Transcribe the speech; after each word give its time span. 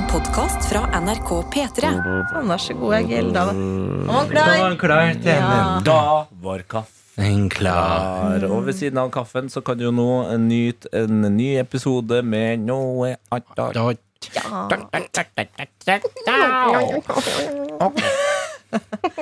En 0.00 0.06
podkast 0.08 0.64
fra 0.70 0.80
NRK 0.96 1.30
P3. 1.52 1.88
Sånn, 2.30 2.46
vær 2.48 2.60
så 2.62 2.72
god, 2.78 2.94
Egil. 3.02 3.26
Da 3.34 3.42
var 3.50 3.58
han 3.58 4.06
Da 4.06 4.12
var 4.14 4.30
klar. 4.30 4.60
han 4.62 4.76
klar 4.80 5.10
til 5.20 5.26
Ja. 5.34 5.80
Da 5.84 6.26
var 6.40 6.62
kaffen 6.62 7.50
klar. 7.50 8.38
klar. 8.40 8.46
Og 8.50 8.64
ved 8.64 8.74
siden 8.78 8.96
av 8.98 9.10
kaffen 9.10 9.50
så 9.52 9.60
kan 9.62 9.76
du 9.76 9.84
jo 9.84 9.90
nå 9.92 10.38
nyte 10.38 10.88
en 10.94 11.20
ny 11.36 11.58
episode 11.60 12.22
med 12.24 12.60
noe 12.64 13.16
annet. 13.30 14.00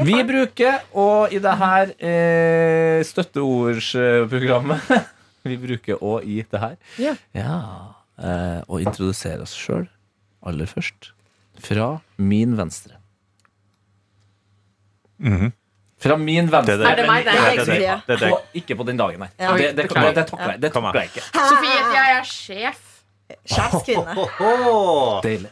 Vi 0.05 0.23
bruker, 0.23 0.81
og 0.95 1.33
i 1.33 1.39
det 1.39 1.59
her 1.59 1.93
eh, 1.99 3.03
støtteordsprogrammet 3.03 4.81
Vi 5.49 5.57
bruker 5.57 6.03
og 6.03 6.23
i 6.25 6.43
det 6.43 6.61
her 6.61 6.77
Ja. 6.99 7.15
eh, 8.23 8.61
og 8.69 8.81
introdusere 8.83 9.43
oss 9.43 9.55
sjøl 9.57 9.89
aller 10.47 10.67
først. 10.71 11.13
Fra 11.59 12.01
min 12.19 12.55
venstre. 12.59 12.95
Fra 15.99 16.17
min 16.17 16.47
venstre. 16.51 16.77
Det 16.79 16.79
er 16.79 16.79
det. 16.79 16.91
Er 16.93 16.97
det 17.01 17.07
meg? 17.09 17.25
Det 17.27 17.33
er 17.33 17.39
jeg, 17.39 17.43
det 17.43 17.59
er 17.59 17.65
Sofie. 17.65 17.97
Det 18.07 18.19
er 18.29 18.61
ikke 18.61 18.77
på 18.79 18.85
den 18.87 19.01
dagen, 19.01 19.19
nei. 19.25 19.31
Ja. 19.39 19.53
Det, 19.59 19.71
det, 19.75 19.89
det, 19.89 20.15
det, 20.15 20.27
takler 20.31 20.53
jeg- 20.53 20.61
det 20.63 20.73
takler 20.73 21.01
jeg 21.01 21.11
ikke. 21.11 21.25
Sofie, 21.35 21.81
jeg 21.97 22.19
er 22.19 22.29
sjef. 22.31 22.85
Sjefskvinne. 23.45 24.15
Åh. 24.17 25.21
Deilig. 25.27 25.51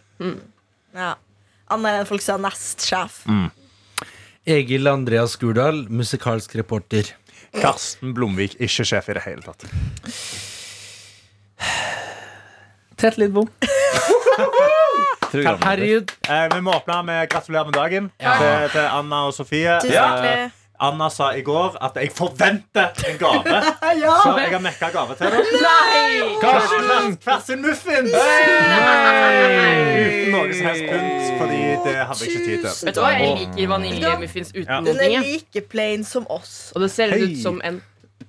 Ja. 0.96 1.10
Annet 1.74 1.98
enn 2.00 2.06
folk 2.08 2.22
sa 2.22 2.36
nestsjef. 2.38 3.24
Egil 4.46 4.86
Andreas 4.86 5.34
Gurdal, 5.36 5.82
musikalsk 5.90 6.54
reporter. 6.60 7.10
Karsten 7.56 8.14
Blomvik, 8.14 8.54
ikke 8.62 8.84
sjef 8.86 9.08
i 9.10 9.16
det 9.18 9.24
hele 9.26 9.42
tatt. 9.42 9.66
Tett 12.96 13.18
litt 13.20 13.32
Programleder. 13.34 13.50
Herregud. 15.32 16.12
Eh, 16.30 16.46
vi 16.54 16.60
må 16.60 16.76
åpne 16.76 17.02
med 17.06 17.28
gratulerer 17.32 17.64
med 17.64 17.74
dagen 17.74 18.10
til, 18.20 18.70
til 18.72 18.86
Anna 18.92 19.26
og 19.26 19.34
Sofie. 19.34 19.78
Tusen 19.82 20.24
Eh. 20.26 20.48
Anna 20.80 21.06
sa 21.08 21.30
i 21.32 21.40
går 21.40 21.78
at 21.80 21.94
jeg 21.96 22.10
forventer 22.12 22.90
en 23.08 23.18
gave. 23.18 23.60
Ja. 23.96 24.12
Så 24.22 24.32
jeg 24.36 24.50
har 24.52 24.60
mekka 24.60 24.90
gave 24.92 25.14
til 25.16 25.30
deg. 25.32 25.46
Nei! 25.62 26.26
Karsten 26.42 27.16
Hver 27.24 27.40
sin 27.46 27.62
muffins! 27.64 28.12
Uten 29.16 30.34
noe 30.34 30.52
som 30.52 30.68
helst 30.68 30.84
pynt, 30.90 31.30
fordi 31.40 31.60
det 31.86 31.94
hadde 31.96 32.20
jeg 32.26 32.32
ikke 32.34 32.44
tid 32.44 32.66
til. 32.66 32.86
Vet 32.90 32.98
du 32.98 33.00
hva, 33.00 33.10
Jeg 33.16 33.32
liker 33.40 33.70
vaniljemuffins 33.72 34.52
uten 34.52 34.68
Ja. 34.68 34.80
Den 34.84 35.00
er 35.06 35.24
like 35.24 35.64
plain 35.72 36.04
som 36.04 36.26
oss. 36.30 36.72
Og 36.74 36.84
det 36.84 36.90
ser 36.92 37.16
ut 37.16 37.38
som 37.42 37.60
en 37.64 37.80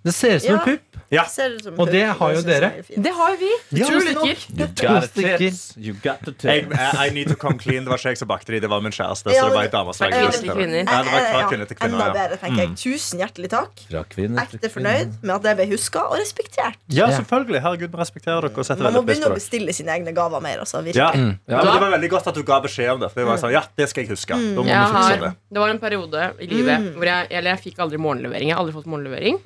Det 0.07 0.13
ser 0.15 0.35
ut 0.39 0.41
som 0.47 0.55
Ja. 0.55 0.59
en 0.61 0.65
pupp. 0.71 0.83
Ja. 1.09 1.23
Som 1.23 1.77
Og 1.79 1.87
det 1.87 2.01
har 2.19 2.31
jo 2.35 2.41
dere. 2.43 2.67
er. 2.67 2.83
Det 2.99 3.11
har 3.15 3.29
jo 3.31 3.37
vi. 3.39 3.51
Ja. 3.79 3.85
Utrolig 3.87 4.13
nok. 4.17 4.25
stykker. 4.27 4.59
You 4.59 4.67
got 4.67 5.01
to 5.03 5.07
stykker. 5.07 5.37
tits. 5.39 5.61
You 5.79 5.93
got 6.03 6.19
the 6.25 6.33
tits. 6.35 6.97
I 6.99 7.09
need 7.15 7.29
to 7.31 7.35
come 7.39 7.55
clean. 7.57 7.85
Det 7.85 7.91
var 7.93 7.95
ikke 8.01 8.11
jeg 8.11 8.17
som 8.19 8.27
bakte 8.27 8.51
de, 8.51 8.59
det 8.59 8.67
var 8.69 8.81
min 8.83 8.91
kjæreste. 8.91 9.23
Så 9.23 9.31
det 9.31 9.53
var 9.55 9.63
et 9.63 9.69
ei 9.69 9.71
dame 9.77 9.93
som. 9.95 10.03
Ja, 10.11 10.17
det 10.19 10.25
var 10.27 10.31
fra 10.35 11.39
Ja, 11.39 11.47
kvinne 11.47 11.65
til 11.69 11.77
Enda 11.79 11.87
kvinne. 11.87 12.03
Ja. 12.03 12.11
bedre, 12.17 12.37
tenker 12.41 12.59
jeg. 12.59 12.75
Tusen 12.75 13.19
hjertelig 13.23 13.49
takk. 13.55 13.71
Ekte 13.87 14.69
fornøyd 14.73 15.15
med 15.23 15.33
at 15.37 15.43
det 15.47 15.55
ble 15.61 15.65
huska 15.71 16.03
og 16.11 16.17
respektert. 16.19 16.75
ja, 16.91 17.07
selvfølgelig. 17.07 17.61
Herregud, 17.63 17.87
vi 17.95 17.97
respekterer 18.03 18.41
dere 18.41 18.57
og 18.59 18.65
setter 18.67 18.83
Man 18.83 18.93
må 18.93 18.99
veldig 19.05 19.07
begynne 19.07 19.31
å 19.31 19.39
bestille 19.39 19.73
sine 19.73 19.95
egne 19.95 20.11
gaver 20.13 20.41
mer. 20.41 20.59
Altså, 20.59 20.83
Ja. 20.83 21.11
virkelig. 21.13 21.39
Ja, 21.47 21.55
men 21.63 21.71
det 21.71 21.81
var 21.87 21.91
veldig 21.97 22.09
godt 22.09 22.27
at 22.27 22.35
du 22.35 22.43
ga 22.43 22.59
beskjed 22.59 22.91
om 22.91 22.99
det. 22.99 23.11
For 23.13 23.21
det 23.21 23.27
var 23.27 23.37
sånn, 23.37 23.51
ja, 23.53 23.63
det 23.77 23.87
skal 23.89 24.03
jeg 24.03 24.09
huske. 24.11 24.35
Da 24.35 24.61
må 24.61 24.65
Jeg 24.67 24.75
fikse 24.75 24.91
har, 25.07 25.17
det. 25.23 25.35
det 25.53 25.59
var 25.59 25.69
en 25.69 25.79
periode 25.79 26.33
i 26.41 26.47
livet 26.47 26.95
hvor 26.95 27.05
jeg, 27.05 27.27
eller 27.31 27.55
jeg 27.55 27.59
fikk 27.71 27.79
aldri 27.79 27.97
morgenlevering. 27.97 28.47
Jeg 28.49 28.55
har 28.57 28.63
aldri 28.65 28.73
fått 28.75 28.85
morgenlevering. 28.91 29.39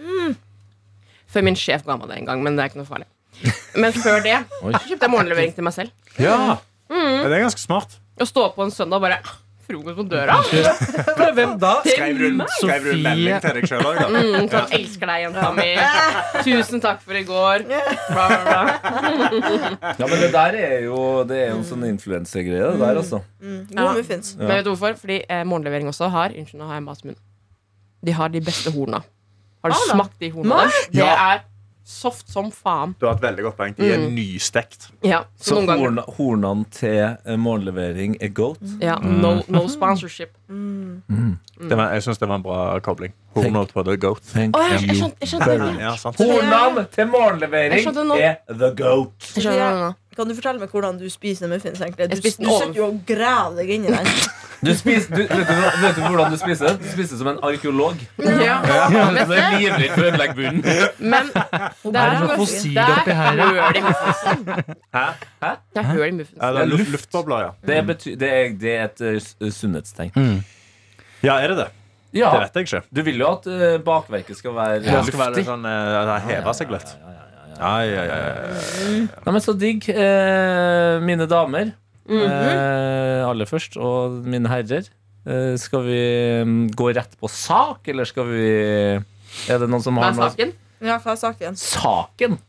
Før 1.32 1.46
min 1.48 1.56
sjef 1.60 1.86
ga 1.88 1.96
meg 1.98 2.10
det 2.12 2.18
en 2.22 2.26
gang, 2.32 2.42
men 2.44 2.58
det 2.60 2.66
er 2.66 2.72
ikke 2.74 2.82
noe 2.84 2.90
farlig. 2.90 3.08
Men 3.80 3.94
før 3.96 4.20
det 4.26 4.36
kjøpte 4.88 4.98
jeg 5.08 5.12
morgenlevering 5.14 5.54
til 5.56 5.64
meg 5.68 5.74
selv. 5.78 5.94
Ja. 6.20 6.58
Mm. 6.92 7.24
Det 7.24 7.32
er 7.38 7.46
ganske 7.48 7.62
smart. 7.64 7.96
Å 8.22 8.28
stå 8.28 8.50
opp 8.50 8.58
på 8.60 8.66
en 8.68 8.74
søndag 8.76 9.00
og 9.00 9.08
bare 9.08 9.22
Frokost 9.62 9.96
på 9.96 10.04
døra? 10.10 10.36
Hvem 11.38 11.52
da? 11.62 11.70
Skrev 11.86 12.18
du, 12.20 12.24
en- 12.28 12.42
skrev 12.58 12.84
du 12.84 12.90
en 12.92 13.04
melding 13.06 13.38
til 13.46 13.54
deg 13.60 13.68
sjøl 13.70 13.86
òg, 13.88 14.00
da? 14.02 14.08
Mm, 14.10 14.48
sånn, 14.52 14.74
elsker 14.76 15.12
deg, 15.12 15.22
jenta 15.24 15.52
mi. 15.56 15.68
Tusen 16.44 16.82
takk 16.84 17.00
for 17.06 17.16
i 17.16 17.22
går. 17.30 17.64
Bla, 17.70 18.26
bla, 18.34 18.40
bla. 18.50 19.94
Ja, 20.02 20.10
men 20.10 20.18
det 20.26 20.32
der 20.34 20.58
er 20.60 20.76
jo 20.90 20.98
Det 21.30 21.38
er 21.46 21.48
jo 21.54 21.60
en 21.62 21.68
sånn 21.70 21.86
influensegreie, 21.88 22.74
det 22.74 22.82
der, 22.82 23.00
altså. 23.00 23.22
Mm, 23.40 23.62
Ja. 23.72 23.86
Gode 23.86 24.02
muffins. 24.02 24.34
Men 24.42 24.52
vet 24.58 24.66
du 24.68 24.74
hvorfor? 24.74 24.98
Fordi 25.06 25.22
eh, 25.30 25.44
morgenlevering 25.48 25.88
også 25.94 26.10
har 26.12 26.36
Unnskyld, 26.36 26.60
nå 26.60 26.68
har 26.68 26.82
jeg 26.82 26.88
mat 26.90 27.06
i 27.06 27.12
munnen. 27.12 27.24
De 28.10 28.18
har 28.18 28.34
de 28.34 28.42
beste 28.44 28.74
horna. 28.76 29.04
Har 29.64 29.70
du 29.70 29.76
Ah, 29.76 29.94
smakt 29.96 30.20
de 30.20 30.30
hornene? 30.32 30.72
Det 30.92 31.00
Ja. 31.04 31.34
er 31.36 31.40
soft 31.86 32.30
som 32.32 32.52
faen. 32.52 32.96
Du 33.00 33.06
har 33.06 33.16
et 33.16 33.22
veldig 33.22 33.44
godt 33.44 33.58
poeng. 33.58 33.74
De 33.76 33.90
er 33.92 33.98
nystekt. 34.10 34.90
Ja, 35.04 35.24
så, 35.38 35.56
Så 35.62 35.78
horn, 35.78 36.00
hornene 36.18 36.66
til 36.72 37.18
eh, 37.26 37.36
morgenlevering 37.38 38.16
er 38.22 38.30
goat. 38.30 38.58
ja, 38.82 38.96
no, 39.02 39.42
no 39.48 39.68
sponsorship. 39.68 40.30
Det 40.48 41.78
var, 41.78 41.92
jeg 41.94 42.04
syns 42.04 42.18
det 42.18 42.28
var 42.30 42.36
en 42.36 42.44
bra 42.44 42.80
kobling. 42.80 43.14
Hornet 43.36 43.72
på 43.74 43.84
the 43.86 43.98
goat. 43.98 44.22
Thank 44.34 44.56
Å, 44.58 44.62
jeg, 44.62 44.82
jeg, 44.82 44.90
you. 44.90 44.96
skjønte, 44.96 45.18
jeg 45.22 45.30
skjønte. 45.30 45.80
Ja. 45.80 45.96
Hornene 46.20 46.86
til 46.92 47.04
Jeg 47.04 47.12
morgenlevering 47.12 47.86
skjønte 47.86 48.22
er 48.22 48.36
the 48.50 48.72
goat. 48.76 49.32
Jeg 49.36 49.76
nå. 49.82 49.94
Kan 50.16 50.28
du 50.28 50.36
fortelle 50.36 50.60
meg 50.60 50.70
hvordan 50.76 50.98
du 51.00 51.06
spiser 51.10 51.48
muffins? 51.48 51.80
egentlig? 51.82 52.10
Du, 52.12 52.18
du 52.20 52.28
sitter 52.28 52.74
jo 52.76 52.88
og 52.90 52.98
graver 53.08 53.62
deg 53.62 53.70
inn 53.78 53.86
i 53.88 53.94
den. 53.94 54.10
Du 54.62 54.70
spiser, 54.78 55.10
du, 55.16 55.22
vet, 55.24 55.32
du, 55.32 55.78
vet 55.82 55.96
du 55.98 56.02
hvordan 56.04 56.30
du 56.30 56.38
spiser 56.38 56.68
det? 56.68 56.74
Du 56.84 56.90
spiser 56.92 57.18
som 57.18 57.30
en 57.32 57.40
arkeolog. 57.48 57.98
Ja. 58.22 58.60
Det 58.62 59.38
er 59.40 59.56
livredd 59.56 59.96
for 59.96 60.04
å 60.04 60.10
ødelegge 60.12 60.36
bunnen. 60.38 60.62
Men 61.02 61.32
det 61.32 61.96
Er 61.96 62.04
er, 62.04 62.12
det 62.12 62.20
noe 62.28 62.36
fossil 62.44 62.78
er 62.78 62.92
oppi 63.00 63.16
her? 63.18 63.40
ja? 63.42 63.48
høl 63.56 63.80
i 63.80 63.84
muffinsen. 63.88 64.44
Hæ? 64.94 65.06
Det 65.42 65.82
er 65.82 65.88
høl 65.90 66.04
i 66.06 66.12
muffinsen. 66.20 66.42
Ja, 66.44 66.52
det 66.54 66.62
er 66.66 66.70
luft, 66.76 66.92
luftbobler, 66.98 67.46
ja. 67.48 67.52
Det, 67.72 67.80
betyr, 67.90 68.20
det, 68.22 68.30
er, 68.38 68.54
det 68.66 68.76
er 68.76 68.84
et 68.92 69.04
uh, 69.42 69.50
sunnhetstegn. 69.58 70.12
Mm. 70.20 70.38
Ja, 71.26 71.40
er 71.40 71.56
det 71.56 71.58
det? 71.64 71.70
Ja, 72.20 72.30
Det 72.36 72.44
vet 72.44 72.60
jeg 72.60 72.68
ikke. 72.68 72.84
Du 72.92 73.02
vil 73.08 73.22
jo 73.24 73.32
at 73.32 73.46
uh, 73.48 73.80
bakverket 73.88 74.36
skal 74.38 74.54
være 74.60 74.80
Det 74.84 75.02
skal 75.08 75.20
være 75.24 75.32
luftig. 75.38 75.48
sånn 75.48 75.66
uh, 75.66 76.12
Heve 76.28 76.54
seg 76.60 76.74
litt. 76.76 76.92
Ja, 77.00 77.11
ja, 77.62 77.76
ja, 77.86 78.04
ja. 78.10 79.04
Ja, 79.26 79.32
men 79.32 79.44
så 79.44 79.54
digg. 79.58 79.86
Eh, 79.90 80.98
mine 81.06 81.28
damer 81.30 81.72
eh, 82.10 83.22
aller 83.28 83.50
først, 83.50 83.78
og 83.78 84.24
mine 84.28 84.50
herrer. 84.52 84.90
Eh, 85.26 85.54
skal 85.62 85.86
vi 85.86 86.00
mm, 86.46 86.72
gå 86.78 86.90
rett 86.98 87.14
på 87.22 87.30
sak, 87.30 87.86
eller 87.94 88.10
skal 88.10 88.26
vi 88.32 88.48
Er 89.48 89.62
det 89.62 89.70
noen 89.70 89.84
som 89.86 89.96
Hva 89.96 90.10
har 90.10 90.16
er 90.16 90.18
noe 90.18 90.32
saken? 90.34 90.56
Ja, 90.82 90.98
hva 90.98 91.14
er 91.14 91.22
saken? 91.22 91.60
Saken? 91.62 92.40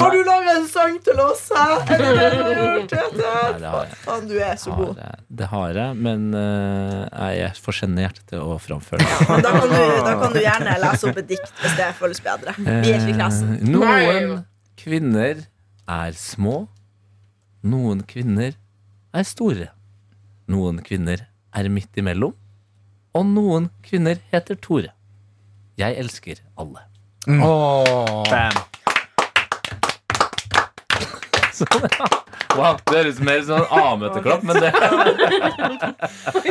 Har 0.00 0.10
du 0.14 0.22
laga 0.24 0.52
en 0.56 0.66
sang 0.72 0.94
til 1.04 1.18
oss, 1.20 1.42
hæ? 1.52 1.64
Er 1.92 2.00
det 2.00 2.12
det 2.16 2.28
du 2.32 2.42
har 2.42 2.54
gjort, 2.56 2.92
Tete? 2.92 3.16
det 3.60 3.68
har 3.72 3.82
jeg. 3.84 3.96
Faen, 4.06 4.28
du 4.30 4.34
er 4.40 4.56
så 4.60 4.72
god. 4.76 4.92
har 4.96 5.10
jeg, 5.10 5.24
det 5.40 5.48
har 5.52 5.74
jeg 5.78 5.96
men 6.06 6.22
eh, 6.38 7.02
jeg 7.12 7.42
er 7.50 7.60
for 7.66 7.76
sjenert 7.76 8.20
til 8.30 8.40
å 8.40 8.56
framføre 8.62 9.04
det. 9.04 9.18
Men 9.28 9.44
Da 9.44 9.52
kan, 9.58 9.68
du, 9.68 9.82
da 10.08 10.14
kan 10.22 10.32
du 10.32 10.40
gjerne 10.40 10.78
lese 10.86 11.10
opp 11.10 11.20
et 11.20 11.28
dikt 11.34 11.52
hvis 11.60 11.76
det 11.76 11.90
føles 12.00 12.22
bedre. 12.24 12.54
Vi 12.62 12.94
er 12.94 13.02
ikke 13.02 13.18
klassen. 13.20 13.52
Eh, 13.58 13.68
Noen 13.74 14.40
kvinner 14.80 15.44
er 15.92 16.16
små. 16.16 16.56
Noen 17.62 18.00
kvinner 18.08 18.56
er 19.12 19.28
store. 19.28 19.68
Noen 20.50 20.80
kvinner 20.86 21.26
er 21.52 21.68
midt 21.68 22.00
imellom. 22.00 22.32
Og 23.12 23.28
noen 23.28 23.68
kvinner 23.84 24.16
heter 24.32 24.56
Tore. 24.56 24.94
Jeg 25.76 25.96
elsker 26.00 26.40
alle. 26.56 26.86
Åh. 27.28 28.22
Bam. 28.32 28.56
Sånn, 31.62 31.88
ja. 31.98 32.06
Wow, 32.52 32.76
det 32.90 32.96
høres 32.98 33.18
mer 33.24 33.38
ut 33.40 33.46
som 33.48 33.62
en 33.62 33.66
A-møteklapp, 33.80 34.42
men 34.44 34.54
det 34.60 34.70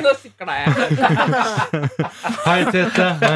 Nå 0.01 0.13
sikla 0.17 0.55
jeg. 0.57 0.69
Hei, 2.45 2.59
Tete. 2.73 3.07
Hei. 3.21 3.35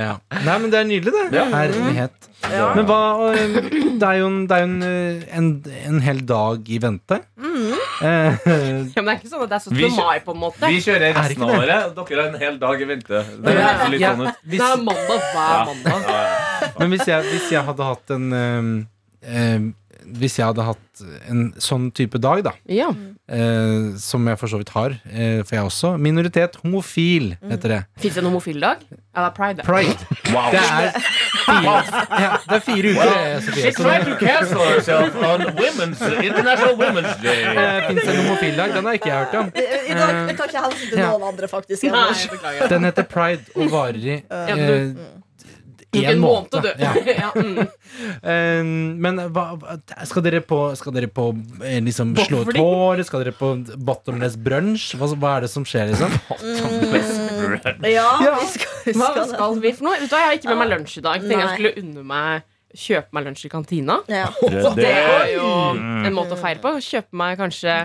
Ja. 0.00 0.16
Nei, 0.42 0.56
men 0.58 0.68
det 0.72 0.80
er 0.80 0.88
nydelig, 0.88 1.12
det. 1.14 1.24
Ja. 1.38 1.44
Herlighet. 1.52 2.28
Ja. 2.50 2.72
Men 2.74 2.88
hva 2.88 2.98
Det 3.30 4.08
er 4.08 4.16
jo 4.18 4.26
en, 4.26 4.40
det 4.50 4.56
er 4.56 4.62
jo 4.64 4.66
en, 4.66 4.82
øh, 4.82 5.22
en, 5.38 5.50
en 5.86 6.00
hel 6.02 6.22
dag 6.26 6.66
i 6.74 6.78
vente. 6.82 7.20
Eh, 8.02 8.02
Ja, 8.02 8.32
men 8.42 9.06
det 9.06 9.12
er 9.12 9.18
ikke 9.20 9.30
sånn 9.30 9.44
at 9.44 9.52
det 9.52 9.58
er 9.60 9.64
17. 9.68 9.76
Vi 9.78 9.90
mai, 9.94 10.16
på 10.24 10.34
en 10.34 10.40
måte. 10.42 10.66
Vi 10.72 10.80
kjører 10.82 11.04
Er 11.12 11.14
resten 11.20 11.44
av 11.46 11.52
året. 11.60 11.92
Dere 12.00 12.18
har 12.24 12.32
en 12.32 12.40
hel 12.42 12.56
dag 12.62 12.82
i 12.82 12.88
vente. 12.90 13.22
Det 13.46 13.54
høres 13.60 13.92
litt 13.94 14.02
Ja. 14.02 14.10
sånn 14.16 14.26
ut. 14.26 14.42
Det 14.56 14.58
er 14.66 14.82
mandag 14.82 15.20
hver 15.28 15.70
mandag. 15.70 16.00
men 16.80 16.90
hvis 16.96 17.06
jeg, 17.12 17.28
hvis 17.30 17.46
jeg 17.54 17.62
hadde 17.68 17.86
hatt 17.92 18.10
en 18.16 18.26
um, 18.32 18.72
øhm, 19.22 19.70
Hvis 20.20 20.36
jeg 20.38 20.46
hadde 20.46 20.64
hatt 20.66 21.02
en 21.30 21.52
sånn 21.62 21.90
type 21.96 22.18
dag, 22.20 22.42
da, 22.44 22.52
Ja. 22.68 22.90
eh, 23.28 23.96
som 23.98 24.26
jeg 24.28 24.38
for 24.38 24.46
så 24.52 24.58
vidt 24.60 24.68
har, 24.74 24.90
eh, 25.10 25.42
for 25.42 25.56
jeg 25.56 25.64
også 25.64 25.92
Minoritet, 25.98 26.56
homofil, 26.62 27.36
heter 27.48 27.68
det. 27.68 27.78
Fins 27.98 28.14
det 28.14 28.22
en 28.24 28.28
homofildag? 28.30 28.82
Ja, 29.14 29.24
det 29.24 29.30
er 29.30 29.34
pride. 29.36 29.56
det. 29.56 29.64
Pride. 29.64 30.06
Wow. 30.32 30.50
Det 30.52 30.60
er 30.60 30.92
fire, 31.46 31.72
ja, 32.22 32.38
det 32.48 32.56
er 32.56 32.64
fire 32.66 32.92
uker, 32.92 33.12
eh, 33.12 33.40
Sofie. 33.40 33.72
Så 33.72 33.82
trying 33.82 34.18
cancel 34.20 34.62
herself 34.68 35.16
on 35.16 35.40
women's, 35.58 36.00
International 36.22 36.76
Women's 36.76 37.16
Day. 37.22 37.42
det 37.44 37.88
fins 37.88 38.08
en 38.08 38.20
homofildag. 38.24 38.74
Den 38.74 38.84
har 38.84 38.92
ikke 39.00 39.10
jeg 39.10 39.18
hørt 39.24 39.34
om. 39.34 39.46
I 39.56 39.94
dag 39.94 40.36
tar 40.36 40.46
ikke 40.52 40.64
hensyn 40.68 40.88
til 40.92 40.98
noen 41.02 41.26
andre, 41.32 41.48
faktisk. 41.48 41.82
Nei. 41.92 42.68
Den 42.68 42.84
heter 42.84 43.02
Pride 43.08 43.42
og 43.56 43.70
varer 43.70 43.96
i 43.96 44.22
eh, 44.30 44.94
En 45.92 46.20
måned, 46.22 46.48
måned. 46.52 46.62
du. 46.62 46.82
Ja. 46.82 46.92
Ja, 47.22 47.30
mm. 47.36 47.58
Eh, 48.22 48.64
men 49.04 49.18
hva, 49.34 49.44
skal 50.08 50.24
dere 50.24 50.40
på, 50.40 50.60
skal 50.78 50.94
dere 50.96 51.10
på 51.12 51.26
eh, 51.60 51.82
liksom, 51.84 52.14
slå 52.16 52.44
Bowling? 52.46 52.62
hår? 52.64 53.02
Skal 53.08 53.24
dere 53.24 53.34
på 53.36 53.50
bottomless 53.76 54.38
brunch? 54.40 54.92
Hva, 54.96 55.10
hva 55.12 55.34
er 55.36 55.46
det 55.46 55.50
som 55.52 55.66
skjer, 55.68 55.92
liksom? 55.92 56.16
Ja, 57.92 58.08
vi 58.40 58.48
skal, 58.54 58.72
vi 58.86 58.96
Hva 58.96 59.12
skal, 59.12 59.28
skal 59.34 59.60
vi 59.60 59.74
for 59.76 59.90
noe? 59.90 60.00
Vet 60.00 60.08
du, 60.08 60.16
jeg 60.16 60.30
har 60.30 60.40
ikke 60.40 60.54
med 60.54 60.62
meg 60.64 60.72
lunsj 60.72 60.96
i 61.02 61.04
dag. 61.04 61.26
Tenkte 61.26 61.44
jeg 61.44 61.54
skulle 61.58 61.74
unne 61.82 62.06
meg 62.14 62.48
kjøpe 62.72 63.12
meg 63.16 63.26
lunsj 63.28 63.46
i 63.46 63.50
kantina. 63.52 63.98
Ja. 64.08 64.28
Det 64.78 64.88
er 64.88 65.34
jo 65.34 65.48
en 65.76 66.16
måte 66.16 66.36
å 66.36 66.40
feire 66.40 66.62
på. 66.62 66.74
Kjøpe 66.82 67.20
meg 67.20 67.36
kanskje 67.40 67.82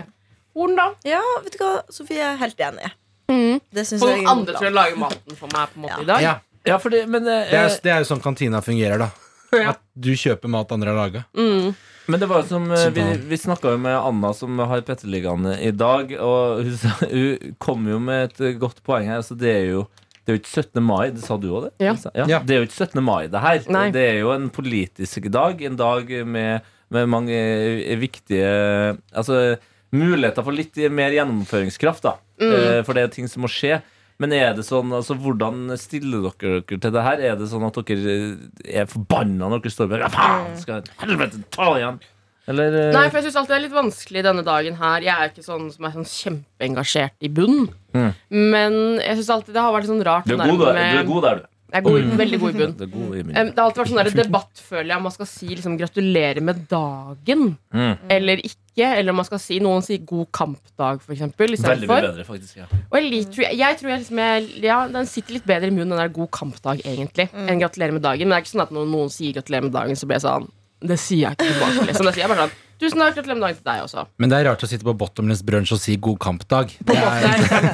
horn, 0.56 0.74
da. 0.78 0.88
ja, 1.06 1.20
vet 1.44 1.54
du 1.54 1.62
hva, 1.62 1.74
Sofie 1.92 2.24
er 2.32 2.40
helt 2.40 2.60
enig. 2.70 2.90
Mm. 3.28 3.58
Det 3.74 3.84
syns 3.84 4.02
jeg 4.02 4.22
noen 4.22 4.30
andre 4.32 4.56
til 4.56 4.70
å 4.70 4.72
lage 4.72 4.96
maten 4.98 5.36
for 5.36 5.52
meg 5.52 5.68
på 5.74 5.78
en 5.78 5.84
måte 5.84 6.00
i 6.00 6.08
dag. 6.08 6.22
Ja, 6.24 6.38
Ja, 6.68 6.78
fordi, 6.82 7.04
men, 7.10 7.26
eh, 7.26 7.48
det, 7.50 7.58
er, 7.58 7.76
det 7.84 7.92
er 7.94 8.02
jo 8.04 8.08
sånn 8.12 8.24
kantina 8.24 8.62
fungerer, 8.64 9.06
da. 9.06 9.10
Ja. 9.48 9.70
At 9.72 9.78
du 9.96 10.10
kjøper 10.12 10.50
mat 10.52 10.72
andre 10.74 10.90
har 10.92 10.98
laga. 10.98 11.20
Mm. 11.32 11.70
men 12.12 12.20
det 12.20 12.26
var 12.28 12.42
jo 12.42 12.48
som 12.50 12.66
eh, 12.68 12.82
Vi, 12.92 13.04
vi 13.30 13.36
snakka 13.40 13.70
jo 13.72 13.78
med 13.80 13.94
Anna, 13.96 14.34
som 14.36 14.60
har 14.60 14.82
Petterligaen 14.84 15.46
i 15.56 15.70
dag, 15.72 16.12
og 16.20 16.60
hun, 16.66 16.74
sa, 16.76 16.92
hun 17.08 17.54
kom 17.62 17.88
jo 17.88 17.96
med 18.02 18.26
et 18.26 18.42
eh, 18.44 18.58
godt 18.60 18.82
poeng 18.84 19.08
her. 19.08 19.22
Altså, 19.22 19.38
det 19.40 19.54
er 19.54 19.64
jo 19.72 19.86
det 20.28 20.34
er 20.34 20.36
jo 20.36 20.40
ikke 20.42 20.60
17. 20.60 20.82
mai, 20.84 21.06
det 21.16 21.22
sa 21.24 21.38
du 21.40 21.46
òg, 21.48 21.70
det? 21.70 21.86
Ja. 21.86 21.94
Ja. 22.28 22.42
Det 22.44 22.52
er 22.52 22.58
jo 22.60 22.66
ikke 22.68 22.76
17. 22.84 23.00
mai, 23.00 23.22
det 23.32 23.40
her. 23.40 23.62
Nei. 23.72 23.86
Det 23.96 24.02
er 24.10 24.18
jo 24.20 24.34
en 24.34 24.50
politisk 24.52 25.30
dag. 25.32 25.62
En 25.64 25.78
dag 25.80 26.10
med, 26.28 26.66
med 26.92 27.08
mange 27.08 27.32
eh, 27.32 27.94
viktige 27.96 28.50
Altså 29.16 29.56
muligheter 29.96 30.44
for 30.44 30.52
litt 30.52 30.76
mer 30.92 31.16
gjennomføringskraft, 31.16 32.04
da. 32.04 32.18
Mm. 32.42 32.52
Eh, 32.52 32.80
For 32.84 32.92
det 32.92 33.06
er 33.06 33.14
ting 33.14 33.32
som 33.32 33.46
må 33.46 33.48
skje. 33.48 33.80
Men 34.18 34.34
er 34.34 34.54
det 34.58 34.64
sånn, 34.66 34.90
altså 34.96 35.14
hvordan 35.14 35.68
stiller 35.78 36.24
dere 36.26 36.60
dere 36.66 36.80
til 36.82 36.94
det 36.94 37.02
her? 37.06 37.20
Er 37.30 37.36
det 37.38 37.50
sånn 37.52 37.66
at 37.68 37.76
dere 37.86 38.14
er 38.66 38.88
forbanna 38.90 39.50
når 39.52 39.62
dere 39.62 39.74
står 39.76 39.92
der? 39.92 40.06
Ja, 40.06 40.08
faen, 40.10 40.56
skal 40.58 40.88
helvete 41.04 41.42
ta 41.54 41.68
igjen? 41.76 42.00
Eller 42.48 42.72
eh, 42.72 42.88
Nei, 42.96 43.04
for 43.12 43.20
jeg 43.20 43.28
syns 43.28 43.38
alltid 43.42 43.52
det 43.52 43.58
er 43.58 43.64
litt 43.66 43.76
vanskelig 43.76 44.24
denne 44.24 44.42
dagen 44.46 44.78
her. 44.80 45.04
Jeg 45.04 45.14
er 45.14 45.30
ikke 45.30 45.44
sånn 45.44 45.68
som 45.70 45.86
er 45.86 45.94
sånn 45.98 46.08
kjempeengasjert 46.08 47.28
i 47.28 47.30
bunn. 47.38 47.68
Mm. 47.94 48.10
Men 48.32 48.78
jeg 49.04 49.20
syns 49.20 49.30
alltid 49.36 49.54
det 49.54 49.64
har 49.66 49.74
vært 49.76 49.90
sånn 49.90 50.04
rart. 50.08 50.26
du, 50.26 50.34
er 50.34 50.50
god, 50.50 50.64
der. 50.64 50.80
du 50.80 51.02
er 51.02 51.08
god 51.12 51.26
der, 51.28 51.42
du. 51.42 51.54
Jeg 51.68 51.82
er 51.82 51.84
god, 51.84 51.98
mm. 52.00 52.12
veldig 52.16 52.38
god 52.40 52.48
i 52.48 52.58
bunn. 52.58 52.70
Du 52.78 52.84
er 52.86 52.92
god 52.92 53.16
i 53.18 53.20
um. 53.20 53.32
Det 53.34 53.58
har 53.58 53.66
alltid 53.66 53.80
vært 53.82 53.90
sånn 53.92 54.18
debatt, 54.22 54.60
føler 54.70 54.88
jeg, 54.88 54.96
om 54.96 55.02
man 55.04 55.12
skal 55.12 55.28
si 55.28 55.48
liksom, 55.50 55.74
'gratulerer 55.76 56.40
med 56.40 56.62
dagen' 56.70 57.56
Mm. 57.74 57.96
eller 58.08 58.36
ikke. 58.40 58.86
Eller 58.96 59.10
om 59.10 59.16
man 59.20 59.26
skal 59.28 59.38
si 59.42 59.58
noen 59.60 59.82
sier 59.84 59.98
'god 59.98 60.30
kampdag', 60.32 61.02
for 61.02 61.12
eksempel. 61.12 61.52
Veldig 61.52 61.88
mye 61.90 62.00
bedre, 62.08 62.24
faktisk. 62.24 62.56
Ja. 62.56 62.64
Og 62.90 62.96
jeg, 63.02 63.26
jeg, 63.36 63.58
jeg 63.58 63.76
tror 63.76 63.90
jeg 63.90 63.98
liksom 64.00 64.18
jeg, 64.18 64.62
Ja, 64.62 64.78
den 64.88 65.06
sitter 65.06 65.34
litt 65.34 65.44
bedre 65.44 65.66
i 65.66 65.70
munnen, 65.70 65.90
den 65.90 65.98
der 65.98 66.08
'god 66.08 66.30
kampdag', 66.30 66.80
egentlig, 66.86 67.28
enn 67.34 67.60
'gratulerer 67.60 67.92
med 67.92 68.02
dagen'. 68.02 68.24
Men 68.24 68.32
det 68.32 68.36
er 68.38 68.44
ikke 68.46 68.56
sånn 68.56 68.64
at 68.64 68.72
når 68.72 68.86
noen 68.88 69.10
sier 69.12 69.32
'gratulerer 69.36 69.68
med 69.68 69.72
dagen', 69.72 69.96
så 69.96 70.06
blir 70.06 70.16
jeg 70.16 70.24
sånn 70.24 70.48
Det 70.80 70.98
sier 70.98 71.18
jeg 71.26 71.32
ikke 71.36 71.52
tilbake. 71.52 71.86
Liksom. 71.88 72.06
Det 72.06 72.14
sier 72.14 72.22
jeg 72.22 72.30
bare 72.30 72.46
sånn 72.46 72.56
'Tusen 72.78 73.00
takk, 73.02 73.16
gratulerer 73.16 73.38
med 73.38 73.42
dagen 73.42 73.56
til 73.58 73.66
deg 73.66 73.80
også'. 73.82 74.06
Men 74.22 74.30
det 74.30 74.36
er 74.38 74.44
rart 74.46 74.62
å 74.62 74.68
sitte 74.70 74.86
på 74.86 74.92
bottomless 74.94 75.40
brunch 75.42 75.72
og 75.74 75.80
si 75.82 75.96
god 75.98 76.18
kampdag. 76.22 76.74
Det 76.86 76.94
er, 76.94 77.24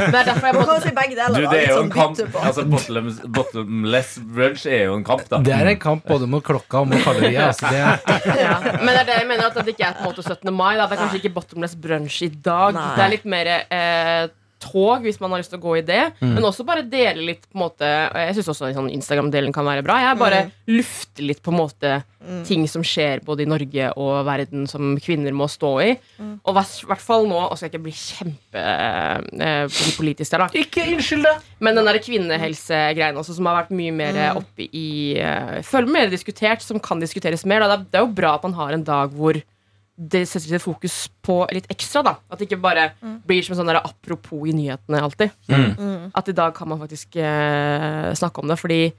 det 0.00 0.20
er 0.20 0.28
derfor 0.30 0.46
jeg 0.48 0.54
må 0.56 0.76
si 0.80 0.92
begge 0.96 1.18
deler. 1.18 1.36
Du, 1.36 1.48
det 1.50 1.58
er 1.58 1.68
jo 1.68 1.76
sånn 1.76 1.90
en 1.90 1.92
kamp. 1.92 2.22
Altså, 2.40 2.64
bottomless, 2.72 3.18
bottomless 3.38 4.14
brunch 4.36 4.64
er 4.64 4.86
jo 4.86 4.94
en 4.96 5.04
kamp, 5.04 5.26
da. 5.28 5.42
det 5.44 5.52
er 5.56 5.72
en 5.74 5.82
kamp 5.82 6.08
både 6.08 6.28
mot 6.30 6.44
klokka 6.44 6.80
og 6.84 6.88
mot 6.92 7.04
kalorier. 7.04 7.50
Altså 7.50 7.68
det 7.68 7.82
er, 7.82 8.40
ja. 8.46 8.54
Men 8.80 8.90
det 8.94 9.02
er 9.02 9.10
det 9.10 9.18
jeg 9.20 9.28
mener 9.28 9.50
at 9.50 9.60
det 9.60 9.76
ikke 9.76 9.90
er 9.90 9.98
på 9.98 10.06
en 10.06 10.10
måte 10.14 10.24
17. 10.24 10.54
mai. 10.56 10.72
Da. 10.80 10.88
Det 10.88 10.96
er 10.96 11.02
kanskje 11.04 11.20
ikke 11.20 11.34
bottomless 11.36 11.76
brunch 11.84 12.22
i 12.24 12.30
dag. 12.32 12.72
Nei. 12.78 12.88
Det 12.96 13.04
er 13.04 13.14
litt 13.18 13.28
mer 13.36 13.52
eh, 13.60 14.24
tog, 14.64 15.04
hvis 15.04 15.20
man 15.22 15.34
har 15.34 15.42
lyst 15.42 15.52
til 15.54 15.60
å 15.60 15.64
gå 15.66 15.76
i 15.78 15.84
det. 15.86 16.00
Men 16.24 16.48
også 16.48 16.64
bare 16.66 16.86
dele 16.88 17.28
litt 17.28 17.44
på 17.46 17.58
en 17.58 17.64
måte 17.66 17.88
Jeg 18.24 18.38
syns 18.38 18.50
også 18.54 18.72
sånn 18.74 18.90
Instagram-delen 18.94 19.54
kan 19.54 19.66
være 19.68 19.84
bra. 19.86 20.00
Jeg 20.02 20.20
bare 20.20 20.42
lufter 20.72 21.28
litt 21.28 21.42
på 21.44 21.52
en 21.52 21.60
måte 21.60 21.94
ting 22.48 22.64
som 22.70 22.80
skjer 22.86 23.20
både 23.24 23.44
i 23.44 23.48
Norge 23.48 23.90
og 24.00 24.22
verden 24.24 24.64
som 24.70 24.94
kvinner 25.02 25.34
må 25.36 25.44
stå 25.52 25.72
i. 25.84 25.90
Og 26.44 26.56
i 26.56 26.64
hvert 26.88 27.04
fall 27.04 27.28
nå, 27.28 27.36
og 27.44 27.58
skal 27.58 27.68
jeg 27.68 27.74
ikke 27.74 27.84
bli 27.84 27.94
kjempe 27.98 28.62
eh, 28.64 29.68
der, 30.24 30.40
da. 30.40 30.48
Ikke 30.56 30.86
unnskyld 30.94 31.26
deg! 31.26 31.50
Men 31.64 31.78
den 31.78 31.88
der 31.88 32.00
kvinnehelsegreien 32.02 33.18
også, 33.20 33.36
som 33.36 33.50
har 33.50 33.62
vært 33.62 33.74
mye 33.76 33.94
mer 33.94 34.12
Mm. 34.14 34.38
oppe 34.40 34.66
i 34.72 35.16
uh, 35.20 35.58
Føler 35.66 35.90
mer 35.90 36.12
diskutert, 36.12 36.62
som 36.64 36.78
kan 36.82 37.00
diskuteres 37.02 37.44
mer. 37.48 37.64
Da. 37.64 37.74
Det, 37.74 37.76
er, 37.76 37.90
det 37.90 38.00
er 38.00 38.06
jo 38.06 38.14
bra 38.16 38.34
at 38.38 38.46
man 38.46 38.56
har 38.56 38.76
en 38.76 38.86
dag 38.86 39.12
hvor 39.16 39.38
det 39.96 40.24
setter 40.26 40.50
litt 40.56 40.62
fokus 40.64 40.94
på 41.22 41.36
litt 41.54 41.68
ekstra. 41.70 42.02
da 42.02 42.16
At 42.30 42.38
det 42.40 42.48
ikke 42.48 42.60
bare 42.60 42.92
Mm. 43.02 43.20
blir 43.26 43.42
som 43.44 43.54
en 43.54 43.60
sånn 43.64 43.70
der 43.72 43.80
apropos 43.84 44.48
i 44.48 44.52
nyhetene 44.52 45.00
alltid. 45.00 45.30
Mm. 45.48 46.10
At 46.14 46.28
i 46.28 46.32
dag 46.32 46.54
kan 46.54 46.68
man 46.68 46.80
faktisk 46.80 47.14
eh, 47.16 48.12
snakke 48.14 48.42
om 48.42 48.48
det. 48.48 48.58
Fordi 48.58 48.92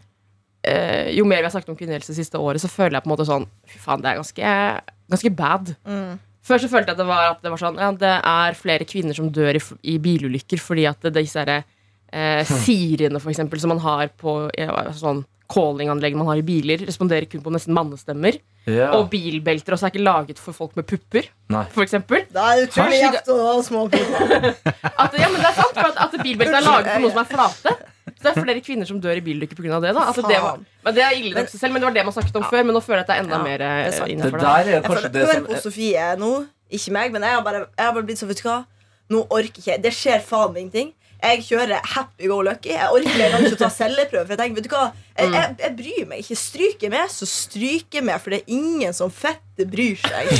eh, 0.63 1.11
jo 1.17 1.25
mer 1.25 1.37
vi 1.37 1.43
har 1.43 1.51
snakket 1.51 1.69
om 1.69 1.75
kvinnehelse 1.77 2.13
det 2.13 2.19
siste 2.21 2.39
året, 2.39 2.61
så 2.63 2.69
føler 2.71 2.95
jeg 2.97 3.03
på 3.03 3.09
en 3.11 3.15
måte 3.17 3.27
sånn 3.27 3.45
Fy 3.67 3.77
faen, 3.79 4.01
det 4.01 4.11
er 4.13 4.21
ganske, 4.21 4.53
ganske 5.11 5.35
bad. 5.35 5.75
Mm. 5.85 6.19
Før 6.45 6.61
så 6.61 6.69
følte 6.69 6.91
jeg 6.91 6.95
at 6.95 7.01
det 7.01 7.07
var, 7.09 7.31
at 7.35 7.41
det 7.41 7.51
var 7.51 7.57
sånn 7.61 7.77
Ja, 7.81 7.91
det 7.91 8.13
er 8.23 8.53
flere 8.53 8.85
kvinner 8.85 9.13
som 9.17 9.29
dør 9.33 9.55
i, 9.57 9.61
i 9.95 9.97
bilulykker 9.99 10.59
fordi 10.61 10.85
at 10.89 11.01
det, 11.01 11.13
disse 11.17 11.41
herre 11.41 11.63
eh, 12.15 12.41
Siriene, 12.63 13.21
for 13.21 13.33
eksempel, 13.33 13.61
som 13.61 13.73
man 13.75 13.81
har 13.83 14.09
på 14.19 14.45
ja, 14.57 14.71
sånn 14.95 15.23
callinganlegg 15.51 16.15
man 16.17 16.29
har 16.31 16.39
i 16.41 16.45
biler, 16.45 16.81
responderer 16.87 17.27
kun 17.29 17.43
på 17.45 17.51
nesten 17.53 17.75
mannestemmer. 17.75 18.39
Ja. 18.65 18.89
Og 18.97 19.11
bilbelter 19.11 19.75
også 19.75 19.87
er 19.87 19.93
ikke 19.93 20.05
laget 20.05 20.39
for 20.41 20.57
folk 20.57 20.73
med 20.79 20.87
pupper, 20.89 21.27
f.eks. 21.51 21.73
for 21.75 21.85
eksempel. 21.85 22.23
Da 22.33 22.47
er 22.53 22.63
utrolig 22.65 23.01
gjevt 23.03 23.29
å 23.29 23.35
ha 23.43 23.57
små 23.67 23.83
pupper. 23.93 24.47
At, 24.89 25.19
ja, 25.19 25.27
men 25.29 25.37
det 25.37 25.51
er 25.51 25.59
sant, 25.59 25.75
for 25.75 25.91
at, 25.91 25.99
at 26.07 26.17
bilbelter 26.23 26.57
er 26.61 26.65
laget 26.65 26.95
for 26.95 27.05
noen 27.05 27.13
som 27.13 27.21
er 27.21 27.29
flate. 27.29 27.75
Så 28.05 28.23
det 28.23 28.31
er 28.31 28.39
flere 28.41 28.61
kvinner 28.65 28.89
som 28.89 28.97
dør 29.01 29.19
i 29.19 29.21
bilulykker 29.21 29.57
pga. 29.59 29.77
det. 29.83 29.91
da 29.93 30.07
altså, 30.09 30.23
det, 30.25 30.37
var, 30.41 30.61
men 30.85 30.95
det 30.97 31.03
er 31.05 31.17
ille 31.19 31.33
nok 31.35 31.49
seg 31.51 31.61
selv, 31.61 31.75
men 31.75 31.83
det 31.83 31.87
var 31.89 31.95
det 31.97 32.05
man 32.07 32.15
snakket 32.15 32.37
om 32.39 32.45
før. 32.49 32.65
Men 32.65 32.77
nå 32.77 32.81
føler 32.85 33.01
jeg 33.01 33.05
at 33.05 33.11
det 33.11 33.15
er 33.15 33.23
enda 33.25 33.37
Ja, 33.37 33.43
mer 33.45 33.61
det 33.61 33.67
er 33.69 33.81
eh. 33.85 33.91
Det 33.91 34.31
det. 34.31 34.43
er 34.49 34.69
Jeg 34.71 34.83
føler, 34.85 35.25
hør 35.29 35.41
på 35.49 35.61
Sofie 35.61 36.05
nå, 36.21 36.31
ikke 36.79 36.95
meg, 36.95 37.13
men 37.13 37.27
jeg 37.27 37.37
har 37.37 37.43
bare, 37.45 37.65
jeg 37.69 37.85
har 37.85 37.93
bare 37.97 38.07
blitt 38.07 38.21
så 38.21 38.29
Vet 38.29 38.41
du 38.41 38.47
hva? 38.47 38.59
Nå 39.13 39.21
orker 39.29 39.61
ikke 39.61 39.71
jeg. 39.75 39.83
Det 39.83 39.93
skjer 39.93 40.23
faen 40.25 40.55
meg 40.55 40.63
ingenting. 40.63 40.93
Jeg 41.21 41.43
kjører 41.47 41.87
happy 41.95 42.29
go 42.29 42.41
lucky. 42.45 42.73
Jeg 42.75 42.91
orker 42.93 43.23
engang 43.27 43.47
ikke 43.47 43.57
å 43.57 43.63
ta 43.63 43.71
celleprøve. 43.73 44.25
For 44.27 44.35
jeg 44.35 44.41
tenker, 44.41 44.59
vet 44.59 44.67
du 44.67 44.75
hva? 44.75 44.85
Jeg, 45.15 45.31
jeg, 45.31 45.55
jeg 45.63 45.75
bryr 45.79 46.09
meg 46.09 46.23
ikke. 46.23 46.37
Stryker 46.39 46.91
med, 46.93 47.11
så 47.13 47.27
stryker 47.29 48.05
med, 48.05 48.19
for 48.21 48.35
det 48.35 48.41
er 48.41 48.55
ingen 48.57 48.95
som 48.97 49.13
fette 49.13 49.67
bryr 49.71 49.97
seg. 50.03 50.31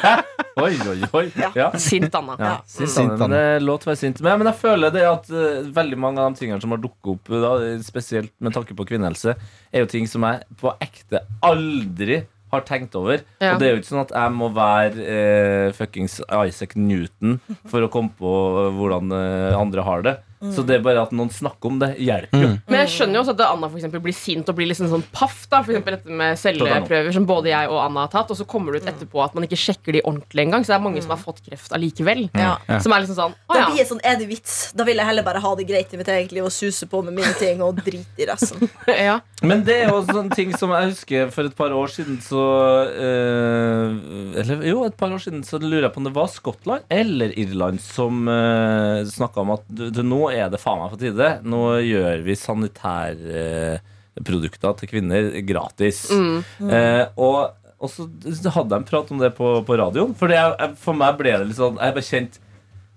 Oi, 0.60 0.74
oi, 0.84 0.96
oi. 1.16 1.22
Ja. 1.40 1.48
Ja. 1.56 1.68
Sint, 1.80 2.12
Anna. 2.14 2.34
Ja, 2.36 2.56
sint, 2.68 2.98
Anna. 2.98 3.28
Men 3.30 3.32
det 3.32 3.76
til 3.80 3.88
å 3.88 3.90
være 3.92 4.00
sint. 4.00 4.18
Men, 4.20 4.40
men 4.42 4.50
jeg 4.50 4.60
føler 4.60 4.92
det 4.92 5.04
at 5.08 5.30
uh, 5.32 5.62
veldig 5.72 5.98
mange 6.00 6.20
av 6.20 6.34
de 6.34 6.42
tingene 6.42 6.60
som 6.60 6.74
har 6.74 6.82
dukket 6.82 7.14
opp, 7.14 7.30
da, 7.32 7.52
spesielt 7.86 8.34
med 8.44 8.52
tanke 8.56 8.76
på 8.76 8.84
kvinnehelse, 8.90 9.36
er 9.72 9.84
jo 9.86 9.88
ting 9.88 10.10
som 10.10 10.26
jeg 10.26 10.58
på 10.60 10.74
ekte 10.84 11.22
aldri 11.46 12.20
har 12.50 12.64
tenkt 12.66 12.96
over. 12.98 13.22
Ja. 13.38 13.54
Og 13.54 13.60
det 13.60 13.68
er 13.68 13.74
jo 13.74 13.80
ikke 13.80 13.90
sånn 13.92 14.02
at 14.04 14.14
jeg 14.16 14.34
må 14.36 14.50
være 14.54 15.04
eh, 15.04 15.68
fuckings 15.76 16.18
Isaac 16.26 16.74
Newton 16.78 17.38
for 17.70 17.86
å 17.86 17.90
komme 17.92 18.14
på 18.18 18.32
hvordan 18.78 19.14
eh, 19.14 19.58
andre 19.58 19.86
har 19.86 20.06
det. 20.06 20.16
Så 20.40 20.62
det 20.64 20.78
er 20.78 20.84
bare 20.84 21.02
at 21.04 21.10
noen 21.12 21.28
snakker 21.32 21.68
om 21.68 21.80
det, 21.82 21.90
hjelper 22.00 22.40
jo. 22.40 22.50
Men 22.64 22.78
jeg 22.80 22.92
skjønner 22.94 23.18
jo 23.18 23.22
også 23.24 23.34
at 23.34 23.42
Anna 23.44 23.68
for 23.68 23.76
eksempel, 23.76 24.00
blir 24.06 24.16
sint 24.16 24.48
og 24.48 24.56
blir 24.56 24.70
liksom 24.70 24.88
sånn 24.88 25.04
paff. 25.12 25.42
da 25.52 25.60
For 25.66 25.74
eksempel 25.74 25.98
dette 25.98 26.16
med 26.20 26.38
celleprøver 26.40 27.12
som 27.12 27.26
både 27.28 27.50
jeg 27.52 27.68
og 27.68 27.80
Anna 27.82 28.06
har 28.06 28.12
tatt, 28.14 28.32
og 28.32 28.38
så 28.38 28.46
kommer 28.48 28.72
det 28.72 28.80
ut 28.80 28.88
etterpå 28.88 29.20
at 29.20 29.36
man 29.36 29.44
ikke 29.44 29.58
sjekker 29.60 29.98
de 29.98 30.00
ordentlig 30.00 30.46
engang. 30.46 30.64
Så 30.64 30.72
det 30.72 30.78
er 30.78 30.86
mange 30.86 31.02
som 31.04 31.12
har 31.12 31.20
fått 31.20 31.42
kreft 31.44 31.74
allikevel. 31.76 32.24
Ja. 32.32 32.54
Som 32.80 32.94
er 32.96 33.04
liksom 33.04 33.18
sånn 33.18 33.36
Å 33.36 33.58
Da 33.58 33.66
blir 33.68 33.82
det 33.82 33.88
sånn, 33.90 34.00
er 34.06 34.16
det 34.20 34.30
vits? 34.30 34.56
Da 34.76 34.86
vil 34.88 35.02
jeg 35.02 35.10
heller 35.10 35.26
bare 35.26 35.44
ha 35.44 35.52
det 35.58 35.68
greit 35.68 35.92
i 35.92 36.00
mitt 36.00 36.08
eget 36.08 36.32
liv 36.32 36.48
og 36.48 36.54
suse 36.56 36.88
på 36.88 37.02
med 37.04 37.18
mine 37.20 37.34
ting 37.36 37.60
og 37.66 37.82
drite 37.84 38.24
i 38.24 38.30
resten. 38.30 38.64
ja. 39.10 39.18
Men 39.44 39.64
det 39.68 39.76
er 39.84 39.92
jo 39.92 40.00
sånne 40.08 40.36
ting 40.36 40.56
som 40.56 40.72
jeg 40.76 40.94
husker 40.94 41.30
for 41.34 41.50
et 41.50 41.56
par 41.56 41.76
år 41.76 41.92
siden 41.92 42.18
så 42.24 42.42
øh, 42.88 43.94
Eller 44.40 44.64
jo, 44.68 44.82
et 44.88 44.96
par 44.96 45.12
år 45.12 45.20
siden 45.20 45.44
så 45.44 45.60
lurer 45.60 45.88
jeg 45.88 45.94
på 45.94 46.00
om 46.00 46.08
det 46.08 46.16
var 46.16 46.28
Skottland 46.32 46.88
eller 46.92 47.32
Irland 47.40 47.80
som 47.84 48.24
øh, 48.28 49.04
snakka 49.08 49.44
om 49.44 49.54
at 49.58 49.64
det 49.68 49.90
du, 49.94 50.02
nå 50.06 50.29
er 50.34 50.48
det 50.52 50.60
faen 50.62 50.80
meg 50.82 50.90
på 50.94 50.98
tide. 51.02 51.28
Nå 51.46 51.60
gjør 51.84 52.18
vi 52.26 52.34
sanitærprodukter 52.38 54.72
til 54.80 54.88
kvinner 54.90 55.22
gratis. 55.46 55.98
Eh, 56.10 57.04
og, 57.16 57.38
og 57.80 57.88
så 57.92 58.08
hadde 58.54 58.72
jeg 58.74 58.80
en 58.82 58.90
prat 58.90 59.10
om 59.14 59.18
det 59.22 59.32
på, 59.38 59.46
på 59.66 59.72
radioen. 59.80 60.14
For, 60.18 60.26
det, 60.30 60.38
jeg- 60.40 60.76
for 60.82 60.94
meg 61.00 61.10
ble 61.20 61.32
det 61.38 61.46
litt 61.50 61.60
sånn 61.60 61.78
Jeg 61.80 61.94
bare 61.98 62.10
kjent 62.12 62.34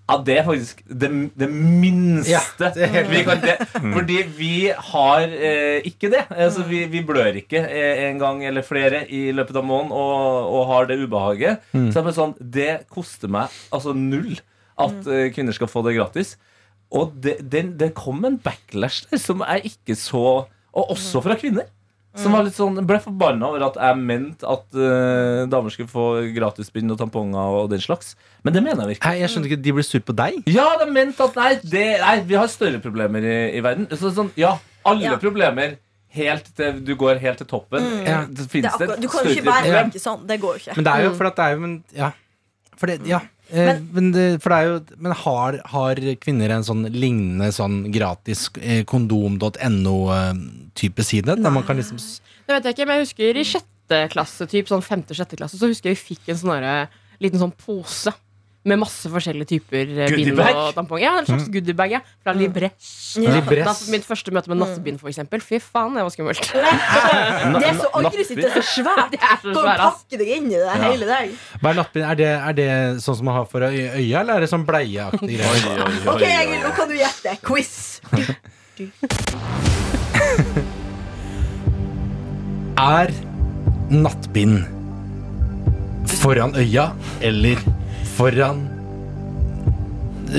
ja, 0.04 0.18
det 0.20 0.34
er 0.36 0.44
faktisk 0.44 0.82
det, 1.00 1.08
det 1.40 1.48
minste 1.48 2.28
Ja, 2.34 2.42
det 2.76 3.06
vi 3.08 3.22
kan, 3.24 3.40
det, 3.40 3.54
Fordi 3.72 4.18
vi 4.36 4.50
har 4.92 5.24
eh, 5.32 5.80
ikke 5.88 6.10
det. 6.12 6.26
Altså, 6.36 6.66
vi, 6.68 6.82
vi 6.92 7.00
blør 7.08 7.32
ikke 7.40 7.62
eh, 7.64 8.02
en 8.10 8.20
gang 8.20 8.44
eller 8.46 8.66
flere 8.68 9.06
i 9.08 9.30
løpet 9.34 9.56
av 9.62 9.66
måneden 9.70 9.96
og, 9.96 10.52
og 10.60 10.68
har 10.74 10.84
det 10.92 11.00
ubehaget. 11.06 11.64
Så 11.72 11.96
det 12.04 12.12
er 12.12 12.18
sånn 12.20 12.36
Det 12.60 12.68
koster 12.92 13.32
meg 13.32 13.48
altså 13.74 13.96
null 13.96 14.36
at 14.84 15.08
eh, 15.08 15.30
kvinner 15.34 15.56
skal 15.56 15.72
få 15.72 15.80
det 15.88 15.96
gratis. 15.96 16.36
Og 16.94 17.14
det, 17.24 17.40
det, 17.50 17.64
det 17.80 17.94
kom 17.98 18.24
en 18.28 18.38
backlash 18.38 19.08
der 19.10 19.22
som 19.22 19.42
jeg 19.42 19.74
ikke 19.74 19.96
så 19.98 20.24
Og 20.74 20.92
også 20.94 21.22
fra 21.26 21.36
kvinner. 21.40 21.66
Som 22.14 22.36
var 22.36 22.44
litt 22.46 22.54
sånn, 22.54 22.76
ble 22.86 23.00
forbanna 23.02 23.48
over 23.50 23.64
at 23.72 23.78
jeg 23.82 23.98
mente 23.98 24.46
at 24.46 24.66
uh, 24.78 25.48
damer 25.50 25.74
skulle 25.74 25.90
få 25.90 26.04
gratisbind 26.36 26.94
og 26.94 27.00
tamponger 27.00 27.56
og 27.58 27.72
den 27.72 27.82
slags. 27.82 28.12
Men 28.46 28.54
det 28.54 28.62
mener 28.62 28.84
jeg 28.84 28.92
virkelig. 28.92 29.08
Hei, 29.08 29.24
jeg 29.24 29.32
skjønner 29.34 29.50
ikke, 29.50 29.64
De 29.66 29.74
ble 29.74 29.86
sur 29.88 30.04
på 30.06 30.14
deg? 30.20 30.38
Ja, 30.54 30.68
de 30.78 30.86
mente 30.94 31.26
at 31.26 31.40
nei, 31.40 31.56
det, 31.66 31.86
nei, 32.04 32.14
vi 32.30 32.38
har 32.38 32.52
større 32.54 32.78
problemer 32.84 33.26
i, 33.26 33.34
i 33.58 33.64
verden. 33.66 33.88
Så 33.98 34.14
sånn, 34.14 34.30
ja, 34.38 34.52
alle 34.86 35.08
Ja. 35.10 35.18
problemer 35.22 35.80
helt 36.14 36.52
til, 36.54 36.84
du 36.86 36.94
går 37.02 37.18
helt 37.24 37.42
til 37.42 37.50
toppen. 37.50 37.82
Ja. 38.06 38.20
Det 38.30 38.44
Det 38.44 38.50
finnes 38.52 38.78
det 38.78 38.86
akkurat, 38.86 38.98
et 39.00 39.02
du 39.02 39.10
kan 39.10 39.26
jo 39.26 39.34
ikke 39.34 39.50
være 39.50 39.86
ikke 39.90 40.04
sånn. 40.06 40.28
Det 40.30 40.38
går 40.44 40.54
jo 40.54 40.62
ikke. 40.62 40.76
Men 40.78 40.86
det 40.86 40.94
er 40.94 41.08
jo 41.08 41.14
for 41.18 41.32
at 41.32 41.40
det 41.42 41.46
er 41.48 41.56
jo 41.58 41.64
men, 41.66 41.76
Ja. 41.98 42.12
For 42.78 42.94
det, 42.94 43.00
ja. 43.10 43.20
Eh, 43.52 43.76
men, 43.94 44.12
det, 44.16 44.42
for 44.42 44.50
det 44.50 44.58
er 44.58 44.66
jo 44.70 44.78
Men 45.04 45.12
har, 45.20 45.52
har 45.74 45.96
kvinner 46.24 46.50
en 46.56 46.64
sånn 46.64 46.84
lignende 46.88 47.52
sånn 47.54 47.92
gratis 47.94 48.42
eh, 48.62 48.84
kondom.no-type 48.88 51.04
side? 51.04 51.36
Der 51.44 51.52
man 51.52 51.64
kan 51.68 51.78
liksom 51.78 51.98
Det 52.00 52.54
vet 52.56 52.66
jeg 52.66 52.74
ikke, 52.78 52.86
men 52.88 52.96
jeg 52.98 53.06
husker 53.08 53.36
i 53.36 53.44
sjette 53.48 54.10
klasse, 54.14 54.44
typ 54.50 54.68
sånn 54.72 54.86
femte-sjette 54.86 55.36
klasse, 55.38 55.58
så 55.60 55.66
husker 55.70 55.90
jeg 55.92 55.98
vi 56.00 56.10
fikk 56.14 56.24
en 56.32 56.40
sånn 56.40 56.64
liten 57.24 57.40
sånn 57.42 57.56
pose. 57.56 58.12
Med 58.64 58.80
masse 58.80 59.10
forskjellige 59.12 59.50
typer 59.50 59.90
eh, 60.06 60.14
bind 60.16 60.40
og 60.40 60.70
tampong. 60.78 61.02
Ja, 61.04 61.18
en 61.20 61.26
slags 61.28 61.50
goodiebag 61.52 61.98
ja, 61.98 62.00
fra 62.24 62.32
Libres. 62.38 63.18
Ja. 63.20 63.42
Da, 63.44 63.74
mitt 63.92 64.06
første 64.08 64.32
møte 64.32 64.48
med 64.54 64.62
nattbind, 64.62 65.02
for 65.02 65.12
eksempel. 65.12 65.44
Fy 65.44 65.60
faen, 65.60 65.98
det 65.98 66.06
var 66.06 66.14
skummelt. 66.16 66.48
Det 67.54 67.68
er 67.68 67.76
så 67.78 67.90
aggressivt, 68.00 68.40
det 68.40 68.48
er 68.50 68.54
så 68.56 68.64
svært. 68.66 69.12
Det 69.12 69.20
er 69.20 69.38
så 69.42 69.52
svært, 69.56 69.82
pakke 69.84 70.18
deg 70.22 70.30
inn 70.38 70.48
i 70.48 70.58
det 70.58 70.76
hele 70.80 71.06
deg? 71.10 71.34
Hva 71.60 71.68
er 71.74 71.78
nattbind? 71.82 72.06
Er 72.08 72.16
det, 72.20 72.30
er 72.34 72.54
det 72.58 72.68
sånn 73.04 73.18
som 73.20 73.26
man 73.28 73.36
har 73.42 73.48
for 73.52 73.62
øya, 73.68 74.22
eller 74.22 74.34
er 74.38 74.42
det 74.46 74.50
sånn 74.52 74.64
bleieaktig 74.68 75.36
greier? 75.42 75.84
Ok, 76.14 76.24
Egil, 76.28 76.60
nå 76.64 76.72
kan 76.78 76.88
du 76.92 76.96
gjette. 76.98 77.30
Quiz. 77.44 77.74
Er 82.84 83.12
nattbind 83.94 84.64
foran 86.24 86.56
øya 86.58 86.88
eller 87.22 87.60
foran 88.18 88.64
uh, 90.30 90.38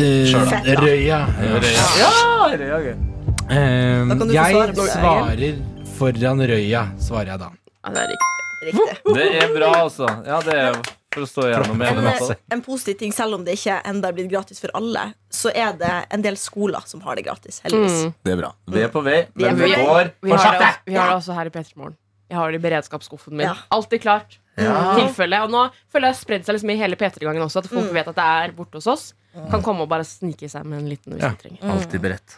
Røya. 0.82 1.20
da. 1.20 1.58
røya? 1.62 1.86
Ja, 2.00 2.12
Røya 2.54 2.76
okay. 2.78 2.94
gøy. 2.94 2.96
Eh, 3.44 4.08
Da 4.08 4.16
kan 4.18 4.26
du 4.28 4.34
jeg 4.34 4.56
svare 4.56 4.88
svarer 4.88 5.62
foran 5.98 6.44
røya, 6.50 6.82
svarer 6.98 7.32
jeg 7.34 7.38
da. 7.44 7.50
Ja, 7.84 7.90
det 7.94 8.04
er 8.04 8.12
riktig. 8.12 9.14
Det 9.14 9.26
er 9.42 9.50
bra, 9.54 9.72
altså. 9.84 10.08
Ja, 10.26 10.40
det 10.40 10.54
er 10.56 10.78
for 11.14 11.22
å 11.22 11.28
stå 11.28 11.44
igjennom 11.46 11.82
En, 11.84 12.36
en 12.56 12.62
positiv 12.64 12.96
ting, 12.98 13.12
selv 13.14 13.36
om 13.36 13.44
det 13.46 13.54
ikke 13.58 13.76
enda 13.86 14.10
er 14.10 14.16
blitt 14.16 14.30
gratis 14.32 14.58
for 14.62 14.72
alle, 14.74 15.04
så 15.30 15.52
er 15.54 15.76
det 15.78 15.92
en 16.14 16.24
del 16.24 16.38
skoler 16.40 16.82
som 16.90 17.04
har 17.06 17.18
det 17.18 17.26
gratis. 17.28 17.60
Heldigvis. 17.64 18.00
Mm. 18.08 18.14
Det 18.24 18.32
er 18.34 18.40
bra. 18.40 18.50
Vi 18.74 18.82
er 18.82 18.90
på 18.94 19.04
vei, 19.04 19.20
Vi 19.34 19.44
men 19.46 19.60
på 19.60 19.68
vi 19.68 19.76
går 19.78 20.10
Vi 20.24 20.32
har, 20.32 20.38
for 20.38 20.44
sakte. 20.48 20.72
vi 20.90 20.96
har 20.98 21.12
det 21.12 21.20
også 21.20 21.36
her 21.38 21.50
i 21.50 21.54
P3 21.54 21.76
Morgen. 21.76 21.96
Jeg 22.34 22.40
har 22.40 22.50
det 22.50 22.58
i 22.58 22.64
beredskapsskuffen 22.66 23.36
min. 23.38 23.46
Ja. 23.46 23.54
Alltid 23.74 24.02
klart. 24.02 24.40
Ja. 24.58 24.94
Tilfelle. 24.98 25.40
Og 25.46 25.50
nå 25.54 25.64
føler 25.90 26.08
jeg 26.08 26.10
det 26.10 26.14
har 26.14 26.20
spredd 26.20 26.46
seg 26.46 26.56
liksom 26.58 26.72
i 26.74 26.76
hele 26.78 26.98
P3-gangen 26.98 27.42
også, 27.46 27.62
at 27.62 27.70
folk 27.70 27.92
vet 27.94 28.10
at 28.10 28.18
det 28.18 28.24
er 28.44 28.54
borte 28.58 28.78
hos 28.82 28.86
oss. 28.90 29.04
Kan 29.50 29.62
komme 29.66 29.82
og 29.82 29.88
bare 29.90 30.06
snike 30.06 30.46
seg 30.50 30.66
med 30.66 30.82
en 30.82 30.88
liten 30.90 31.14
hvis 31.16 31.22
Ja. 31.24 31.30
de 31.34 31.40
trenger. 31.42 31.62
Alltid 31.74 32.02
beredt. 32.04 32.36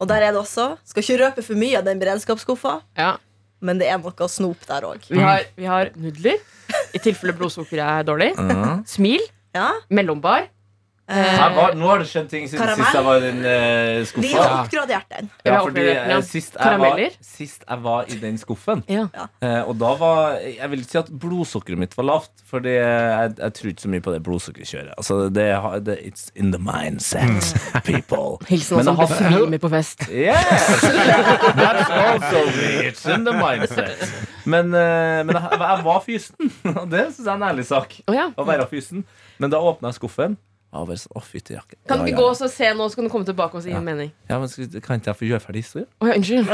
Og 0.00 0.08
der 0.08 0.22
er 0.28 0.32
det 0.32 0.40
også. 0.40 0.68
Skal 0.88 1.02
ikke 1.04 1.18
røpe 1.24 1.42
for 1.44 1.58
mye 1.60 1.76
av 1.80 1.84
den 1.84 1.98
beredskapsskuffa, 2.00 2.78
Ja. 2.96 3.16
men 3.60 3.78
det 3.80 3.88
er 3.90 3.98
noe 3.98 4.28
snop 4.32 4.64
der 4.68 4.86
òg. 4.88 5.08
Vi, 5.10 5.18
har, 5.20 5.42
vi 5.56 5.64
har 5.68 5.90
nudler, 5.96 6.38
i 6.94 6.98
tilfelle 7.02 7.34
blodsukkeret 7.36 8.00
er 8.00 8.04
dårlig. 8.08 8.30
Ja. 8.38 8.78
Smil. 8.86 9.20
Ja? 9.54 9.72
Mellombar. 9.90 10.46
Her 11.08 11.54
var, 11.56 11.72
nå 11.72 11.86
har 11.88 12.02
det 12.02 12.06
skjedd 12.10 12.26
ting 12.28 12.44
siden 12.50 12.60
Karamell? 12.60 12.84
sist 12.84 12.96
jeg 12.98 13.04
var 13.06 13.16
i 13.16 13.20
den 13.24 13.38
eh, 13.48 13.98
Vi 13.98 14.08
skuffa. 14.10 14.42
har 14.42 14.56
oppgradert 14.66 15.06
den. 15.14 15.30
Vi 15.44 15.48
Ja, 15.50 15.60
fordi 15.64 15.84
ja. 15.86 16.02
eh, 16.04 16.20
sist, 16.20 16.52
jeg 16.52 16.58
var, 16.60 16.84
Karameller? 16.84 17.14
sist 17.24 17.64
jeg 17.68 17.82
var 17.86 18.10
i 18.12 18.18
den 18.20 18.36
skuffen 18.38 18.82
Ja. 18.92 19.06
eh, 19.40 19.62
Og 19.64 19.78
da 19.80 19.94
var 19.96 20.34
Jeg 20.42 20.68
vil 20.70 20.82
ikke 20.84 20.90
si 20.90 20.98
at 21.00 21.08
blodsukkeret 21.22 21.78
mitt 21.80 21.96
var 21.96 22.04
lavt, 22.10 22.30
Fordi 22.50 22.74
jeg, 22.76 23.32
jeg 23.38 23.52
tror 23.56 23.70
ikke 23.72 23.82
så 23.86 23.88
mye 23.94 24.04
på 24.04 24.12
det 24.12 24.20
blodsukkerkjøret. 24.28 24.92
Altså, 24.98 25.16
det, 25.32 25.46
har- 25.56 25.78
det, 25.80 25.96
it's 26.04 26.28
in 26.36 26.52
the 26.52 26.58
mindset, 26.60 27.56
people. 27.84 28.36
Hilsen 28.52 28.76
Men 28.76 28.88
oss 28.88 29.08
som 29.08 29.24
jeg 29.24 29.32
hadde- 29.32 29.32
besvimer 29.48 29.58
på 29.64 29.68
fest. 29.72 30.04
Yes! 30.12 30.84
That's 31.56 31.90
also 31.90 32.44
me. 32.56 32.88
It's 32.88 33.06
in 33.14 33.24
the 33.24 33.32
mindset. 33.32 33.96
Men, 34.44 34.72
eh, 34.74 35.24
men 35.24 35.34
jeg, 35.36 35.58
jeg 35.60 35.84
var 35.84 36.00
fysen, 36.04 36.52
og 36.78 36.84
det 36.90 37.06
syns 37.14 37.24
jeg 37.26 37.32
er 37.32 37.36
en 37.40 37.46
ærlig 37.50 37.66
sak. 37.68 37.96
Å 38.08 38.14
ja. 38.16 38.28
Å 38.36 38.46
være 38.48 38.68
fysen. 38.70 39.04
Men 39.38 39.52
da 39.52 39.60
åpna 39.60 39.88
jeg 39.92 39.98
skuffen. 40.00 40.36
Jeg 40.68 40.76
var 40.82 40.88
bare 40.90 41.00
sånn, 41.00 41.14
å 41.16 41.22
fytti 41.24 41.54
jakke. 41.56 41.76
Kan 41.88 42.02
du 42.02 42.04
du 42.04 42.10
ja, 42.10 42.12
ikke 42.12 42.20
gå 42.20 42.28
og 42.28 42.36
så 42.36 42.48
se 42.52 42.68
nå, 42.76 42.86
så 42.92 42.98
kan 42.98 43.06
du 43.08 43.10
komme 43.12 43.24
tilbake 43.24 43.56
og 43.56 43.62
si 43.64 43.70
Ja. 43.72 43.78
en 43.78 43.86
mening? 43.88 44.10
Ja, 44.28 44.38
men 44.38 44.48
skal, 44.52 44.68
Kan 44.84 45.00
ikke 45.00 45.14
jeg 45.14 45.16
få 45.16 45.28
gjøre 45.30 45.40
ferdig 45.46 45.62
historien? 45.64 45.88
Oh, 46.00 46.08
ja, 46.10 46.14
unnskyld. 46.20 46.50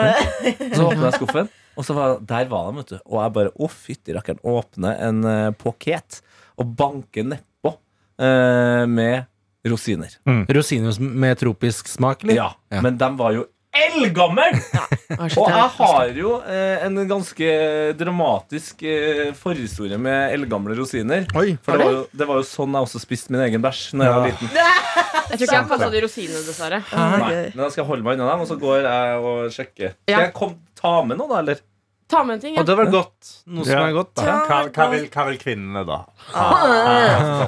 Så 0.77 0.87
åpna 0.87 1.09
jeg 1.11 1.17
skuffen, 1.19 1.49
og 1.75 1.85
så 1.89 1.97
var, 1.99 2.19
der 2.23 2.47
var 2.53 2.69
de, 2.71 2.77
vet 2.79 2.93
du. 2.95 2.99
Og 3.11 3.19
jeg 3.25 3.35
bare 3.41 3.51
å, 3.59 3.69
fytti 3.69 4.15
rakkeren. 4.15 4.39
Åpner 4.47 5.01
en 5.09 5.25
uh, 5.27 5.51
poket 5.59 6.21
og 6.63 6.71
banker 6.79 7.27
nedpå 7.27 7.75
uh, 7.75 8.85
med 8.87 9.27
rosiner. 9.67 10.15
Rosiner 10.53 11.01
med 11.01 11.39
tropisk 11.41 11.89
smak, 11.91 12.23
eller? 12.23 12.39
Ja, 12.39 12.51
Ja. 12.71 12.81
Men 12.85 12.99
de 13.01 13.09
var 13.19 13.33
jo 13.35 13.47
eldgamle! 13.75 14.45
Ja, 14.75 14.85
Og 15.19 15.49
jeg- 15.51 15.71
har 15.79 16.09
jo 16.17 16.31
eh, 16.47 16.85
en 16.87 16.97
ganske 17.11 17.49
dramatisk 17.99 18.83
eh, 18.83 19.33
forhistorie 19.37 19.99
med 20.01 20.33
eldgamle 20.37 20.77
rosiner. 20.79 21.27
Oi, 21.37 21.57
For 21.63 21.77
det 21.79 21.85
var, 21.87 21.93
jo, 21.99 22.07
det 22.15 22.29
var 22.31 22.41
jo 22.41 22.47
sånn 22.49 22.73
jeg 22.79 22.89
også 22.89 23.03
spiste 23.03 23.31
min 23.35 23.43
egen 23.47 23.63
bæsj 23.65 23.83
Når 23.99 24.05
jeg 24.09 24.15
var 24.15 24.27
liten. 24.31 24.49
Jeg 25.25 25.39
tror 25.41 25.47
ikke 25.49 25.57
jeg 25.57 25.69
kasta 25.71 25.87
de 25.91 26.01
rosinene, 26.05 26.41
dessverre. 26.47 26.79
Nei, 26.95 27.29
men 27.55 27.63
da 27.65 27.69
skal 27.73 27.81
jeg 27.83 27.89
holde 27.89 28.05
meg 28.05 28.19
unna 28.19 28.27
dem, 28.35 28.43
og 28.45 28.49
så 28.51 28.57
går 28.61 28.83
jeg 28.85 29.23
og 29.25 29.39
sjekker. 29.55 29.95
Skal 30.05 30.21
jeg 30.27 30.33
kom, 30.37 30.53
ta 30.79 30.93
med 31.09 31.17
noe, 31.19 31.31
da, 31.31 31.39
eller? 31.41 31.63
Ta 32.13 32.21
med 32.29 32.37
en 32.37 32.43
ting. 32.45 32.53
Og 32.55 32.61
Ja. 32.61 32.67
det 32.69 32.77
var 32.77 32.91
godt. 32.93 33.31
Noe 33.49 33.65
som 33.65 33.73
Ja. 33.73 33.87
er 33.89 33.97
godt, 33.97 34.13
da. 34.21 34.23
Hva, 34.45 34.59
hva, 34.69 34.87
vil, 34.93 35.07
hva 35.09 35.25
vil 35.31 35.39
kvinnene, 35.41 35.83
da? 35.89 35.97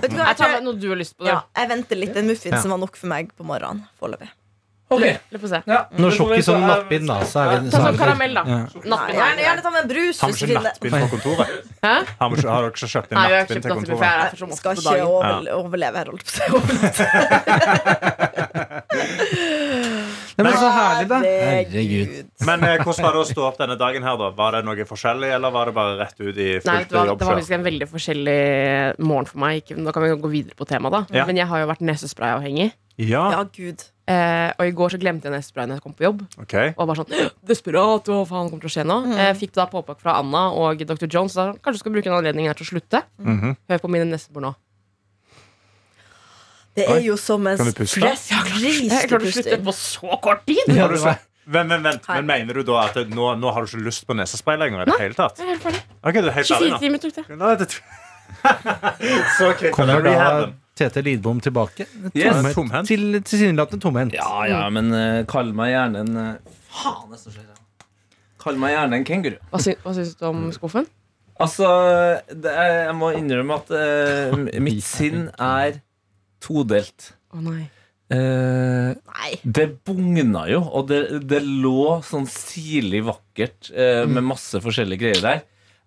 Vet 0.00 0.10
du 0.10 0.16
hva, 0.16 0.26
Jeg 0.32 0.38
tar 0.40 0.52
med 0.56 0.64
noe 0.66 0.80
du 0.80 0.88
har 0.88 0.98
lyst 0.98 1.14
på. 1.18 1.26
Da. 1.28 1.30
ja, 1.30 1.40
jeg 1.60 1.70
venter 1.74 2.00
litt. 2.00 2.16
En 2.16 2.26
muffins 2.32 2.64
Ja. 2.64 2.70
var 2.72 2.78
nok 2.82 2.96
for 2.96 3.12
meg 3.12 3.30
på 3.36 3.44
morgenen 3.46 3.84
foreløpig. 4.00 4.30
Ok. 4.86 5.02
La 5.34 5.38
få 5.42 5.48
se. 5.50 5.58
Ja, 5.66 5.78
Noe 5.98 5.98
det 5.98 6.04
får 6.06 6.12
sjokkis 6.14 6.44
som 6.46 6.60
nattbind, 6.62 7.08
da. 7.10 7.14
Så 7.26 7.40
er 7.42 7.48
vi, 7.50 7.70
Ta 7.72 7.78
er 7.80 7.82
sånn 7.88 7.96
karamell, 7.98 8.34
da. 8.38 8.42
Ja. 8.46 8.58
Nei, 8.70 8.82
Nattbind. 8.92 9.16
gjerne, 9.18 9.40
gjerne 9.42 9.62
ta 9.64 9.70
med 9.74 9.80
en 9.82 9.88
brus. 9.90 10.20
Har 10.22 10.30
vi 10.30 10.34
ikke 10.46 10.62
nattbind 10.62 10.94
på 10.94 11.08
kontoret? 11.16 11.48
Hæ? 11.82 11.94
Har, 12.20 12.28
vi 12.30 12.38
ikke, 12.38 12.50
har 12.54 12.60
dere 12.62 12.70
ikke 12.70 12.90
kjøpt 12.92 13.10
inn 13.10 13.18
Nei, 13.18 13.24
nattbind 13.32 13.62
til 13.66 13.72
kontoret? 13.74 14.04
jeg 14.06 14.14
er 14.14 14.30
for 14.38 14.46
Skal 14.60 14.78
ikke 14.78 14.86
dagen. 14.86 15.06
over, 15.10 15.50
overleve 15.56 15.96
her, 15.98 16.06
holdt 16.12 16.22
jeg 16.22 16.30
på 16.52 16.56
å 16.56 16.64
si. 16.94 17.06
Nei, 20.36 20.44
men 20.46 20.52
så 20.54 20.70
herlig, 20.76 21.06
da. 21.10 21.18
Herregud. 21.24 22.14
Men 22.46 22.64
eh, 22.70 22.78
hvordan 22.84 23.06
var 23.08 23.18
det 23.18 23.22
å 23.24 23.28
stå 23.32 23.46
opp 23.50 23.58
denne 23.60 23.76
dagen 23.80 24.06
her, 24.06 24.16
da? 24.20 24.30
Var 24.38 24.50
det 24.58 24.62
noe 24.70 24.86
forskjellig, 24.88 25.30
eller 25.38 25.54
var 25.54 25.70
det 25.70 25.76
bare 25.82 25.98
rett 26.04 26.18
ut 26.20 26.30
i 26.30 26.48
Nei, 26.62 26.62
vet 26.62 26.62
fullt 26.62 26.90
du 26.92 26.96
Det 26.96 27.26
var 27.26 27.34
faktisk 27.34 27.58
en 27.58 27.66
veldig 27.66 27.90
forskjellig 27.90 28.40
morgen 29.02 29.30
for 29.30 29.42
meg. 29.42 29.74
Nå 29.76 29.94
kan 29.96 30.06
vi 30.06 30.14
gå 30.14 30.30
videre 30.38 30.54
på 30.58 30.68
temaet, 30.68 30.94
da. 30.94 31.02
Ja. 31.22 31.26
Men 31.28 31.42
jeg 31.42 31.50
har 31.50 31.64
jo 31.64 31.70
vært 31.74 31.82
nesesprayavhengig. 31.90 32.70
Ja, 32.96 33.30
Ja, 33.34 33.44
gud. 33.44 33.84
Eh, 34.06 34.52
og 34.54 34.68
i 34.68 34.72
går 34.76 34.92
så 34.94 34.98
glemte 35.02 35.26
jeg 35.26 35.34
nesesprayen 35.34 35.72
da 35.72 35.76
jeg 35.80 35.82
kom 35.82 35.94
på 35.96 36.04
jobb. 36.06 36.20
Okay. 36.44 36.70
Og 36.76 36.84
var 36.84 36.92
bare 36.92 37.02
sånn 37.02 37.32
Desperat, 37.48 38.06
hva 38.06 38.20
faen 38.28 38.52
kommer 38.52 38.62
til 38.62 38.70
å 38.70 38.74
skje 38.76 38.84
nå? 38.86 38.98
Mm. 39.08 39.16
Eh, 39.18 39.32
fikk 39.34 39.56
da 39.56 39.66
påpakke 39.66 40.04
fra 40.04 40.14
Anna 40.20 40.44
og 40.54 40.84
Dr. 40.86 41.08
Jones. 41.10 41.34
Da, 41.34 41.48
kanskje 41.58 41.80
du 41.80 41.82
skal 41.82 41.96
bruke 41.96 42.12
en 42.12 42.18
anledning 42.20 42.46
her 42.46 42.54
til 42.54 42.68
å 42.68 42.70
slutte. 42.70 43.02
Mhm. 43.18 43.56
Hør 43.68 43.82
på 43.82 43.90
mine 43.90 44.06
nesebor 44.12 44.46
nå. 44.46 44.54
Det 46.76 46.84
er 46.92 47.00
jo 47.00 47.16
som 47.16 47.46
en 47.48 47.56
stress 47.56 48.26
Jeg 48.28 49.08
klarte 49.08 49.24
å 49.24 49.32
slutte 49.32 49.58
på 49.64 49.72
så 49.72 50.18
kort 50.20 50.44
tid! 50.46 50.68
Ja, 50.76 50.86
du 50.92 50.98
men, 51.00 51.16
Men, 51.46 51.82
men, 51.82 52.00
men 52.08 52.26
mener 52.26 52.58
du 52.58 52.62
da 52.66 52.82
at 52.88 52.98
nå, 53.08 53.30
nå 53.40 53.52
har 53.54 53.64
du 53.64 53.70
ikke 53.70 53.86
lyst 53.86 54.04
på 54.06 54.16
nesespray 54.18 54.58
lenger? 54.60 54.84
Nei, 54.84 54.98
hele 55.00 55.16
tatt? 55.16 55.40
Jeg 55.40 55.46
er 55.46 55.52
helt 55.54 55.64
ferdig. 55.64 55.82
Okay, 56.02 56.20
er 56.20 56.36
helt 56.36 56.52
24 56.52 56.80
timer 56.82 57.02
tok 57.02 57.16
det. 57.16 57.80
Så 59.38 59.50
med 59.54 59.72
Kommer 59.72 60.02
da. 60.02 60.65
Tete 60.76 61.02
Lidbom 61.04 61.40
tilbake? 61.40 61.86
Yes. 62.12 62.52
Tomhendt. 62.54 62.90
Til 62.90 63.20
tilsynelatende 63.22 63.80
tomhendt. 63.82 64.16
Ja, 64.18 64.44
ja, 64.48 64.64
men 64.72 64.92
eh, 64.92 65.22
kall 65.30 65.54
meg 65.56 65.72
gjerne 65.72 66.02
en 66.04 66.18
uh, 66.20 66.56
Faen, 66.76 67.08
det 67.12 67.20
som 67.22 67.32
skjer 67.32 67.46
her. 67.46 67.88
Kall 68.42 68.60
meg 68.60 68.74
gjerne 68.74 69.00
en 69.00 69.06
kenguru. 69.08 69.38
Hva, 69.50 69.62
sy 69.64 69.72
hva 69.82 69.94
syns 69.96 70.12
du 70.20 70.26
om 70.28 70.44
skuffen? 70.54 70.86
Altså, 71.42 71.68
det 72.32 72.52
er, 72.52 72.74
jeg 72.86 72.96
må 72.96 73.10
innrømme 73.16 73.58
at 73.60 73.72
eh, 73.76 74.60
mitt 74.62 74.84
sinn 74.84 75.26
er 75.42 75.80
todelt. 76.44 77.10
Å 77.32 77.42
nei. 77.44 77.66
Eh, 78.06 78.92
Nei. 78.94 79.32
det 79.42 79.66
bugna 79.84 80.44
jo, 80.46 80.60
og 80.78 80.86
det, 80.92 81.00
det 81.26 81.40
lå 81.42 81.96
sånn 82.06 82.28
sirlig 82.30 83.00
vakkert 83.08 83.72
eh, 83.74 84.04
med 84.06 84.22
masse 84.28 84.60
forskjellige 84.62 85.02
greier 85.02 85.24
der. 85.24 85.42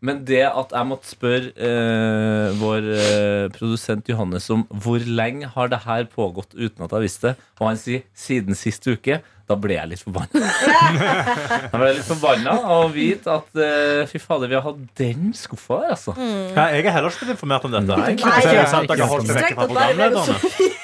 Men 0.05 0.21
det 0.23 0.45
at 0.47 0.71
jeg 0.71 0.87
måtte 0.87 1.11
spørre 1.11 1.49
eh, 1.59 2.53
vår 2.59 2.85
eh, 2.93 3.47
produsent 3.51 4.07
Johannes 4.07 4.47
om 4.53 4.63
hvor 4.71 5.03
lenge 5.03 5.49
har 5.51 5.71
det 5.71 5.81
her 5.83 6.07
pågått 6.13 6.55
uten 6.55 6.85
at 6.85 6.95
jeg 6.95 7.03
visste 7.03 7.27
det, 7.27 7.49
og 7.59 7.67
han 7.67 7.81
sier 7.81 8.05
siden 8.15 8.55
sist 8.55 8.87
uke, 8.87 9.19
da 9.49 9.57
ble 9.59 9.75
jeg 9.75 9.91
litt 9.91 10.03
forbanna. 10.05 10.39
da 11.71 11.73
ble 11.73 11.91
jeg 11.91 11.99
litt 11.99 12.07
forbanna 12.07 12.55
og 12.77 12.93
vite 12.95 13.35
at 13.41 13.63
eh, 13.65 14.07
fy 14.07 14.23
fader, 14.23 14.47
vi 14.47 14.59
har 14.59 14.67
hatt 14.69 14.83
den 15.01 15.33
skuffa 15.35 15.83
der, 15.83 15.95
altså. 15.97 16.15
Ja, 16.15 16.69
jeg 16.71 16.85
er 16.85 16.95
heller 16.95 17.11
ikke 17.11 17.25
blitt 17.25 17.35
informert 17.35 17.67
om 17.67 17.75
dette. 17.75 17.89
Nei, 17.91 18.11
jeg, 18.13 18.21
jeg, 18.23 18.43
jeg, 18.45 18.59
jeg, 18.63 18.85
ikke 18.87 19.01
jeg, 19.01 19.03
har 19.03 19.15
holdt 19.17 19.33
det 19.33 19.41
vekk 19.41 19.49
vekke 19.49 19.73
fra 19.73 19.73
tatt 19.73 20.53
bare 20.55 20.78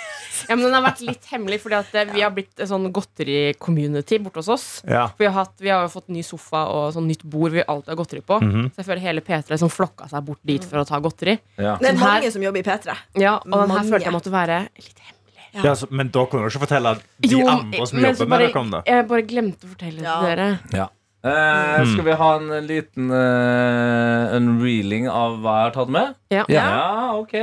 Ja, 0.50 0.56
men 0.56 0.66
Den 0.66 0.74
har 0.78 0.84
vært 0.86 1.02
litt 1.02 1.25
hemmelig, 1.32 1.60
fordi 1.64 1.75
at 1.80 1.96
eh, 1.96 2.06
vi 2.14 2.22
har 2.22 2.32
blitt 2.36 2.60
en 2.60 2.68
sånn 2.68 2.92
godteri-community 2.94 4.20
borte 4.24 4.42
hos 4.42 4.50
oss. 4.50 4.66
Ja. 4.88 5.08
Vi 5.18 5.25
har, 5.28 5.34
hatt, 5.34 5.54
vi 5.62 5.70
har 5.74 5.86
jo 5.86 5.92
fått 5.94 6.08
ny 6.14 6.24
sofa 6.25 6.66
og 6.72 6.94
sånn 6.96 7.08
nytt 7.10 7.24
bord 7.24 7.52
vi 7.56 7.64
alltid 7.66 7.92
har 7.94 8.00
godteri 8.00 8.22
på. 8.25 8.40
Mhm. 8.42 8.70
Så 8.75 8.82
jeg 8.84 8.90
føler 8.90 9.04
hele 9.08 9.22
P3 9.25 9.58
som 9.62 9.70
flokka 9.74 10.10
seg 10.12 10.25
bort 10.28 10.40
dit 10.46 10.64
for 10.64 10.82
å 10.82 10.86
ta 10.88 11.00
godteri. 11.04 11.38
Ja. 11.58 11.75
Det 11.82 11.90
er 11.94 12.00
mange 12.00 12.24
her- 12.24 12.32
som 12.32 12.42
jobber 12.44 12.60
i 12.60 12.64
P3. 12.64 12.96
Ja, 13.22 13.36
Og 13.38 13.52
den 13.52 13.60
her 13.60 13.68
Mange. 13.68 13.90
følte 13.92 14.06
jeg 14.10 14.14
måtte 14.14 14.32
være 14.32 14.60
litt 14.75 15.00
hemmelig. 15.00 15.64
Ja, 15.64 15.72
så, 15.74 15.88
men 15.90 16.10
da 16.12 16.25
kunne 16.25 16.44
du 16.44 16.50
ikke 16.50 16.66
fortelle 16.68 17.00
de 17.22 17.30
Jo, 17.32 17.48
andre 17.48 17.86
som 17.88 18.00
jobber 18.00 18.25
bare, 18.25 18.28
med 18.28 18.40
dere 18.54 18.60
om 18.60 18.72
det. 18.72 18.82
Jeg 18.86 19.08
bare 19.08 19.22
glemte 19.24 19.64
å 19.64 19.70
fortelle 19.72 19.98
det 20.02 20.04
Ja. 20.04 20.20
til 20.20 20.28
dere. 20.36 20.60
Ja. 20.74 20.88
Eh, 21.25 21.86
skal 21.94 22.05
vi 22.05 22.12
ha 22.12 22.36
en 22.36 22.67
liten 22.67 23.08
uh, 23.10 24.36
unreeling 24.38 25.08
av 25.10 25.39
hva 25.41 25.55
jeg 25.55 25.65
har 25.65 25.72
tatt 25.74 25.89
med? 25.96 26.12
Ja. 26.29 26.44
Ja, 26.53 27.15
ok, 27.17 27.34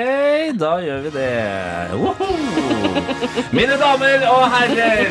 da 0.54 0.76
gjør 0.84 1.00
vi 1.08 1.10
det. 1.16 1.32
Mine 3.58 3.78
damer 3.80 4.22
og 4.30 4.44
herrer, 4.54 5.10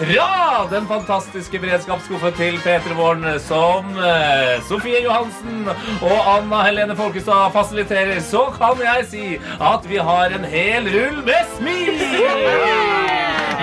fra 0.00 0.66
den 0.72 0.90
fantastiske 0.90 1.62
beredskapsskuffen 1.62 2.34
til 2.40 2.58
P3 2.64 2.98
Morgen, 2.98 3.28
som 3.46 3.86
uh, 4.00 4.58
Sofie 4.66 5.04
Johansen 5.06 5.70
og 5.70 6.18
Anna 6.34 6.64
Helene 6.66 6.98
Folkestad 6.98 7.54
fasiliterer, 7.54 8.18
så 8.18 8.48
kan 8.58 8.82
jeg 8.82 9.06
si 9.14 9.26
at 9.62 9.86
vi 9.86 10.02
har 10.02 10.34
en 10.34 10.50
hel 10.56 10.90
rull 10.90 11.22
med 11.22 11.54
smil! 11.54 12.02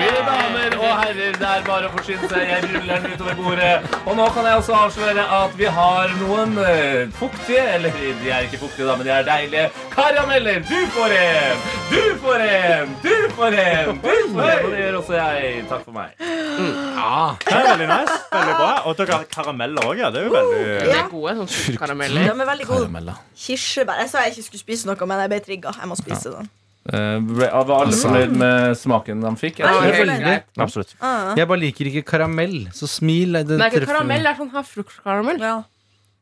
Mine 0.00 0.20
damer 0.24 0.74
og 0.78 0.92
herrer, 1.02 1.34
det 1.36 1.48
er 1.48 1.64
bare 1.66 1.88
å 1.88 1.92
forsyne 1.92 2.28
seg. 2.30 2.46
Jeg 2.48 2.68
ruller 2.70 3.02
den 3.04 3.16
utover 3.16 3.34
bordet. 3.36 3.72
Og 4.06 4.14
nå 4.16 4.28
kan 4.34 4.46
jeg 4.46 4.56
også 4.60 4.74
avsløre 4.74 5.24
at 5.36 5.54
vi 5.58 5.64
har 5.64 6.12
noen 6.20 6.58
eh, 6.62 7.10
fuktige, 7.18 7.62
eller 7.74 7.94
de 8.22 8.30
er 8.30 8.46
ikke 8.46 8.60
fuktige, 8.62 8.86
da, 8.86 8.96
men 8.98 9.06
de 9.06 9.12
er 9.14 9.26
deilige, 9.26 9.64
karameller. 9.92 10.60
Du 10.68 10.76
får 10.94 11.14
en! 11.16 11.64
Du 11.90 12.02
får 12.22 12.44
en! 12.46 12.94
Du 13.02 13.14
får 13.36 13.58
en! 13.64 14.00
Du 14.04 14.18
får 14.34 14.46
en! 14.46 14.62
Og 14.64 14.70
det 14.70 14.84
gjør 14.84 15.00
også 15.00 15.16
jeg. 15.18 15.64
Takk 15.70 15.84
for 15.88 15.96
meg. 15.96 16.14
Det 16.20 17.56
er 17.56 17.68
veldig 17.70 17.90
nice. 17.90 18.20
Veldig 18.36 18.54
bra. 18.60 18.70
Og 18.84 18.96
dere 19.00 19.18
har 19.18 19.26
karameller 19.34 19.90
òg, 19.90 19.98
ja. 20.04 20.12
Det 20.14 20.22
er 20.22 20.28
jo 20.28 20.36
veldig 20.36 20.62
De 20.86 20.96
er 21.00 21.10
gode, 21.10 21.36
sånn 21.40 21.52
fruktkarameller. 21.56 22.30
De 22.30 22.46
er 22.46 22.50
veldig 22.54 22.70
gode. 22.70 23.18
Kirsebær. 23.46 24.04
Jeg 24.04 24.12
sa 24.12 24.24
jeg 24.26 24.36
ikke 24.36 24.48
skulle 24.50 24.64
spise 24.66 24.90
noe, 24.90 25.10
men 25.10 25.24
jeg 25.24 25.34
ble 25.34 25.44
trigga. 25.50 25.74
Jeg 25.80 25.90
må 25.90 25.98
spise 25.98 26.34
den. 26.36 26.50
Eh, 26.88 27.18
ble- 27.20 27.50
var 27.52 27.82
alle 27.84 27.92
fornøyd 27.92 28.30
med 28.40 28.76
smaken 28.80 29.20
de 29.20 29.30
fikk? 29.36 29.58
Ja, 29.60 29.66
Ja, 29.74 29.80
helt 29.84 29.94
helt 29.96 30.08
greit. 30.10 30.22
greit. 30.24 30.44
Absolutt. 30.64 30.94
Ah, 31.00 31.34
Jeg 31.36 31.46
bare 31.46 31.58
liker 31.60 31.84
ikke 31.90 32.04
karamell, 32.08 32.68
så 32.72 32.88
smil 32.88 33.32
det 33.36 33.46
Det 33.48 33.60
er 33.60 33.66
ikke 33.68 33.80
treffer- 33.84 33.92
karamell, 33.98 34.22
det 34.24 34.30
er 34.32 34.38
sånn 34.40 34.50
her 34.52 34.62
fruktkaramell. 34.62 35.38
ja. 35.40 35.62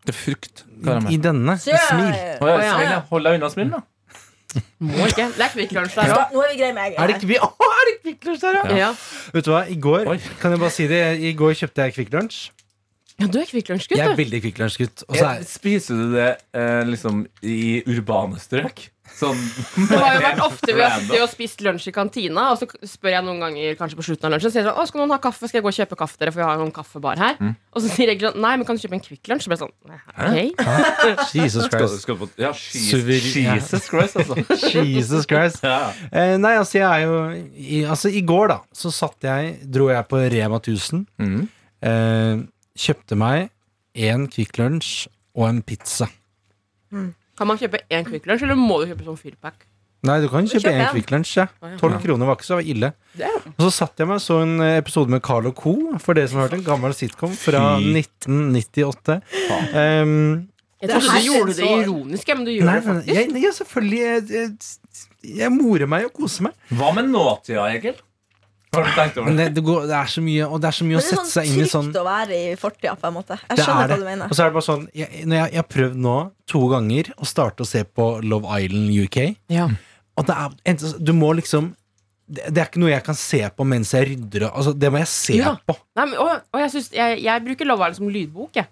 Det 0.05 0.15
er 0.15 0.19
frukt. 0.19 0.65
I 0.83 1.15
I, 1.15 1.19
denne. 1.19 1.55
Så 1.59 1.71
jeg- 1.71 1.81
Smil. 1.89 2.15
Oh, 2.41 2.47
ja, 2.49 2.75
smil, 2.75 2.91
ja. 2.91 3.01
Hold 3.11 3.25
deg 3.25 3.35
unna 3.41 3.49
smil, 3.51 3.71
da. 3.71 3.83
Må 4.81 5.05
ikke. 5.07 5.27
Det 5.37 5.45
er 5.45 5.51
Kvikk 5.53 5.73
Lunsj 5.77 5.95
der 5.95 6.07
Da, 6.09 6.15
òg. 6.25 6.33
Nå 6.33 6.43
er 6.45 6.49
vi 6.55 6.57
greie 6.61 6.73
med 6.75 6.85
egg. 6.87 6.95
Er 6.99 7.07
det, 7.07 7.17
kvi 7.21 7.37
Åh, 7.43 7.73
er 7.79 7.85
det 7.91 7.97
Kvikk 8.05 8.25
Lunsj 8.25 8.41
der, 8.41 8.55
ja? 8.55 8.77
Ja. 8.77 8.93
Vet 9.35 9.45
du 9.45 9.51
hva, 9.53 9.63
i 9.69 9.75
går 9.77 10.07
Oi. 10.09 10.19
Kan 10.41 10.51
jeg 10.53 10.61
bare 10.61 10.71
si 10.71 10.87
det 10.89 11.21
I 11.21 11.33
går 11.35 11.53
kjøpte 11.55 11.85
jeg 11.85 11.95
Kvikk 11.99 12.11
Lunsj. 12.17 12.51
ja, 13.21 13.27
du 13.27 13.39
er 13.41 13.45
kvikklunsjgutt. 13.45 13.99
Lunsj-gutt, 13.99 13.99
Jeg 13.99 14.09
er 14.09 14.17
veldig 14.17 14.41
kvikklunsjgutt. 14.43 15.05
Eh, 15.15 15.21
er 15.23 15.43
Spiser 15.45 15.95
du 16.01 16.13
det 16.15 16.41
eh, 16.55 16.85
liksom 16.85 17.27
i 17.43 17.83
urbane 17.87 18.39
strøk? 18.41 18.89
Sånn 19.19 19.39
Det 19.89 19.99
har 19.99 20.15
jo 20.15 20.23
vært 20.23 20.41
ofte 20.45 20.75
vi 20.75 20.83
har 20.85 20.93
sittet 20.95 21.23
og 21.25 21.31
spist 21.33 21.63
lunsj 21.65 21.89
i 21.91 21.95
kantina, 21.95 22.45
og 22.53 22.61
så 22.61 22.69
spør 22.87 23.17
jeg 23.17 23.27
noen 23.27 23.43
ganger 23.43 23.79
kanskje 23.79 23.99
på 23.99 24.05
slutten 24.07 24.29
av 24.29 24.35
lunsjen 24.37 24.53
sier 24.55 24.63
jeg 24.63 24.69
sånn, 24.69 24.79
å, 24.79 24.87
skal 24.87 25.03
noen 25.03 25.15
ha 25.15 25.19
kaffe, 25.23 25.49
skal 25.49 25.59
jeg 25.59 25.67
gå 25.67 25.73
og 25.73 25.79
kjøpe 25.79 25.99
kaffe 25.99 26.21
dere, 26.21 26.35
for 26.35 26.43
vi 26.43 26.47
har 26.47 26.61
noen 26.61 26.73
kaffebar 26.75 27.19
her. 27.21 27.35
Mm. 27.43 27.57
Og 27.75 27.83
så 27.83 27.91
sier 27.97 28.13
jeg 28.13 28.23
sånn, 28.23 28.39
nei, 28.45 28.53
men 28.61 28.69
kan 28.69 28.79
du 28.79 28.85
kjøpe 28.85 28.99
en 28.99 29.05
Kvikk 29.05 29.33
Lunsj? 29.33 29.49
Så 29.49 29.51
blir 29.51 29.59
jeg 29.59 29.65
sånn, 29.65 29.75
ok. 30.15 31.35
Jesus 31.35 31.69
Christ. 31.73 31.99
skal 32.05 32.21
du 32.21 32.27
Ja, 32.39 32.53
Jesus, 32.55 33.37
Jesus 33.43 33.91
Christ, 33.91 34.19
altså. 34.23 34.39
Jesus 34.77 35.29
Christ. 35.31 35.67
Ja. 35.67 35.91
Eh, 36.13 36.37
nei, 36.39 36.55
altså, 36.61 36.79
jeg 36.79 36.89
er 36.89 37.07
jo 37.07 37.21
i, 37.35 37.83
Altså, 37.89 38.13
i 38.15 38.23
går, 38.27 38.53
da, 38.55 38.61
så 38.77 38.93
satt 38.95 39.25
jeg 39.27 39.57
Dro 39.67 39.89
jeg 39.91 40.07
på 40.11 40.21
Rema 40.31 40.63
1000. 40.63 41.07
Mm. 41.19 41.39
Eh, 41.89 42.47
kjøpte 42.79 43.19
meg 43.19 43.51
en 43.99 44.29
Kvikk 44.31 44.61
Lunsj 44.61 45.09
og 45.39 45.49
en 45.51 45.63
pizza. 45.67 46.09
Kan 47.39 47.47
man 47.51 47.59
kjøpe 47.61 47.81
én 47.89 48.07
Quick 48.09 48.27
Lunch, 48.29 48.43
eller 48.45 48.59
må 48.59 48.81
du 48.83 48.89
kjøpe 48.91 49.07
sånn 49.07 49.21
fyrpack? 49.21 49.69
Nei, 50.07 50.21
du 50.23 50.29
kan 50.31 50.47
kjøpe 50.47 50.71
én. 50.71 50.85
Kvikk 50.93 51.09
Lunsj. 51.11 51.33
Ja. 51.41 51.47
Ja. 51.59 51.77
12 51.81 51.97
kroner 52.05 52.29
var 52.29 52.37
ikke 52.39 52.47
så 52.47 52.61
ille. 52.63 52.93
Og 53.19 53.65
så 53.65 53.71
satt 53.81 53.99
jeg 53.99 54.07
meg 54.07 54.21
og 54.21 54.23
så 54.23 54.37
en 54.45 54.53
eh, 54.63 54.77
episode 54.79 55.11
med 55.11 55.25
Carl 55.27 55.49
og 55.51 55.57
Co. 55.59 55.73
For 56.03 56.15
dere 56.15 56.31
som 56.31 56.39
har 56.39 56.47
hørt 56.47 56.61
en 56.61 56.67
gammel 56.69 56.95
sitcom 56.95 57.33
fra 57.35 57.65
1998. 57.83 59.19
Um, 59.75 60.47
Jeg 60.79 60.93
Det 60.93 61.01
trodde 61.01 61.19
du 61.19 61.27
gjorde 61.27 61.55
det 61.59 61.71
ironisk, 61.83 62.29
men 62.31 62.45
du 62.47 62.53
gjør 62.55 62.69
nei, 62.69 62.75
det 62.79 62.87
nei, 62.87 62.95
faktisk. 62.95 63.15
jeg, 63.17 63.43
ja, 63.43 63.51
selvfølgelig. 63.57 63.99
Jeg, 63.99 64.23
jeg, 64.31 65.33
jeg 65.41 65.51
morer 65.57 65.91
meg 65.91 66.07
og 66.07 66.13
koser 66.21 66.47
meg. 66.47 66.61
Hva 66.79 66.93
med 66.95 67.11
nåtida, 67.11 67.65
Egil? 67.75 67.99
Har 68.75 68.85
du 68.85 68.91
tenkt 68.93 69.17
over 69.21 69.31
det? 69.33 69.37
det, 69.41 69.47
det, 69.57 69.63
går, 69.65 69.87
det 69.89 69.95
er 69.97 70.11
så 70.13 70.23
mye 70.25 70.47
Og 70.49 70.61
det 70.61 70.69
er 70.69 70.77
så 70.77 70.85
mye 70.85 70.99
å 70.99 71.01
det 71.01 71.07
er 71.07 71.09
sette 71.09 71.23
sånn 71.25 71.31
seg 71.33 71.49
inn 71.53 71.63
i 71.65 71.69
sånn 71.73 71.87
trygt 71.89 72.01
å 72.01 72.05
være 72.05 72.37
i 72.37 72.55
fortida, 72.61 72.95
på 73.01 73.09
en 73.09 73.15
måte. 73.17 73.39
Jeg 73.41 73.57
Det 73.57 73.65
skjønner 73.65 73.85
er 73.85 73.93
hva 73.95 73.99
du 74.03 74.07
mener. 74.11 74.29
Og 74.29 74.37
så 74.37 74.45
er 74.45 74.51
det 74.51 74.57
bare 74.59 74.67
sånn 74.69 74.85
jeg, 74.93 75.25
når 75.25 75.39
jeg, 75.41 75.53
jeg 75.55 75.63
har 75.63 75.69
prøvd 75.73 75.99
nå 76.09 76.17
to 76.53 76.63
ganger 76.75 77.11
å 77.17 77.29
starte 77.33 77.65
å 77.65 77.69
se 77.69 77.85
på 77.89 78.09
Love 78.29 78.61
Island 78.61 78.93
UK. 79.07 79.19
Ja. 79.57 79.69
Og 80.19 80.27
det 80.29 80.37
er, 80.37 80.89
du 80.99 81.13
må 81.17 81.33
liksom 81.39 81.73
det, 82.29 82.51
det 82.53 82.61
er 82.61 82.67
ikke 82.69 82.81
noe 82.83 82.91
jeg 82.93 83.05
kan 83.07 83.17
se 83.17 83.39
på 83.57 83.65
mens 83.65 83.95
jeg 83.97 84.11
rydder. 84.11 84.51
Altså, 84.51 84.75
det 84.77 84.91
må 84.93 85.01
jeg 85.01 85.09
se 85.15 85.39
Ja. 85.39 85.55
på. 85.65 85.77
Nei, 85.97 86.05
men, 86.11 86.19
og, 86.21 86.43
og 86.53 86.61
jeg, 86.61 86.75
synes, 86.75 86.91
jeg, 86.93 87.23
jeg 87.25 87.45
bruker 87.47 87.69
Love 87.71 87.89
Island 87.89 88.03
som 88.03 88.13
lydbok, 88.13 88.59
jeg. 88.61 88.69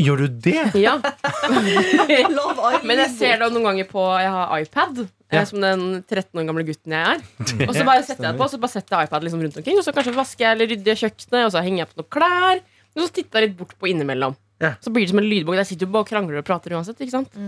Gjør 0.00 0.24
du 0.24 0.40
det? 0.48 0.56
Ja. 0.80 0.96
Men 2.88 3.02
jeg 3.04 3.10
ser 3.18 3.40
det 3.42 3.48
noen 3.52 3.66
ganger 3.66 3.88
på 3.90 4.04
Jeg 4.22 4.30
har 4.32 4.52
iPad, 4.62 5.00
Ja. 5.30 5.44
som 5.46 5.62
den 5.62 5.82
13 6.02 6.40
år 6.40 6.46
gamle 6.48 6.64
gutten 6.66 6.94
jeg 6.96 7.14
er. 7.14 7.24
Og 7.68 7.74
så 7.76 7.84
bare 7.86 8.02
setter 8.02 8.26
jeg 8.26 8.32
det 8.34 8.38
på, 8.40 8.46
og 8.48 8.50
så 8.50 8.58
bare 8.58 8.72
setter 8.72 8.96
jeg 8.96 9.08
iPad 9.10 9.26
liksom 9.26 9.42
rundt 9.44 9.58
omkring. 9.62 9.78
Og 9.78 9.86
så 9.86 9.94
kanskje 9.94 10.14
vasker 10.16 10.44
jeg 10.46 10.56
eller 10.56 10.70
rydder 10.72 10.98
kjøkkenet, 11.04 11.40
og 11.46 11.52
så 11.54 11.62
henger 11.62 11.84
jeg 11.84 11.90
på 11.92 12.00
noen 12.00 12.10
klær. 12.16 12.62
Og 12.96 13.02
så 13.04 13.10
titter 13.14 13.38
jeg 13.38 13.50
litt 13.50 13.58
bort 13.60 13.76
på 13.78 13.90
innimellom. 13.92 14.34
Ja. 14.60 14.72
Så 14.82 14.90
blir 14.90 15.06
det 15.06 15.12
som 15.12 15.20
en 15.22 15.28
lydbok. 15.30 15.54
Der 15.60 15.68
sitter 15.68 15.86
du 15.86 15.94
bare 15.94 16.06
og 16.06 16.10
krangler 16.10 16.40
og 16.42 16.46
prater 16.48 16.74
uansett. 16.74 16.98
ikke 17.00 17.14
sant? 17.14 17.38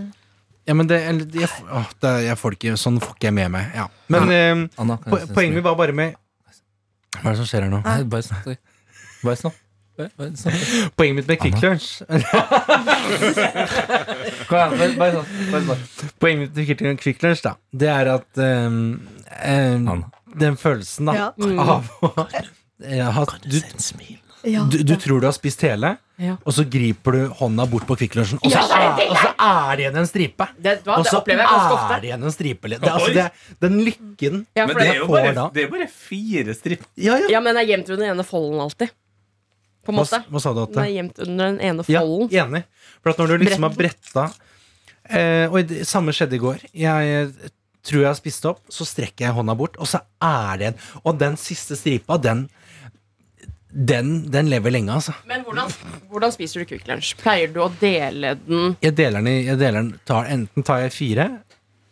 Ja, 0.63 0.77
men 0.79 0.87
det, 0.87 1.01
jeg, 1.03 1.49
å, 1.67 1.83
det, 1.99 2.13
jeg 2.23 2.39
får 2.39 2.55
ikke, 2.55 2.75
Sånn 2.79 3.01
får 3.03 3.17
ikke 3.17 3.27
jeg 3.27 3.35
med 3.41 3.51
meg. 3.57 3.75
Ja. 3.75 3.89
Men 4.15 4.31
eh, 4.31 4.53
Anna, 4.79 4.95
po 5.03 5.19
poenget 5.35 5.59
mitt 5.59 5.67
var 5.67 5.75
bare 5.75 5.95
med 5.95 6.15
Hva 7.19 7.25
er 7.27 7.35
det 7.35 7.41
som 7.41 7.49
skjer 7.51 7.67
her 7.67 7.73
nå? 7.73 7.83
Bare 7.83 8.23
snakk. 8.23 8.55
Bare 9.25 9.39
snakk. 9.43 9.59
Poenget 10.97 11.15
mitt 11.15 11.27
med 11.27 11.39
Quick 11.39 11.59
snakk. 11.61 12.01
Bare 14.49 15.11
snakk. 15.63 15.79
Poenget 16.19 16.55
mitt 16.55 16.81
med 16.81 16.99
Quick 17.01 17.21
Lunch 17.23 17.43
da, 17.45 17.55
det 17.71 17.89
er 17.93 18.09
at 18.15 18.41
um, 18.41 18.79
um, 19.45 20.03
Den 20.39 20.57
følelsen, 20.57 21.05
da, 21.11 21.13
Ja. 21.13 21.27
av 21.63 21.91
å 22.01 22.13
ha 22.17 23.25
du, 23.47 23.59
du, 24.43 24.81
du 24.83 24.95
tror 24.99 25.21
du 25.21 25.27
har 25.29 25.35
spist 25.35 25.61
hele, 25.63 25.93
Ja. 26.19 26.33
og 26.43 26.53
så 26.53 26.65
griper 26.69 27.15
du 27.15 27.21
hånda 27.39 27.63
bort 27.69 27.85
på 27.87 27.95
Kvikk 28.01 28.17
Lunsjen, 28.19 28.39
og, 28.43 28.51
så 28.51 28.59
er- 28.75 29.07
og 29.07 29.15
så 29.17 29.29
er 29.39 29.77
det 29.77 29.85
igjen 29.85 29.97
en 30.01 30.09
stripe. 30.09 30.47
Det, 30.57 30.73
hva, 30.83 30.97
Og 30.99 31.07
så 31.07 31.21
det 31.25 31.37
jeg 31.37 31.47
er 31.47 32.01
det 32.03 32.09
igjen 32.09 32.23
en 32.27 32.33
stripe. 32.35 32.69
Det, 32.73 32.79
altså, 32.91 33.13
det, 33.15 33.29
den 33.63 33.79
lykken 33.87 34.43
Ja, 34.57 34.65
Men 34.67 34.75
det 34.77 34.87
er 34.89 34.99
jo 34.99 35.07
bare, 35.07 35.31
da. 35.37 35.47
det 35.53 35.63
er 35.63 35.71
bare 35.71 35.87
fire 35.87 36.53
striper. 36.57 36.85
Ja, 36.99 37.17
ja. 37.23 37.31
ja, 37.37 37.39
men 37.45 37.55
jeg 37.61 37.71
gjemte 37.71 37.93
jo 37.95 37.97
den 38.01 38.09
ene 38.11 38.25
folden 38.27 38.59
alltid. 38.65 38.91
På 39.83 39.91
en 39.91 39.99
måte. 39.99 40.21
hva 40.31 40.39
sa 40.39 40.53
du, 40.55 40.63
Den 40.71 40.83
er 40.85 40.93
gjemt 40.93 41.19
under 41.25 41.51
den 41.51 41.59
ene 41.59 41.85
Ja, 41.91 42.03
enig. 42.43 42.63
For 43.01 43.11
at 43.11 43.19
når 43.19 43.33
du 43.33 43.45
liksom 43.45 43.67
har 43.67 43.75
bretta 43.75 44.29
eh, 45.09 45.51
Og 45.51 45.67
det 45.67 45.83
samme 45.89 46.15
skjedde 46.15 46.37
i 46.37 46.41
går. 46.43 46.65
Jeg 46.71 47.13
eh, 47.19 47.51
tror 47.83 48.05
jeg 48.05 48.09
har 48.09 48.19
spist 48.19 48.45
opp, 48.47 48.63
så 48.71 48.87
strekker 48.87 49.27
jeg 49.27 49.35
hånda 49.35 49.55
bort, 49.59 49.75
og 49.75 49.89
så 49.91 49.99
er 50.23 50.61
det 50.61 50.71
en 50.71 50.83
Og 51.03 51.17
den 51.19 51.35
siste 51.39 51.79
stripa, 51.79 52.17
den 52.17 52.47
den, 53.73 54.31
den 54.31 54.51
lever 54.51 54.69
lenge, 54.69 54.93
altså. 54.93 55.15
Men 55.25 55.41
hvordan, 55.47 55.71
hvordan 56.11 56.31
spiser 56.31 56.61
du 56.61 56.67
Kvikk 56.69 56.85
Lunsj? 56.85 57.15
Pleier 57.17 57.49
du 57.49 57.57
å 57.63 57.71
dele 57.81 58.35
den 58.45 58.75
Jeg 58.83 58.93
deler 58.99 59.23
den 59.23 59.31
i 59.31 59.47
jeg 59.47 59.57
deler 59.57 59.79
den, 59.79 59.95
tar, 60.05 60.27
Enten 60.29 60.65
tar 60.67 60.83
jeg 60.83 60.93
fire 60.93 61.25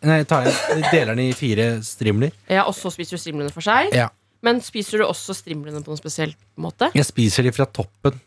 Nei, 0.06 0.20
tar 0.30 0.46
jeg 0.46 0.86
deler 0.92 1.14
den 1.14 1.28
i 1.28 1.34
fire 1.38 1.66
strimler. 1.86 2.32
Ja, 2.50 2.64
og 2.66 2.74
så 2.74 2.90
spiser 2.90 3.18
du 3.18 3.22
strimlene 3.22 3.54
for 3.54 3.66
seg? 3.66 3.92
Ja. 3.94 4.08
Men 4.42 4.62
spiser 4.66 5.02
du 5.02 5.06
også 5.06 5.36
strimlene 5.38 5.84
på 5.86 5.94
noen 5.94 6.02
spesiell 6.02 6.34
måte? 6.58 6.90
Jeg 6.98 7.06
spiser 7.06 7.46
de 7.46 7.52
fra 7.54 7.66
toppen. 7.70 8.20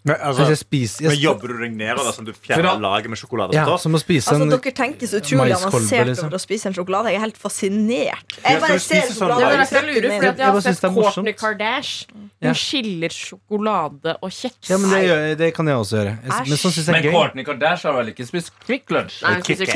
Men, 0.00 0.16
altså, 0.24 0.46
jeg 0.48 0.56
spiser 0.62 1.04
men 1.04 1.12
jeg, 1.12 1.20
jobber 1.26 1.50
du 1.52 1.58
deg 1.60 1.74
nedover 1.76 2.06
sånn 2.06 2.14
som 2.22 2.24
du 2.24 2.30
fjerner 2.32 2.64
da- 2.64 2.78
laget 2.80 3.10
med 3.12 3.18
sjokolade? 3.20 3.52
ja, 3.52 3.66
Ja, 3.68 3.76
Som 3.76 3.92
å 3.92 4.00
spise 4.00 4.30
Altså, 4.32 4.46
en 4.46 4.48
dere 4.48 4.72
tenker 4.72 5.04
så 5.10 5.18
utrolig 5.20 5.52
avansert 5.52 6.06
liksom. 6.08 6.30
over 6.30 6.38
å 6.38 6.40
spise 6.40 6.66
en 6.70 6.72
sjokolade. 6.72 7.10
Jeg 7.12 7.16
er 7.16 7.24
helt 7.26 7.36
fascinert. 7.36 8.36
Jeg 8.40 8.60
bare 8.62 8.78
ser 8.80 9.02
sånn 9.10 9.28
sjokolade. 9.28 9.66
jeg 9.68 9.84
lurer, 9.84 10.08
jeg 10.08 10.22
Jeg 10.22 10.38
har 10.40 10.60
sett. 10.64 10.80
Kourtney 10.80 11.34
Kardashian. 11.36 12.30
Ja. 12.40 12.48
Hun 12.48 12.54
skiller 12.54 13.12
sjokolade 13.12 14.16
og 14.22 14.30
kjeks. 14.30 14.70
Ja, 14.70 14.78
men 14.78 14.88
det, 14.88 15.02
gjør, 15.04 15.36
det 15.36 15.54
kan 15.54 15.66
jeg 15.66 15.76
også 15.76 15.96
gjøre. 16.00 16.14
Jeg, 16.24 16.48
men 16.48 16.56
sånn 16.64 16.72
syns 16.72 16.86
jeg 16.86 16.94
Men 16.94 17.04
er 17.04 17.04
gøy. 17.04 17.12
Kourtney 17.12 17.44
Kardashian 17.44 17.92
har 17.92 18.00
vel 18.02 18.14
ikke 18.14 18.26
spist 18.26 18.52
Kvikk 18.64 18.88
Lunsj? 18.96 19.20
Nei, 19.20 19.34
hun 19.34 19.42
spiser. 19.44 19.66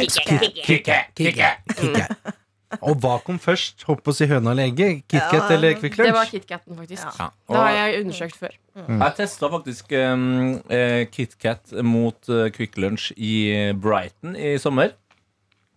Kikke, 0.65 1.05
kikke. 1.13 1.53
Kikke. 1.77 2.35
Og 2.83 2.99
hva 3.03 3.19
kom 3.25 3.39
først? 3.43 3.85
Hopp 3.89 4.03
på 4.05 4.13
å 4.13 4.17
si 4.17 4.27
høna 4.31 4.53
eller 4.53 4.71
egget? 4.71 5.05
KitKat 5.11 5.37
Ja. 5.39 5.57
eller 5.57 5.77
Kvikk 5.79 5.97
Det 5.97 6.11
var 6.11 6.25
Lunsj? 6.25 6.35
KitKaten, 6.35 6.77
faktisk. 6.77 7.07
Ja. 7.21 7.31
Det 7.51 7.57
har 7.61 7.71
jeg 7.77 8.03
undersøkt 8.05 8.37
før. 8.41 8.59
Jeg 8.75 9.15
testa 9.17 9.51
faktisk 9.53 9.93
um, 9.95 10.61
eh, 10.69 11.05
KitKat 11.13 11.77
mot 11.87 12.31
uh, 12.33 12.49
Kvikk 12.51 12.79
Lunsj 12.83 13.13
i 13.17 13.73
Brighton 13.79 14.37
i 14.37 14.57
sommer. 14.59 14.95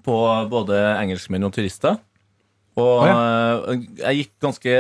På 0.08 0.18
både 0.50 0.78
engelskmenn 1.02 1.44
og 1.44 1.54
turister. 1.54 2.00
Og 2.78 3.08
eh, 3.10 3.88
jeg 4.04 4.22
gikk 4.22 4.34
ganske 4.46 4.74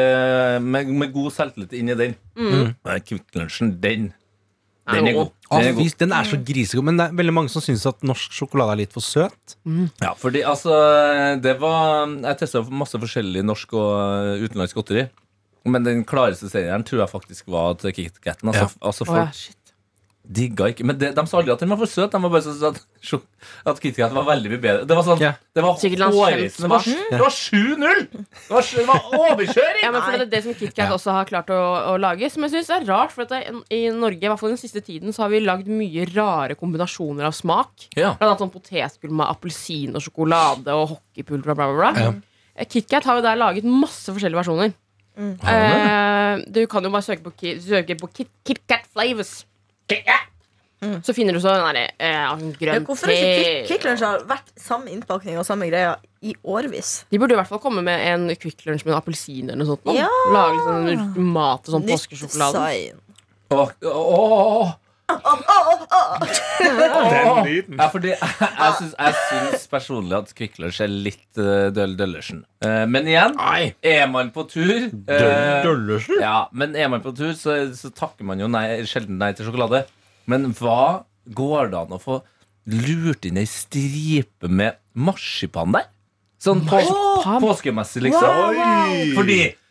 med, 0.61 0.89
med 1.01 1.13
god 1.15 1.31
selvtillit 1.33 1.73
inn 1.73 1.89
i 1.89 1.97
den. 1.97 2.15
Mm. 2.37 2.75
Kvikk 2.85 3.37
Lunsjen, 3.39 3.75
den 3.81 4.11
Den 4.87 5.07
er 5.09 5.13
god. 5.17 5.31
Den 5.51 5.65
er 5.67 5.73
god. 5.77 5.93
den 5.99 6.13
er 6.15 6.23
så 6.29 6.37
grisegod. 6.47 6.85
Men 6.87 6.97
det 6.99 7.05
er 7.09 7.15
veldig 7.19 7.33
mange 7.35 7.51
som 7.51 7.61
syns 7.63 7.85
at 7.89 8.01
norsk 8.07 8.31
sjokolade 8.31 8.71
er 8.75 8.81
litt 8.85 8.93
for 8.95 9.03
søt. 9.03 9.55
Ja, 10.01 10.13
fordi 10.15 10.43
altså 10.47 10.71
Det 11.43 11.57
var 11.59 12.07
Jeg 12.07 12.37
testa 12.39 12.61
masse 12.71 12.99
forskjellig 13.01 13.43
norsk 13.43 13.73
og 13.73 14.43
utenlandsk 14.47 14.79
godteri. 14.79 15.07
Men 15.67 15.83
den 15.83 16.05
klareste 16.07 16.47
serien 16.49 16.83
tror 16.87 17.01
jeg 17.03 17.11
faktisk 17.11 17.47
var 17.51 17.73
til 17.81 17.91
KitKaten. 17.91 18.47
Altså, 18.53 18.69
Ja. 18.71 18.87
altså 18.87 19.03
Å, 19.07 19.15
ja, 19.17 19.25
shit. 19.35 19.66
Digga 20.27 20.67
ikke 20.73 20.83
Men 20.83 20.97
de, 20.99 21.09
de 21.15 21.23
sa 21.29 21.39
aldri 21.39 21.53
at 21.53 21.61
den 21.63 21.71
var 21.71 21.79
for 21.79 21.89
søt. 21.89 22.11
De 22.11 22.19
var 22.23 22.31
bare 22.33 22.43
sånn 22.43 22.65
at, 22.67 22.79
at 23.71 23.81
KitKat 23.83 24.15
var 24.15 24.25
veldig 24.27 24.51
mye 24.53 24.61
bedre. 24.63 24.87
Det 24.89 24.97
var 24.97 25.05
sånn 25.07 25.21
yeah. 25.23 25.37
Det 25.55 25.63
var 25.63 25.77
hårreisende. 25.77 26.79
Det 27.11 27.19
var, 27.21 27.33
7-0! 27.33 28.01
Det 28.11 28.51
var, 28.51 28.67
det 28.67 28.85
var 28.89 29.07
overkjøring! 29.17 29.81
Ja, 29.85 29.91
men 29.95 30.03
for 30.03 30.17
det 30.17 30.25
er 30.27 30.31
det 30.33 30.43
som 30.45 30.57
KitKat 30.59 30.93
også 30.97 31.15
har 31.15 31.29
klart 31.29 31.51
å, 31.53 31.59
å 31.93 31.97
lage, 32.01 32.29
som 32.33 32.45
jeg 32.45 32.55
synes 32.57 32.71
er 32.75 32.87
rart. 32.89 33.13
For 33.15 33.25
at 33.25 33.33
det, 33.33 33.41
I 33.73 33.83
Norge, 33.95 34.19
i 34.19 34.31
hvert 34.31 34.41
fall 34.41 34.53
den 34.53 34.61
siste 34.61 34.83
tiden, 34.83 35.15
så 35.15 35.25
har 35.25 35.33
vi 35.33 35.43
lagd 35.45 35.69
mye 35.71 36.07
rare 36.11 36.57
kombinasjoner 36.59 37.29
av 37.29 37.35
smak. 37.37 37.87
Ja. 37.95 38.15
Blant 38.19 38.27
annet 38.27 38.43
sånn 38.45 38.53
potetgull 38.53 39.15
med 39.15 39.31
appelsin 39.31 39.95
og 39.95 40.03
sjokolade 40.03 40.75
og 40.75 40.97
hockeypulver 40.97 41.55
og 41.55 41.61
bla, 41.61 41.71
bla, 41.71 41.93
bla. 41.93 42.09
Ja. 42.09 42.15
Eh, 42.57 42.67
KitKat 42.67 43.07
har 43.07 43.19
jo 43.19 43.25
der 43.25 43.39
laget 43.39 43.67
masse 43.69 44.11
forskjellige 44.11 44.43
versjoner. 44.43 44.75
Eh, 45.17 46.43
du 46.53 46.65
kan 46.69 46.85
jo 46.85 46.91
bare 46.93 47.05
søke 47.05 47.25
på, 47.25 47.33
søke 47.63 47.97
på 47.97 48.09
Kit, 48.13 48.29
KitKat 48.45 48.89
Flavors. 48.91 49.39
KitKat. 49.87 50.33
Så 51.01 51.13
finner 51.17 51.33
du 51.33 51.39
sånn 51.41 51.57
der, 51.73 51.87
eh, 51.97 52.11
Ja, 52.13 52.35
grønn 52.35 52.83
hvorfor 52.85 53.09
har 53.09 53.15
ikke 53.17 53.63
Kvikk- 53.67 53.85
Lunsj 53.87 54.03
har 54.05 54.19
vært 54.29 54.51
samme 54.61 54.91
innpakning 54.93 55.39
og 55.39 55.45
samme 55.47 55.65
greia 55.71 55.95
i 56.21 56.35
årvis? 56.45 57.05
De 57.09 57.17
burde 57.17 57.33
i 57.33 57.35
hvert 57.39 57.47
fall 57.49 57.59
komme 57.63 57.81
med 57.81 57.99
en 57.99 58.27
Quick 58.35 58.61
Lunch 58.67 58.85
med 58.85 58.93
en 58.93 58.99
appelsin 59.01 59.49
eller 59.49 59.57
noe 59.63 59.71
sånt. 59.71 59.83
nå. 59.83 59.95
Ja. 59.97 60.07
Lage 60.31 60.59
sånn 60.67 61.17
mat 61.17 61.65
og 61.67 61.73
sånn 61.73 61.85
Nytt 61.87 61.97
påskesjokolade. 61.97 62.53
design. 62.53 63.01
Åh, 63.49 63.71
åh, 63.89 64.75
Den 65.07 65.39
lyden. 67.45 67.77
Ja, 67.79 67.87
fordi 67.91 68.09
jeg, 68.11 68.19
jeg, 68.19 68.73
syns, 68.79 68.93
jeg 68.97 69.13
syns 69.29 69.67
personlig 69.71 70.15
at 70.17 70.33
Kvikk 70.35 70.57
Lunsj 70.59 70.81
er 70.83 70.89
litt 70.91 71.39
uh, 71.39 71.69
døll 71.75 71.93
døllersen. 71.99 72.41
Eh, 72.65 72.85
men 72.91 73.07
igjen, 73.07 73.33
er 73.39 74.07
man 74.11 74.31
på 74.35 74.43
tur 74.51 74.67
eh, 74.67 75.63
Døllersen? 75.63 76.19
Ja, 76.23 76.47
men 76.51 76.75
er 76.75 76.89
man 76.91 77.01
på 77.05 77.11
tur, 77.15 77.31
så, 77.39 77.51
så 77.77 77.87
takker 77.95 78.25
man 78.27 78.39
jo 78.43 78.47
nei, 78.51 78.83
sjelden 78.89 79.17
nei 79.21 79.31
til 79.37 79.45
sjokolade. 79.47 79.85
Men 80.27 80.39
hva 80.57 81.03
går 81.37 81.63
det 81.71 81.79
an 81.85 81.95
å 81.95 82.01
få 82.03 82.15
lurt 82.67 83.25
inn 83.29 83.39
ei 83.39 83.47
stripe 83.47 84.47
med 84.51 84.75
marsipan 84.97 85.71
der? 85.77 85.85
Sånn 86.43 86.65
på, 86.67 86.75
påskemessig, 87.41 88.01
liksom. 88.09 88.29
Fordi 89.17 89.39
våkne, 89.39 89.47
Karsten. 89.47 89.63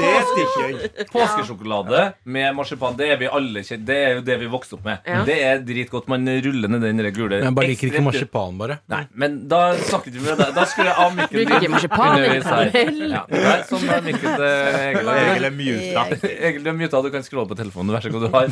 Det. 0.00 1.06
Påskesjokolade 1.12 2.12
med 2.24 2.54
marsipan, 2.56 2.96
det 2.98 3.08
er 3.14 3.18
vi 3.20 3.28
alle 3.30 3.62
kjent 3.64 3.86
Det 3.88 3.96
er 3.96 4.10
jo 4.18 4.24
det 4.26 4.36
vi 4.42 4.48
vokste 4.52 4.76
opp 4.76 4.84
med. 4.84 4.98
Ja. 5.08 5.22
Det 5.24 5.36
er 5.46 5.62
dritgodt. 5.64 6.08
Man 6.12 6.28
ruller 6.44 6.68
ned 6.72 6.84
den 6.84 7.00
gule 7.16 7.40
Jeg 7.40 7.54
bare 7.56 7.70
liker 7.70 7.90
ikke 7.90 8.02
marsipan, 8.04 8.58
bare. 8.60 8.78
Nei, 8.92 9.02
men 9.22 9.38
da 9.50 9.60
snakket 9.78 10.18
vi 10.18 10.24
med 10.26 10.36
deg. 10.40 10.52
Da 10.56 10.66
skulle 10.68 10.92
jeg 10.92 10.98
av 11.06 11.14
mikken 11.16 11.36
Du 11.36 11.40
liker 11.40 11.56
ikke 11.60 11.72
marsipan, 11.76 12.18
ikke 12.20 12.42
karamell. 12.48 13.00
Ja, 13.14 13.22
nei, 13.32 13.56
sånn 13.70 13.86
er 13.96 14.04
mikken 14.06 14.28
til 14.28 14.44
Egil. 14.50 15.12
Egil 15.14 15.48
er 15.48 15.56
muta. 15.56 16.04
Egil, 16.30 16.60
du 16.66 16.70
er 16.74 16.78
muta, 16.82 17.02
du 17.06 17.10
kan 17.14 17.24
scrolle 17.26 17.48
på 17.50 17.58
telefonen. 17.62 17.96
Vær 17.96 18.04
så 18.04 18.12
god, 18.12 18.22
du 18.26 18.30
har 18.34 18.44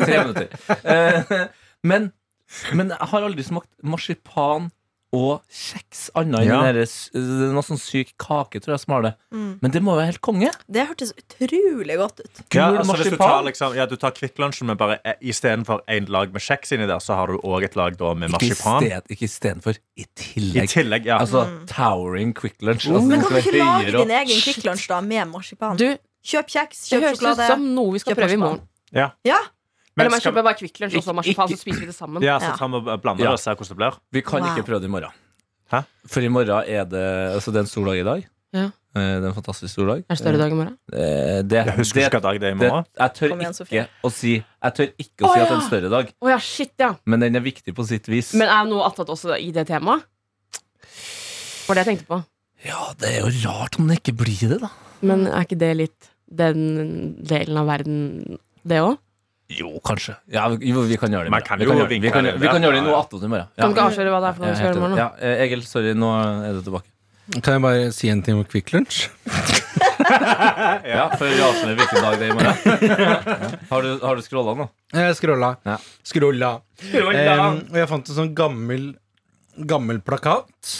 tre 0.00 0.14
minutter. 0.24 0.46
Eh, 0.80 1.36
Men, 1.84 2.08
men 2.72 2.92
jeg 2.94 3.10
har 3.10 3.26
aldri 3.26 3.44
smakt 3.44 3.68
marsipan 3.84 4.70
og 5.14 5.44
kjeks 5.54 6.08
annet 6.18 6.40
enn 6.42 6.48
Ja. 6.50 6.60
det 6.74 6.82
er 7.14 7.52
noe 7.54 7.62
sånn 7.62 7.78
syk 7.78 8.10
kake, 8.18 8.58
tror 8.64 8.74
jeg 8.74 8.82
som 8.82 8.94
har 8.96 9.02
det. 9.06 9.12
Men 9.32 9.70
det 9.70 9.80
må 9.84 9.94
jo 9.94 10.00
være 10.00 10.10
helt 10.10 10.20
konge. 10.26 10.50
Det 10.66 10.86
hørtes 10.88 11.12
utrolig 11.14 11.96
godt 12.00 12.20
ut. 12.24 12.40
Ja, 12.54 12.66
altså, 12.74 12.96
hvis 12.98 13.10
du 13.14 13.16
tar, 13.20 13.42
liksom, 13.46 13.76
ja, 13.78 13.86
du 13.86 13.94
tar 14.00 14.10
Kvikk 14.16 14.38
Lunsjen, 14.42 14.66
men 14.66 14.76
bare 14.80 14.98
eh, 15.04 15.14
istedenfor 15.22 15.80
en 15.88 16.06
lag 16.10 16.32
med 16.34 16.42
kjeks 16.42 16.74
inni 16.74 16.86
der, 16.90 16.98
så 17.04 17.14
har 17.20 17.30
du 17.30 17.38
òg 17.44 17.64
et 17.68 17.76
lag 17.78 17.96
da 18.00 18.12
med 18.14 18.30
Ikke 18.34 18.50
marsipan. 18.50 18.82
isted- 18.82 19.14
Ikke 19.14 19.28
istedenfor. 19.30 19.78
I 19.96 20.02
I 20.02 20.06
tillegg. 20.16 20.68
tillegg, 20.74 21.06
ja. 21.06 21.18
Altså 21.22 21.46
towering 21.70 22.34
Quick 22.34 22.60
Lunch. 22.62 22.88
Altså, 22.88 23.06
Men 23.06 23.20
kan 23.22 23.30
du 23.30 23.36
ikke 23.38 23.58
lage 23.62 23.92
din 23.92 24.10
egen 24.10 24.40
Kvikk 24.42 24.64
Lunsj 24.66 24.88
da 24.88 25.00
med 25.00 25.28
marsipan? 25.30 25.76
Du, 25.78 25.96
Kjøp 26.24 26.46
kjeks, 26.48 26.88
det 26.88 27.02
høres 27.02 27.20
ut 27.20 27.36
som 27.46 27.74
noe 27.74 27.92
vi 27.92 27.98
skal 28.00 28.14
Kjøp 28.14 28.22
prøve 28.24 28.32
i 28.32 28.36
morgen. 28.40 28.60
ja. 28.96 29.10
Ja, 29.28 29.36
Eller 29.96 30.10
man 30.10 30.20
kjøper 30.20 30.42
bare 30.42 30.56
Kvikk 30.58 30.80
Lunsj 30.82 30.96
og 30.98 31.04
så 31.06 31.14
marsipan, 31.14 31.48
så 31.48 31.56
spiser 31.60 31.80
vi 31.80 31.86
det 31.86 31.94
sammen. 31.94 32.22
ja, 32.22 32.38
så 32.42 32.56
tar 32.58 32.68
vi 32.68 32.80
og 32.90 33.02
blander 33.02 33.24
Ja. 33.24 33.30
det 33.30 33.38
og 33.38 33.42
ser 33.44 33.54
hvordan 33.54 33.68
det 33.68 33.76
blir. 33.78 33.98
Vi 34.12 34.20
kan 34.22 34.42
Wow. 34.42 34.50
ikke 34.56 34.66
prøve 34.66 34.80
det 34.80 34.88
i 34.88 34.94
morgen. 34.94 35.12
Hæ? 35.72 35.84
For 36.06 36.20
i 36.20 36.28
morgen 36.28 36.64
er 36.68 36.84
det 36.84 37.04
Altså 37.34 37.50
det 37.52 37.56
er 37.56 37.60
en 37.60 37.66
stor 37.66 37.84
dag 37.86 37.98
i 38.00 38.02
dag. 38.04 38.26
Ja. 38.54 38.64
Eh, 38.66 38.70
Det 38.94 39.24
er 39.24 39.28
en 39.28 39.34
fantastisk 39.34 39.72
stor 39.72 39.86
dag. 39.86 39.98
Er 40.08 40.14
det 40.14 40.18
større 40.18 40.38
dag 40.38 40.50
i 40.52 40.54
morgen? 40.54 40.78
Eh, 40.92 41.42
Det, 41.42 41.50
Jeg 41.66 41.74
husker 41.76 42.00
det, 42.00 42.06
ikke 42.06 42.20
hvilken 42.20 42.22
dag 42.22 42.40
det 42.40 42.46
er 42.46 42.54
i 42.54 42.58
det, 42.58 42.68
morgen. 42.70 42.84
jeg 42.98 43.14
tør 43.14 43.28
Kom 43.28 43.40
igjen, 43.40 43.50
ikke 43.54 43.88
å 44.04 44.10
si 44.12 44.32
Jeg 44.34 44.74
tør 44.74 44.86
ikke 44.98 45.22
å 45.22 45.26
Å, 45.28 45.34
si 45.34 45.40
at 45.40 45.48
det 45.48 45.50
er 45.50 45.54
ja. 45.54 45.60
en 45.60 45.68
større 45.68 45.90
dag, 45.90 46.12
Å 46.22 46.28
ja, 46.30 46.38
shit, 46.38 46.72
ja. 46.78 46.94
men 47.06 47.20
den 47.20 47.36
er 47.36 47.40
viktig 47.40 47.74
på 47.74 47.86
sitt 47.86 48.06
vis. 48.08 48.34
Men 48.34 48.48
er 48.48 48.64
noe 48.66 48.84
attåt 48.86 49.08
også 49.08 49.38
i 49.40 49.50
det 49.50 49.66
temaet? 49.66 50.02
Var 51.66 51.74
det 51.74 51.86
jeg 51.86 51.96
tenkte 51.98 52.06
på. 52.10 52.24
ja, 52.66 52.92
det 52.98 53.08
er 53.14 53.20
jo 53.28 53.48
rart 53.48 53.78
om 53.78 53.88
det 53.88 53.98
ikke 54.02 54.16
blir 54.16 54.48
det, 54.48 54.60
da. 54.60 54.70
Men 55.02 55.26
er 55.26 55.42
ikke 55.44 55.58
det 55.58 55.76
litt 55.76 56.10
den 56.30 57.16
delen 57.24 57.56
av 57.60 57.66
verden, 57.66 58.38
det 58.66 58.80
òg? 58.80 58.98
Jo, 59.52 59.74
kanskje. 59.84 60.14
Ja, 60.32 60.46
vi, 60.48 60.72
vi 60.72 60.96
kan 60.96 61.12
gjøre 61.12 61.28
det. 61.28 61.40
kan 61.44 61.58
vi 61.60 61.66
jo 61.66 61.70
kan, 61.74 61.80
gjøre, 61.82 61.88
vi 62.00 62.10
kan, 62.10 62.24
vi 62.40 62.48
kan 62.48 62.62
gjøre 62.64 62.78
det 62.78 62.80
i 62.80 62.86
noe 62.86 62.96
attåt 63.02 63.26
i 63.26 63.28
morgen. 63.28 63.50
Kan 63.60 63.74
ikke 63.74 63.84
avsløre 63.90 64.14
hva 64.14 64.20
det 64.24 64.30
er 64.30 64.38
for 64.38 64.44
noe 64.46 64.50
er 64.50 64.56
skal 64.56 64.68
gjøre 64.70 64.80
i 64.80 64.84
morgen? 64.86 64.98
Ja, 65.02 65.08
eh, 65.20 65.42
Egil, 65.44 65.64
sorry, 65.68 65.92
nå 65.98 66.10
er 66.48 66.56
du 66.56 66.62
tilbake. 66.64 66.88
Kan 67.44 67.54
jeg 67.56 67.62
bare 67.64 67.84
si 67.96 68.08
en 68.12 68.20
ting 68.24 68.36
om 68.40 68.44
Kvikk 68.48 68.72
Lunsj? 68.74 69.06
Ja, 70.84 71.04
Før 71.16 71.30
vi 71.30 71.38
avslører 71.44 71.78
hvilken 71.78 72.02
dag 72.04 72.16
det 72.20 72.26
er 72.26 72.32
i 72.32 72.36
morgen. 72.36 73.60
Har 73.70 73.84
du, 73.86 73.90
har 74.02 74.18
du 74.18 74.22
scrolla 74.24 74.54
nå? 74.58 74.66
Jeg 74.94 75.16
scrolla. 75.18 75.50
Ja. 75.66 75.76
Scrolla. 76.06 76.50
Um, 76.92 77.62
og 77.70 77.78
jeg 77.78 77.88
fant 77.90 78.10
en 78.10 78.18
sånn 78.18 78.32
gammel, 78.36 78.90
gammel 79.70 80.00
plakat. 80.04 80.74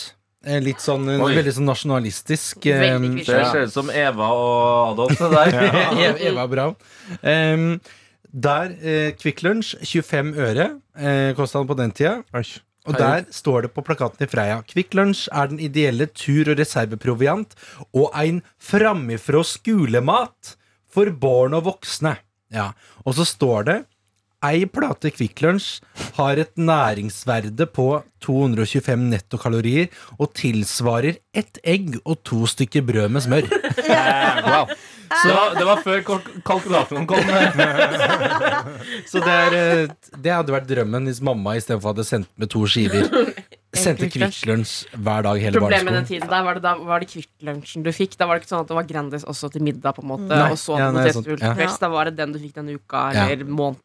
Eh, 0.45 0.61
Litt 0.61 0.83
sånn 0.85 1.09
Oi. 1.15 1.31
Veldig 1.39 1.55
sånn 1.57 1.69
nasjonalistisk. 1.71 2.67
Veldig. 2.69 3.25
Det 3.25 3.41
ser 3.49 3.65
ut 3.71 3.73
som 3.75 3.89
Eva 3.91 4.29
og 4.37 4.93
Adolf, 4.93 5.17
det 5.23 5.31
der. 5.33 5.57
Eva- 6.29 6.45
er 6.45 6.53
Braun. 6.53 6.77
Em, 7.23 7.69
der 8.35 8.75
eh, 8.83 9.11
Kvikk 9.15 9.45
Lunsj, 9.47 9.77
25 9.87 10.35
øre 10.43 10.69
eh, 10.99 11.33
kosta 11.39 11.61
den 11.61 11.71
på 11.71 11.79
den 11.79 11.95
tida. 11.95 12.19
Oi. 12.35 12.45
Og 12.85 12.99
der 13.01 13.25
står 13.33 13.65
det 13.65 13.71
på 13.73 13.81
plakaten 13.81 14.27
i 14.27 14.29
Freia 14.29 14.59
Kvikk 14.69 14.93
Lunsj 14.99 15.31
er 15.33 15.49
den 15.49 15.61
ideelle 15.63 16.05
tur- 16.13 16.51
og 16.53 16.59
reserveproviant 16.61 17.55
og 17.97 18.11
ein 18.13 18.43
framifrå 18.61 19.41
skulemat 19.49 20.57
for 20.93 21.09
barn 21.17 21.57
og 21.57 21.65
voksne. 21.71 22.19
Ja. 22.53 22.73
Og 23.09 23.17
så 23.17 23.25
står 23.25 23.69
det 23.71 23.79
Ei 24.45 24.65
plate 24.69 25.09
Kvikk 25.15 25.41
Lunsj 25.45 25.79
har 26.19 26.37
et 26.43 26.51
næringsverde 26.61 27.65
på 27.73 27.87
225 28.25 29.07
nettokalorier 29.13 29.89
og 30.19 30.33
tilsvarer 30.37 31.17
ett 31.37 31.61
egg 31.65 31.95
og 32.05 32.19
to 32.29 32.43
stykker 32.51 32.85
brød 32.85 33.09
med 33.17 33.25
smør. 33.25 33.49
Wow. 34.45 34.69
Så 35.23 35.33
det 35.55 35.65
var, 35.69 35.79
før 35.85 36.01
kalk- 36.05 36.31
kalkulatoren 36.47 37.05
kom. 37.07 37.21
Så 39.11 39.21
det, 39.23 39.35
er, 39.35 39.57
eh, 39.59 40.15
det 40.25 40.33
hadde 40.35 40.55
vært 40.55 40.67
drømmen 40.69 41.07
hvis 41.09 41.21
mamma 41.25 41.55
istedenfor 41.59 41.93
hadde 41.93 42.07
sendt 42.09 42.31
med 42.41 42.51
to 42.53 42.65
skiver. 42.71 43.07
Sendte 43.85 44.07
Kvikk 44.11 44.41
Lunsj. 44.49 44.75
Hver 44.95 45.25
dag 45.27 45.41
hele 45.43 45.59
Problemet 45.61 45.87
med 45.87 45.97
den 45.97 46.03
barneskolen. 46.03 46.09
tiden 46.11 46.31
der 46.35 46.45
var 46.47 46.59
det, 46.59 46.63
da 46.67 46.75
var 46.91 47.03
det 47.05 47.09
Kvikk 47.11 47.31
Lunsjen 47.47 47.87
du 47.87 47.91
fikk. 47.95 48.17
Da 48.21 48.27
var 48.31 48.39
det 48.39 48.45
ikke 48.45 48.53
sånn 48.55 48.65
at 48.65 48.71
det 48.73 48.79
var 48.79 48.87
Grandis 48.91 49.27
også 49.31 49.51
til 49.55 49.65
middag, 49.67 49.97
på 49.97 50.05
en 50.05 50.11
måte. 50.15 50.29
Nei. 50.31 50.51
Og 50.55 50.61
så 50.63 50.79
Ja, 50.81 50.91
nei, 50.95 51.09
sånn, 51.15 51.27
ja. 51.35 51.55
Da 51.85 51.91
var 51.95 52.11
det 52.11 52.17
den 52.21 52.35
du 52.35 52.39
fikk 52.43 52.55
denne 52.61 52.77
uka 52.79 53.09
Ja. 53.15 53.29
eller 53.31 53.45
måneden. 53.49 53.81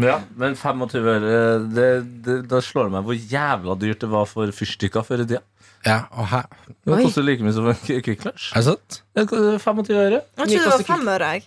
Ja, 0.00 0.20
Men 0.38 0.54
25 0.56 1.06
øre, 1.12 1.30
det, 1.74 1.88
det, 2.24 2.36
da 2.48 2.60
slår 2.64 2.88
det 2.88 2.92
meg 2.94 3.04
hvor 3.08 3.16
jævla 3.32 3.74
dyrt 3.80 4.00
det 4.00 4.08
var 4.08 4.28
for 4.30 4.52
fyrstikker 4.54 5.04
før 5.04 5.24
i 5.24 5.26
tida. 5.28 5.42
Ja, 5.84 6.02
og 6.12 6.26
her 6.28 6.44
Det 6.68 6.92
Oi. 6.92 7.02
koster 7.04 7.24
like 7.24 7.44
mye 7.44 7.52
som 7.56 7.68
en 7.72 7.76
Kvikk 8.04 8.24
Lunsj. 8.24 8.50
Er 8.54 8.60
det 8.60 8.66
sant? 8.68 9.00
Det 9.16 9.26
25 9.30 9.96
øre. 9.96 10.20
Jeg 10.20 10.36
trodde 10.36 10.58
det 10.60 10.72
var 10.72 10.84
fem 10.88 11.08
øre. 11.08 11.30
jeg. 11.34 11.44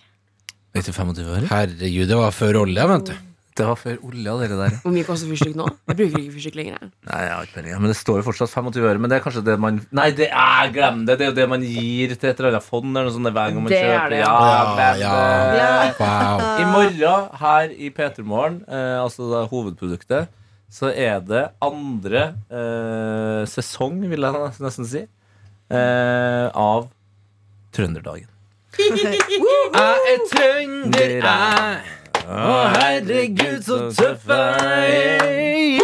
Ikke 0.74 0.92
25 0.92 1.28
øre? 1.36 1.46
Herregud, 1.50 2.08
det 2.10 2.16
var 2.18 2.34
før 2.34 2.60
olja, 2.64 2.86
vet 2.90 3.10
du. 3.10 3.14
Det 3.54 3.62
var 3.68 3.76
før 3.78 4.00
olja, 4.02 4.32
dere 4.40 4.56
der. 4.58 4.72
Hvor 4.82 4.90
mye 4.90 5.04
koster 5.06 5.28
fyrstikk 5.30 5.52
nå? 5.54 5.64
Jeg 5.86 5.94
bruker 6.00 6.18
ikke 6.18 6.32
fyrstikk 6.34 6.56
lenger. 6.58 6.78
jeg. 6.80 6.88
Nei, 7.06 7.18
jeg 7.22 7.30
har 7.36 7.44
ikke 7.46 7.54
peiling, 7.60 7.76
men 7.84 7.92
det 7.92 7.96
står 8.00 8.16
jo 8.18 8.24
fortsatt 8.26 8.50
25 8.50 8.88
øre. 8.90 8.98
Men 9.04 9.12
det 9.12 9.16
er 9.20 9.22
kanskje 9.22 9.42
det 9.46 9.54
man 9.62 9.78
Nei, 9.94 10.06
det 10.18 10.26
er, 10.26 10.72
glem 10.74 11.04
det! 11.06 11.14
Det 11.20 11.26
er 11.26 11.30
jo 11.30 11.36
det 11.36 11.46
man 11.52 11.62
gir 11.62 12.16
til 12.16 12.30
et 12.32 12.40
eller 12.42 12.50
annet 12.56 12.66
fond 12.66 12.90
eller 12.90 13.06
noe 13.06 13.14
sånt 13.14 13.30
hver 13.30 13.52
gang 13.54 13.60
man 13.62 13.70
Det 13.70 13.78
er 13.78 13.92
kjøper. 13.92 14.10
det, 14.10 14.18
ja. 14.24 14.32
ja. 14.34 14.90
Ja. 15.04 15.14
Ja. 15.60 15.70
Wow. 16.00 16.42
I 16.58 16.66
morgen 16.72 17.30
her 17.44 17.76
i 17.78 17.92
P3 17.94 18.26
Morgen, 18.26 18.58
eh, 18.66 18.98
altså 19.04 19.30
da 19.30 19.44
hovedproduktet, 19.54 20.34
så 20.74 20.90
er 20.90 21.22
det 21.22 21.44
andre 21.62 22.24
eh, 22.50 23.42
sesong, 23.54 24.02
vil 24.10 24.26
jeg 24.26 24.54
nesten 24.66 24.90
si, 24.90 25.04
eh, 25.70 26.46
av 26.50 26.88
Trønderdagen. 27.74 28.26
Jeg 28.74 29.98
er 30.10 30.24
trønder, 30.30 31.12
jeg. 31.22 31.92
Å, 32.24 32.52
herregud, 32.78 33.60
så 33.66 33.76
tøff 33.92 34.24
jeg 34.30 35.18
er. 35.20 35.80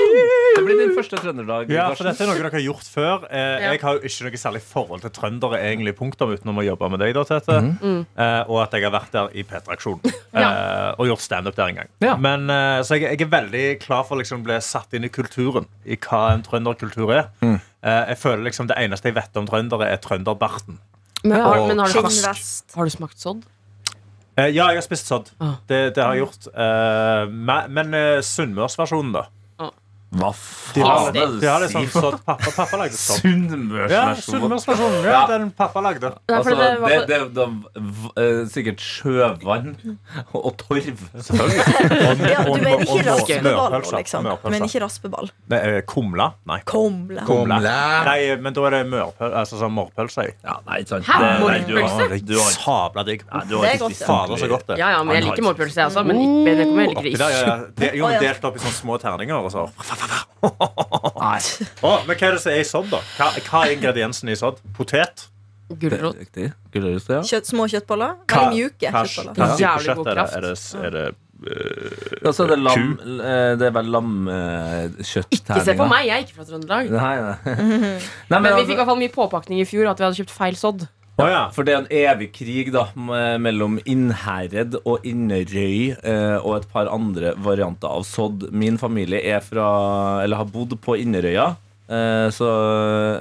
Det 0.56 0.62
blir 0.66 0.78
din 0.80 0.92
første 0.96 1.18
Trønderdag. 1.20 1.70
Ja, 1.72 1.86
for 1.96 2.04
dette 2.08 2.24
er 2.24 2.28
noe 2.30 2.36
dere 2.38 2.50
har 2.52 2.62
gjort 2.64 2.88
før. 2.88 3.24
Eh, 3.30 3.38
Ja. 3.60 3.72
Jeg 3.74 3.80
har 3.82 3.96
jo 3.98 4.00
ikke 4.08 4.24
noe 4.26 4.40
særlig 4.40 4.62
forhold 4.64 5.02
til 5.04 5.12
trøndere, 5.16 5.60
egentlig, 5.60 5.94
punktum, 5.98 6.32
utenom 6.34 6.60
å 6.60 6.64
jobbe 6.64 6.90
med 6.92 7.00
deg, 7.02 7.14
da, 7.16 7.24
Tete. 7.28 7.56
Eh, 7.60 8.42
og 8.48 8.62
at 8.64 8.72
jeg 8.76 8.84
har 8.86 8.92
vært 8.94 9.12
der 9.12 9.28
i 9.36 9.44
P3-aksjonen 9.44 10.12
eh, 10.40 10.90
og 10.98 11.06
gjort 11.10 11.24
standup 11.24 11.56
der 11.56 11.72
en 11.72 11.80
gang. 11.82 11.90
Ja. 12.04 12.16
Men, 12.16 12.48
eh, 12.50 12.80
så 12.88 12.96
jeg, 12.98 13.08
jeg 13.18 13.26
er 13.28 13.32
veldig 13.36 13.64
klar 13.84 14.04
for 14.08 14.16
å 14.16 14.22
liksom, 14.22 14.44
bli 14.46 14.58
satt 14.64 14.92
inn 14.96 15.04
i 15.08 15.12
kulturen, 15.12 15.68
i 15.84 15.96
hva 16.00 16.22
en 16.34 16.44
trønderkultur 16.46 17.12
er. 17.16 17.30
Eh, 17.44 18.02
jeg 18.12 18.18
føler 18.20 18.44
liksom 18.50 18.68
Det 18.68 18.76
eneste 18.80 19.08
jeg 19.08 19.16
vet 19.16 19.36
om 19.40 19.48
trøndere, 19.48 19.88
er 19.92 20.00
trønderbarten. 20.04 20.78
Men, 21.24 21.40
har, 21.40 21.58
Og 21.60 21.68
men 21.68 21.78
har, 21.84 21.88
du 21.88 21.92
smakt, 21.92 22.14
Skinnvest. 22.16 22.76
har 22.76 22.84
du 22.88 22.90
smakt 22.96 23.20
sodd? 23.20 23.42
Eh, 24.40 24.54
ja, 24.54 24.70
jeg 24.72 24.80
har 24.80 24.86
spist 24.86 25.10
sodd. 25.10 25.30
Ah. 25.40 25.58
Det, 25.68 25.80
det 25.96 26.04
har 26.04 26.16
jeg 26.16 26.24
gjort. 26.24 26.48
Eh, 26.54 27.68
men 27.76 27.96
uh, 27.96 28.20
sunnmørsversjonen, 28.24 29.12
da? 29.16 29.26
Hva 30.10 30.32
faen 30.34 31.12
det 31.14 31.22
de 31.38 31.46
har 31.46 31.62
du 31.62 31.68
sånn? 31.70 31.84
Pappa, 32.26 32.34
pappa 32.56 32.78
lagde 32.80 32.96
sånn. 32.98 33.66
Ja, 33.92 34.08
Sunnmørsversjon. 34.18 34.96
Ja, 35.04 35.10
Ja. 35.12 35.20
den 35.30 35.50
pappa 35.54 35.78
lagde. 35.84 36.10
Altså, 36.26 36.56
det 36.58 36.80
var 36.82 36.88
det, 36.90 37.06
det, 37.06 37.18
det, 37.36 37.46
eh, 38.18 38.40
sikkert 38.50 38.82
sjøvann 38.82 39.76
og 40.34 40.56
torv. 40.58 40.98
Ja, 42.30 42.42
du 42.42 42.58
mener 42.58 42.82
ikke 42.82 43.04
raspeball, 43.06 43.76
liksom. 44.00 44.26
Du 44.42 44.48
mener 44.50 44.66
ikke 44.66 44.82
raspeball. 44.82 45.30
Det 45.50 45.60
er 45.68 45.80
kumla? 45.86 46.26
Nei. 46.50 46.58
Kumla. 46.66 47.22
kumla. 47.28 47.60
Nei, 48.08 48.18
men 48.42 48.56
da 48.56 48.66
er 48.66 48.76
det 48.80 48.82
mørpøl, 48.90 49.34
altså 49.44 49.60
sånn 49.62 49.74
morpølse. 49.76 50.26
Ja, 50.42 50.58
nei, 50.66 50.82
sant. 50.90 51.06
Hæ? 51.06 51.18
Det- 51.20 51.66
du 51.70 51.76
har- 51.76 51.88
Morpølse? 51.88 52.26
Du 52.26 52.34
har- 52.38 52.50
sabla 52.58 53.04
digg. 53.06 53.22
Nei, 53.32 53.44
du 53.46 53.56
har 53.56 53.62
Det 53.66 53.74
er 53.74 53.78
godt, 53.84 54.00
ja. 54.00 54.06
Fader, 54.06 54.36
så 54.42 54.48
godt 54.48 54.66
det. 54.66 54.78
Ja, 54.78 54.90
ja, 54.90 55.02
men 55.04 55.14
jeg 55.16 55.24
liker 55.24 55.42
ikke 55.54 55.74
jeg 55.76 55.86
også. 55.86 56.04
Men 56.06 56.16
ikke 56.20 56.44
med 56.44 56.58
jeg 56.58 56.96
Oppi 56.96 57.12
ikke. 57.14 57.74
Det, 57.76 57.94
jo, 57.94 58.06
delt 58.08 58.44
opp 58.44 58.56
i 58.56 58.58
sånne 58.58 58.78
små 58.82 58.98
terninger. 59.00 59.38
Og 59.40 59.50
så. 59.52 59.68
Nei. 61.20 61.40
Oh, 61.84 62.00
men 62.06 62.16
hva 62.16 62.30
er 62.30 62.36
det 62.36 62.42
som 62.42 62.52
er 62.52 62.60
i 62.62 62.66
sodd, 62.68 62.88
da? 62.92 63.00
Hva, 63.18 63.30
hva 63.46 63.64
er 63.66 63.74
ingrediensene 63.76 64.32
i 64.34 64.38
sodd? 64.40 64.60
Potet? 64.76 65.26
Gulrot. 65.70 66.18
Gulrot, 66.74 67.08
ja. 67.12 67.20
Kjøtt, 67.26 67.46
små 67.52 67.66
kjøttboller. 67.70 68.16
Hva- 68.26 68.46
Veldig 68.46 68.56
mjuke 68.56 68.90
hva- 68.90 69.04
kjøttboller. 69.06 69.58
Jævlig 69.60 69.96
god 70.00 70.06
er 70.06 70.14
det? 70.14 70.16
kraft. 70.16 70.34
Er 70.34 70.40
det, 70.46 70.54
er 70.86 70.96
det 70.96 71.04
uh, 71.40 72.28
altså, 72.28 72.46
det, 72.50 72.56
er 72.56 72.62
lam 72.66 72.86
eh, 73.00 73.52
Det 73.60 73.68
er 73.68 73.74
vel 73.76 73.92
lamkjøtt 73.94 75.36
Ikke 75.38 75.60
se 75.64 75.76
på 75.78 75.86
meg, 75.88 76.08
jeg 76.10 76.16
er 76.16 76.26
ikke 76.26 76.38
fra 76.40 76.48
Trøndelag. 76.48 76.90
Nei, 76.90 77.14
nei. 77.24 77.36
nei 77.54 78.40
men, 78.40 78.42
Men 78.42 78.42
vi 78.42 78.54
altså- 78.56 78.66
fikk 78.66 78.74
i 78.74 78.80
hvert 78.82 78.90
fall 78.90 79.02
mye 79.04 79.14
påpakning 79.14 79.62
i 79.62 79.68
fjor 79.68 79.92
at 79.92 80.00
vi 80.02 80.08
hadde 80.08 80.20
kjøpt 80.24 80.34
feil 80.34 80.58
sodd. 80.58 80.88
Å 81.20 81.28
ja. 81.30 81.42
For 81.54 81.66
det 81.66 81.74
er 81.74 81.82
en 81.82 81.90
evig 82.00 82.30
krig 82.36 82.72
da 82.74 82.86
mellom 82.96 83.78
Innherred 83.84 84.78
og 84.84 85.06
Inderøy 85.06 85.94
eh, 85.96 86.36
og 86.40 86.60
et 86.60 86.68
par 86.72 86.90
andre 86.92 87.34
varianter 87.40 87.90
av 87.90 88.06
sodd. 88.08 88.48
Min 88.52 88.78
familie 88.80 89.22
er 89.34 89.44
fra, 89.44 89.68
eller 90.24 90.40
har 90.40 90.50
bodd 90.50 90.76
på 90.82 90.98
Inderøya, 91.00 91.52
eh, 91.90 92.26
så 92.34 92.50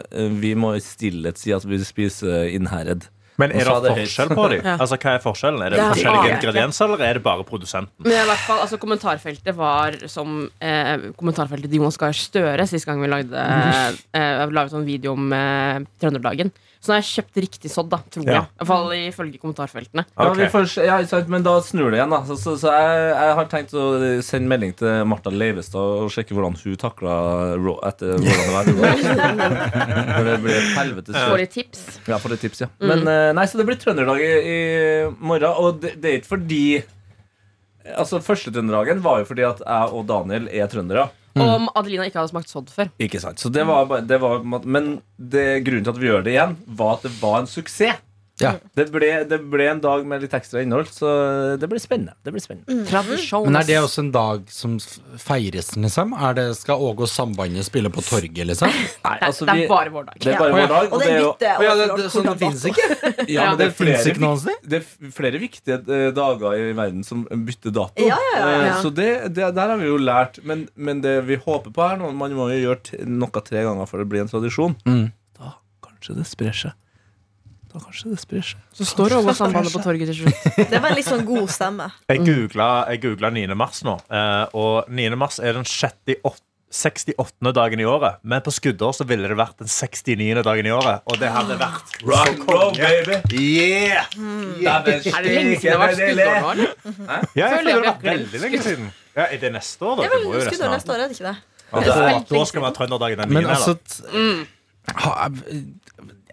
eh, 0.10 0.36
vi 0.42 0.56
må 0.60 0.76
i 0.78 0.84
stillhet 0.84 1.42
si 1.42 1.56
at 1.56 1.68
vi 1.68 1.82
spiser 1.84 2.50
Innherred. 2.54 3.10
Men 3.40 3.54
er 3.56 3.70
det 3.70 3.76
det 3.86 3.94
forskjell 4.02 4.32
på 4.36 4.46
dem? 4.52 4.64
Ja. 4.70 4.76
Altså, 4.76 4.98
hva 5.00 5.14
er 5.16 5.22
forskjellen? 5.24 5.62
Er 5.64 5.72
det 5.72 5.80
Det 5.80 5.88
forskjellige 5.94 6.32
ingredienser, 6.36 6.90
eller 6.90 7.06
er 7.08 7.20
det 7.20 7.24
bare 7.24 7.46
produsenten? 7.48 8.04
Men 8.04 8.18
i 8.18 8.26
hvert 8.28 8.44
fall, 8.44 8.60
altså 8.66 8.80
kommentarfeltet 8.82 9.56
var 9.56 9.96
som 10.12 10.42
eh, 10.60 11.10
kommentarfeltet 11.20 11.72
til 11.72 11.80
Jonas 11.80 12.00
Gahr 12.02 12.18
Støre 12.18 12.68
sist 12.70 12.88
gang 12.90 13.00
vi 13.02 13.12
lagde, 13.12 13.46
eh, 14.20 14.44
laget 14.52 14.76
sånn 14.76 14.88
video 14.88 15.16
om 15.16 15.32
eh, 15.36 15.80
Trønderdagen. 16.02 16.52
Så 16.80 16.94
nå 16.94 16.96
har 16.96 17.02
jeg 17.04 17.10
kjøpt 17.10 17.40
riktig 17.44 17.70
sodd, 17.74 17.90
da, 17.92 17.98
tror 18.08 18.24
jeg. 18.24 18.40
I 18.40 18.60
hvert 18.62 18.70
fall 18.70 18.94
ifølge 18.96 19.40
kommentarfeltene. 19.42 20.06
Ja, 20.16 20.28
vi 20.38 20.46
får, 20.48 20.70
ja, 20.88 21.00
men 21.28 21.44
da 21.44 21.58
snur 21.66 21.92
det 21.92 22.00
igjen. 22.00 22.14
Da. 22.16 22.22
Så, 22.30 22.38
så, 22.40 22.54
så 22.62 22.72
jeg, 22.72 23.02
jeg 23.10 23.34
har 23.36 23.50
tenkt 23.52 23.76
å 23.76 23.88
sende 24.24 24.52
melding 24.54 24.72
til 24.80 25.02
Martha 25.12 25.34
Leivestad 25.34 26.06
og 26.06 26.14
sjekke 26.16 26.38
hvordan 26.38 26.56
hun 26.62 26.78
takla 26.80 27.18
etter 27.90 28.16
hvordan 28.16 28.72
det 28.72 28.78
var. 28.80 29.04
For 30.16 30.30
det 30.30 30.38
blir 30.46 30.56
et 30.56 30.72
helvetes 30.78 31.20
Får 31.20 31.44
litt 31.44 31.54
tips. 31.58 31.84
Ja, 32.08 32.16
for 32.22 32.32
litt 32.32 32.46
tips, 32.48 32.64
ja. 32.64 32.72
Men 32.80 33.04
eh, 33.12 33.34
nei, 33.36 33.46
så 33.50 33.60
det 33.60 33.68
blir 33.68 33.80
Trønderdag 33.80 34.24
i, 34.24 34.32
i 34.40 34.58
morgen. 35.20 35.52
Og 35.60 35.84
det, 35.84 35.98
det 36.00 36.14
er 36.14 36.22
ikke 36.22 36.34
fordi 36.38 36.64
Altså, 37.90 38.20
Første 38.22 38.52
Trønderdagen 38.54 39.00
var 39.04 39.22
jo 39.22 39.28
fordi 39.30 39.44
at 39.48 39.62
jeg 39.66 39.96
og 39.96 40.04
Daniel 40.08 40.48
er 40.52 40.68
trøndere. 40.72 41.10
Og 41.36 41.48
om 41.56 41.70
Adelina 41.76 42.04
ikke 42.10 42.20
hadde 42.20 42.32
smakt 42.32 42.50
sodd 42.50 42.70
før. 42.74 42.90
Ikke 43.00 43.20
sant, 43.22 43.40
så 43.40 43.52
det 43.54 43.66
var, 43.68 43.86
bare- 43.86 44.06
det 44.08 44.18
var 44.22 44.40
Men 44.66 45.02
det, 45.20 45.64
grunnen 45.66 45.84
til 45.86 45.94
at 45.94 46.00
vi 46.02 46.08
gjør 46.08 46.24
det 46.26 46.34
igjen, 46.34 46.56
var 46.68 46.94
at 46.98 47.04
det 47.04 47.12
var 47.22 47.40
en 47.40 47.48
suksess. 47.48 48.00
Ja. 48.40 48.54
Det 48.76 48.86
ble, 48.94 49.08
det 49.28 49.38
ble 49.52 49.66
en 49.68 49.82
dag 49.84 50.06
med 50.08 50.22
litt 50.24 50.34
ekstra 50.38 50.62
innhold, 50.64 50.88
så 50.96 51.10
det 51.60 51.68
blir 51.68 51.82
spennende. 51.84 52.14
Det 52.24 52.32
blir 52.32 52.44
spennende. 52.44 52.72
Mm. 52.72 53.46
Men 53.46 53.58
er 53.60 53.66
det 53.68 53.78
også 53.82 54.04
en 54.06 54.12
dag 54.16 54.46
som 54.54 54.78
feires, 55.20 55.74
liksom? 55.76 56.14
Er 56.16 56.38
det, 56.38 56.46
skal 56.60 56.80
Åge 56.80 57.04
og 57.04 57.12
Sambandet 57.12 57.68
spille 57.68 57.92
på 57.92 58.04
torget, 58.06 58.40
liksom? 58.48 58.72
Nei, 59.06 59.16
det, 59.20 59.28
altså, 59.28 59.46
det 59.50 59.56
vi- 59.58 59.66
er 59.66 59.74
bare 59.74 59.94
vår 59.94 60.08
dag. 60.08 60.20
det 60.24 60.34
er 60.34 60.40
bare 60.40 60.56
vår 60.56 60.72
dag. 60.72 60.94
Og 60.96 61.04
det 61.04 61.10
er 61.12 61.20
jo. 61.20 61.34
Ja, 61.44 61.76
det, 61.76 61.88
det, 62.00 62.08
sånn 62.16 62.30
det 62.30 62.38
finnes 62.46 62.66
ikke? 62.72 62.88
ja, 63.36 63.50
men 63.50 63.60
det 63.60 63.68
er 63.68 63.76
flere 63.82 64.04
ikke 64.14 64.24
noe 64.24 64.40
sted. 64.40 64.64
Det 64.72 64.82
er 64.82 65.14
flere 65.20 65.42
viktige 65.44 65.80
eh, 66.00 66.08
dager 66.16 66.56
i 66.56 66.72
verden 66.78 67.04
som 67.08 67.28
bytter 67.30 67.76
dato. 67.76 68.08
Ja, 68.08 68.18
ja, 68.34 68.40
ja, 68.40 68.50
ja. 68.56 68.66
Eh, 68.72 68.82
Så 68.86 68.94
det, 68.96 69.10
det, 69.36 69.52
der 69.60 69.74
har 69.76 69.78
vi 69.82 69.90
jo 69.92 70.00
lært. 70.00 70.40
Men, 70.48 70.68
men 70.80 71.04
det 71.04 71.18
vi 71.28 71.36
håper 71.44 71.74
på 71.76 71.84
her 71.84 72.00
nå 72.00 72.12
Man 72.16 72.34
må 72.38 72.48
jo 72.54 72.60
gjøre 72.70 73.04
noe 73.10 73.44
tre 73.46 73.64
ganger 73.68 73.88
for 73.90 74.00
det 74.02 74.08
blir 74.12 74.24
en 74.24 74.32
tradisjon. 74.32 74.76
Mm. 74.88 75.10
Da 75.40 75.54
kanskje 75.86 76.16
det 76.22 76.28
sprer 76.30 76.56
seg. 76.56 76.76
Da 77.70 77.78
kanskje 77.84 78.10
det 78.16 78.20
sprer 78.24 78.42
seg. 78.42 78.62
Så 78.74 78.86
står 78.90 79.12
det 79.14 79.18
over 79.20 79.36
Sambandet 79.38 79.74
på 79.76 79.82
torget 79.84 80.10
til 80.10 80.24
slutt. 80.24 80.46
Det 80.72 80.80
var 80.82 80.90
en 80.90 80.98
litt 80.98 81.06
sånn 81.06 81.26
god 81.28 81.52
stemme. 81.54 81.86
Jeg 82.10 82.24
googla, 82.26 82.70
jeg 82.90 83.02
googla 83.04 83.30
9. 83.36 83.44
mars 83.60 83.84
nå, 83.86 83.94
eh, 84.10 84.46
og 84.58 84.90
9. 84.90 85.10
mars 85.20 85.38
er 85.38 85.54
den 85.60 85.68
68. 85.70 86.42
68. 86.70 87.50
dagen 87.58 87.82
i 87.82 87.86
året, 87.90 88.20
men 88.22 88.44
på 88.46 88.52
skuddår 88.54 88.94
så 88.94 89.06
ville 89.10 89.26
det 89.32 89.38
vært 89.40 89.58
den 89.58 89.70
69. 89.70 90.44
dagen 90.46 90.68
i 90.70 90.74
året. 90.74 91.02
Og 91.10 91.18
det 91.18 91.32
hadde 91.34 91.58
vært 91.58 91.96
Rock 92.06 92.30
and 92.30 92.44
roll, 92.46 92.76
baby! 92.78 93.40
Yeah! 93.58 94.06
Er 94.62 94.86
Er 94.86 95.26
det 95.26 95.34
lenge 95.34 95.56
siden 95.58 95.66
det 95.66 95.72
har 95.74 95.82
vært 95.82 95.98
skuddår 95.98 96.30
nå, 96.30 96.52
eller? 96.54 96.76
Ja, 97.10 97.18
jeg 97.42 97.50
Føler 97.56 97.66
det 97.66 97.74
har 97.74 97.86
vært 97.88 98.06
veldig 98.10 98.44
lenge 98.46 98.62
siden. 98.68 98.92
Ja, 99.16 99.26
er 99.26 99.42
det 99.42 99.52
neste 99.58 99.90
år, 99.90 99.96
da? 99.98 100.04
Det 100.04 100.10
er 100.10 100.28
nesten 100.30 100.54
skuddår 100.54 100.76
neste 100.76 100.94
år, 100.94 101.02
er 101.02 101.10
det 101.10 101.18
ikke 101.18 101.30
det? 101.32 101.38
Ja, 101.70 101.82
da, 101.86 102.22
da 102.30 102.46
skal 102.50 102.62
vi 102.62 102.66
ha 102.66 102.74
trønderdagen 102.78 103.24
den 103.24 103.34
Men 103.34 103.46
9. 103.46 103.52
altså 103.56 103.74
da. 103.78 105.20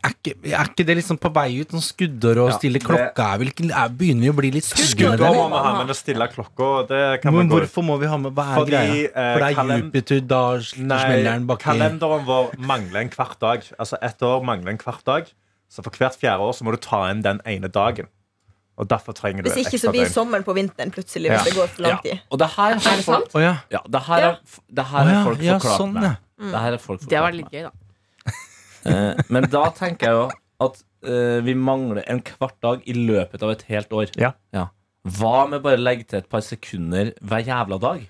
Er, 0.06 0.14
ikke, 0.14 0.32
er 0.52 0.68
ikke 0.70 0.84
det 0.88 0.96
liksom 0.98 1.18
på 1.20 1.30
vei 1.34 1.60
ut? 1.60 1.72
Sånn 1.74 1.84
skuddår 1.84 2.38
og 2.44 2.50
Ja, 2.50 2.56
stille 2.58 2.78
det- 2.80 2.86
klokka 2.86 3.26
er 3.34 3.38
vel 3.42 3.50
ikke, 3.52 3.66
er, 3.70 3.88
Begynner 4.00 4.26
vi 4.26 4.30
å 4.32 4.36
bli 4.38 4.50
litt 4.56 4.64
Skuddår 4.64 5.16
skuddår? 5.18 5.34
må 5.36 5.48
vi 5.52 5.62
ha, 5.66 5.72
men 5.78 5.92
å 5.92 5.96
stille 5.98 6.28
klokka, 6.32 6.70
det 6.88 7.02
kan 7.22 7.34
Men 7.34 7.48
vi 7.48 7.54
gå 7.54 7.60
hvorfor 7.60 7.84
må 7.84 7.98
vi 8.00 8.06
ha 8.06 8.16
med 8.16 8.34
Hva 8.34 8.46
er 8.52 8.56
Fordi, 8.60 8.70
greia? 8.70 9.04
eh, 9.12 9.32
For 9.34 9.40
det 9.40 9.48
er 9.50 9.54
kalend- 9.60 9.84
Jupiter, 9.84 10.20
da 10.20 10.42
smeller 10.60 11.22
den 11.32 11.46
baki 11.46 11.62
kalenderen 11.68 12.24
vår 12.26 12.50
mangler 12.58 13.00
en 13.00 13.10
kvart 13.10 13.38
dag. 13.40 13.62
Altså 13.78 13.98
ett 14.02 14.18
år 14.22 14.42
mangler 14.44 14.68
en 14.70 14.78
kvart 14.78 15.04
dag. 15.04 15.26
Så 15.68 15.82
for 15.82 15.90
hvert 15.90 16.14
fjerde 16.16 16.40
år 16.40 16.52
så 16.54 16.62
må 16.62 16.70
du 16.70 16.78
ta 16.78 17.10
inn 17.10 17.22
den 17.22 17.40
ene 17.44 17.68
dagen. 17.68 18.06
Og 18.78 18.86
derfor 18.88 19.14
trenger 19.16 19.42
du 19.42 19.48
Hvis 19.50 19.66
ikke 19.66 19.80
så 19.80 19.90
blir 19.90 20.04
døgn. 20.04 20.12
sommeren 20.12 20.44
på 20.44 20.52
vinteren 20.54 20.90
plutselig. 20.92 21.30
Ja. 21.30 21.38
Hvis 21.38 21.44
det 21.48 21.54
går 21.56 21.68
for 21.68 21.82
lang 21.82 21.92
Ja. 21.92 21.98
tid 22.04 22.20
Og 22.30 22.38
det 22.38 22.48
her 22.50 22.74
Er 22.74 22.78
folk, 22.78 23.04
sant? 23.04 23.32
Ja. 23.34 23.56
ja, 23.70 23.78
det 23.88 24.02
her 24.02 24.20
er, 24.20 24.38
det 24.72 24.84
her 24.84 25.00
er 25.00 25.10
ja, 25.14 25.24
folk 25.24 25.40
ja, 25.42 25.58
forklart 25.58 25.80
sånn, 25.80 25.92
meg. 25.94 26.16
Det 26.38 26.60
her 26.60 26.72
er 26.72 26.78
folk 26.78 27.00
Det 27.08 27.18
var 27.20 27.32
litt 27.32 27.50
gøy, 27.50 27.62
da. 27.62 27.70
Eh, 28.86 29.22
Men 29.28 29.48
da 29.50 29.64
tenker 29.76 30.06
jeg 30.06 30.16
jo 30.18 30.26
at 30.66 30.82
eh, 31.06 31.40
vi 31.46 31.54
mangler 31.54 32.02
en 32.06 32.20
kvart 32.22 32.56
dag 32.62 32.82
i 32.86 32.92
løpet 32.96 33.42
av 33.42 33.50
et 33.56 33.62
helt 33.68 33.90
år. 33.92 34.10
Ja. 34.20 34.32
Hva 35.06 35.46
med 35.48 35.62
bare 35.62 35.78
legge 35.78 36.06
til 36.10 36.18
et 36.18 36.28
par 36.32 36.40
sekunder 36.42 37.12
hver 37.22 37.44
jævla 37.46 37.78
dag? 37.82 38.06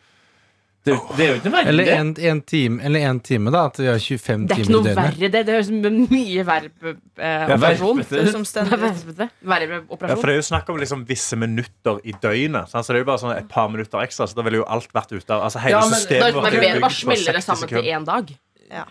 Det, 0.86 0.92
er 0.94 0.98
jo- 1.00 1.16
det 1.18 1.24
er 1.24 1.28
jo 1.32 1.34
ikke 1.40 1.50
noe 1.50 1.56
verre. 1.56 1.68
Eller 1.72 1.84
det. 1.84 1.94
en, 1.98 2.10
en 2.30 2.40
time, 2.46 2.76
eller 2.86 3.00
en 3.08 3.18
time, 3.26 3.50
da. 3.50 3.64
At 3.66 3.76
vi 3.82 3.86
har 3.90 3.98
25 3.98 4.46
Det 4.46 4.54
er 4.54 4.60
ikke 4.60 4.66
timer 4.68 4.76
noe 4.76 4.84
døgnet. 4.86 4.96
verre, 5.02 5.30
det. 5.34 5.40
Det 5.48 5.54
høres 5.56 5.66
ut 5.66 5.82
som 5.82 5.96
mye 6.14 6.44
verre 6.46 6.70
eh, 7.18 7.50
operasjon. 7.56 7.98
verre. 7.98 8.06
Det 8.06 8.20
er 8.22 8.30
som 8.30 8.44
Det 8.46 8.46
er 8.46 8.52
stendig. 8.52 8.78
verre, 8.78 9.26
verre 9.42 9.66
Ja, 9.74 9.80
for 9.82 9.96
operasjon. 9.96 10.22
Det 10.22 10.30
er 10.30 10.38
jo 10.38 10.46
snakk 10.46 10.70
om 10.70 10.78
liksom 10.84 11.02
visse 11.08 11.36
minutter 11.42 11.98
i 12.06 12.14
døgnet. 12.22 12.70
Sant? 12.70 12.86
Så 12.86 12.94
det 12.94 13.00
er 13.00 13.02
jo 13.02 13.10
bare 13.10 13.18
sånn 13.24 13.34
et 13.36 13.48
par 13.50 13.68
minutter 13.74 13.98
ekstra, 14.06 14.28
så 14.30 14.38
da 14.38 14.42
ville 14.46 14.62
jo 14.62 14.68
alt 14.76 14.86
vært 14.94 15.10
ute 15.18 15.26
av 15.34 15.42
altså, 15.50 15.58
Hele 15.66 15.74
Ja, 15.74 15.80
men- 15.90 15.98
systemet 15.98 16.22
Da, 16.22 16.30
vårt 16.40 16.54
er 16.54 16.60
bygd 16.60 16.80
bare 16.80 16.86
på 16.86 17.00
smelle 17.02 17.26
60 17.26 17.32
det 17.34 17.42
sammen 17.50 17.66
til 17.66 17.68
sekunder. 17.82 17.90
én 17.98 18.04
dag. 18.06 18.36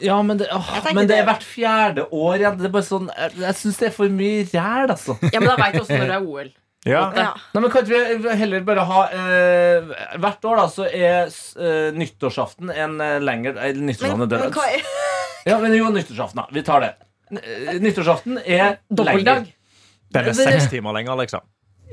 Ja, 0.01 0.21
men 0.23 0.38
det, 0.39 0.47
åh, 0.53 0.69
men 0.95 1.07
det 1.09 1.17
er 1.19 1.25
hvert 1.27 1.43
fjerde 1.43 2.05
år. 2.11 2.38
Det 2.59 2.67
er 2.69 2.73
bare 2.73 2.85
sånn, 2.88 3.09
jeg 3.17 3.41
jeg 3.43 3.55
syns 3.59 3.79
det 3.81 3.88
er 3.89 3.95
for 3.95 4.09
mye 4.13 4.45
ræl, 4.53 4.93
altså. 4.93 5.17
Ja, 5.33 5.39
men 5.41 5.49
da 5.51 5.55
veit 5.59 5.73
du 5.75 5.81
også 5.83 5.97
når 5.99 6.07
det 6.13 6.19
er 6.19 6.29
OL. 6.29 6.53
Ja. 6.85 6.99
Ja. 7.17 7.29
Nei, 7.55 7.61
men 7.63 7.71
Kan 7.73 7.81
ikke 7.88 8.19
vi 8.21 8.33
heller 8.38 8.61
bare 8.61 8.83
ha 8.85 8.99
eh, 9.09 9.88
Hvert 10.21 10.43
år 10.45 10.59
da 10.59 10.65
så 10.69 10.83
er 10.85 11.31
eh, 11.33 11.88
nyttårsaften 11.97 12.69
en 12.69 12.93
eh, 13.01 13.15
lengre 13.25 13.55
eh, 13.57 13.73
Nyttårsaften 13.73 14.21
men 14.29 14.35
er 14.38 14.53
hva 14.53 14.67
er 14.69 14.83
Ja, 15.49 15.57
men 15.63 15.73
jo, 15.73 15.88
nyttårsaften, 15.95 16.43
da. 16.43 16.45
Vi 16.53 16.61
tar 16.67 16.83
det. 16.85 16.91
N- 17.33 17.41
eh, 17.41 17.79
Nyttårsaften 17.81 18.38
er 18.45 18.77
Dobbeltdag. 18.93 19.47
lenger. 19.47 19.49
Den 20.13 20.29
er 20.29 20.38
seks 20.38 20.69
timer 20.75 20.93
lenger, 20.99 21.17
liksom. 21.23 21.41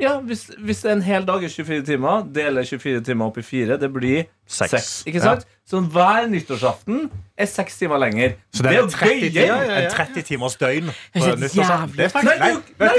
Ja, 0.00 0.18
hvis, 0.20 0.50
hvis 0.58 0.84
en 0.88 1.02
hel 1.02 1.24
dag 1.26 1.44
er 1.44 1.48
24 1.52 1.82
timer, 1.86 2.22
deler 2.34 2.64
24 2.64 3.02
timer 3.04 3.26
opp 3.28 3.36
i 3.38 3.42
fire, 3.44 3.76
det 3.78 3.90
blir 3.92 4.24
Seks. 4.48 4.70
seks. 4.70 5.02
Ikke 5.06 5.20
sant? 5.22 5.44
Så 5.68 5.80
hver 5.80 6.26
nyttårsaften 6.32 7.10
er 7.38 7.46
seks 7.46 7.76
timer 7.78 7.98
lenger. 8.02 8.34
Så 8.52 8.62
det 8.64 8.72
er 8.72 8.80
jo 8.80 8.88
30 8.88 9.30
gøyere. 9.30 9.58
timer, 9.60 9.76
en 9.76 9.90
30 9.92 10.22
timers 10.22 10.56
døgn. 10.56 10.88
på 11.14 11.18
nyttårsaften. 11.36 11.96
Det 11.96 12.04
er 12.04 12.08
faktisk 12.08 12.32
Nei, 12.32 12.38
Nei, 12.38 12.48
nei. 12.48 12.80
Ja, 12.80 12.92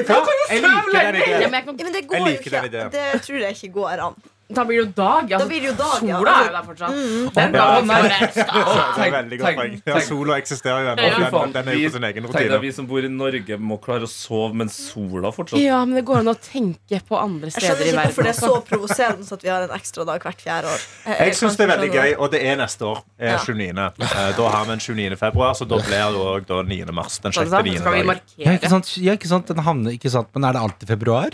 Ja, 1.42 1.50
men 1.50 1.78
det 1.78 2.02
Jeg 2.02 2.08
går 2.08 2.18
jo 2.18 2.26
liker 2.26 2.40
ikke. 2.40 2.50
den 2.56 2.66
ideen. 2.72 2.92
Det 2.92 3.22
tror 3.22 3.38
jeg 3.38 3.52
ikke 3.58 3.74
går 3.74 3.90
an. 4.08 4.14
Da 4.54 4.66
blir 4.68 4.82
det 4.82 4.84
jo 4.84 4.92
dag. 4.98 5.30
Da 5.30 5.46
blir 5.48 5.62
det 5.64 5.70
jo 5.72 5.74
dag, 5.80 6.04
ja. 6.04 6.18
Er 6.20 6.46
jo 6.46 6.52
der 6.54 6.66
fortsatt. 6.68 6.98
Den 7.34 7.54
Ja, 7.56 7.64
dagen 7.64 7.88
nei. 7.88 8.02
Det 8.94 9.06
er 9.08 9.12
veldig 9.16 9.38
godt 9.40 9.56
poeng. 9.58 9.78
Ja, 9.88 10.00
Sola 10.04 10.36
eksisterer 10.38 10.84
jo 10.84 10.90
ennå. 10.92 11.06
Ja. 11.08 11.30
Den, 11.34 11.54
den 11.56 11.68
er 11.72 11.78
jo 11.80 11.88
på 11.90 11.94
sin 11.96 12.04
egen 12.10 12.28
Tenk 12.28 12.34
deg 12.36 12.44
rutine. 12.52 12.60
vi 12.66 12.72
som 12.76 12.88
bor 12.90 13.00
i 13.08 13.10
Norge, 13.10 13.58
må 13.58 13.78
klare 13.82 14.04
å 14.06 14.12
sove 14.12 14.54
mens 14.60 14.76
sola 14.92 15.32
fortsatt 15.34 15.62
Ja, 15.64 15.80
men 15.88 15.96
det 15.98 16.04
går 16.06 16.20
an 16.22 16.34
å 16.34 16.36
tenke 16.38 17.00
på 17.08 17.18
andre 17.18 17.50
steder 17.56 17.66
Jeg 17.66 17.78
skjønner 17.78 17.88
ikke 17.94 18.04
hvorfor 18.12 18.28
det 18.28 18.34
er 18.34 18.40
så 18.42 18.60
provoserende 18.68 19.38
at 19.38 19.46
vi 19.48 19.52
har 19.54 19.66
en 19.66 19.74
ekstra 19.80 20.06
dag 20.12 20.28
hvert 20.28 20.44
fjerde 20.44 20.74
år. 20.76 20.86
Jeg 21.24 21.38
syns 21.40 21.58
det 21.58 21.66
er 21.66 21.72
veldig 21.74 21.90
gøy, 21.96 22.12
og 22.20 22.32
det 22.36 22.44
er 22.52 22.60
neste 22.62 22.90
år. 22.92 23.02
Er 23.18 23.40
29. 23.40 23.88
Eh, 24.04 24.30
Da 24.38 24.50
har 24.58 24.68
vi 24.70 24.76
en 24.78 24.84
29. 24.84 25.18
februar, 25.24 25.56
så 25.58 25.66
da 25.66 25.80
blir 25.80 26.20
det 26.20 26.52
òg 26.60 26.68
9. 26.68 26.92
mars. 26.94 27.18
Den 27.24 27.32
sjette 27.34 27.50
6. 27.50 27.56
skal 27.56 27.66
9. 27.66 27.74
vi 27.74 28.06
dagen. 28.14 28.22
Ja, 28.44 28.58
ikke 28.60 28.70
sant? 28.76 28.94
Ja, 29.02 29.18
ikke 29.18 29.32
sant? 29.32 29.48
Den 29.50 29.64
havner, 29.66 29.96
ikke 29.98 30.12
sant? 30.14 30.30
Men 30.36 30.46
er 30.52 30.54
det 30.60 30.62
alltid 30.68 30.94
februar? 30.94 31.34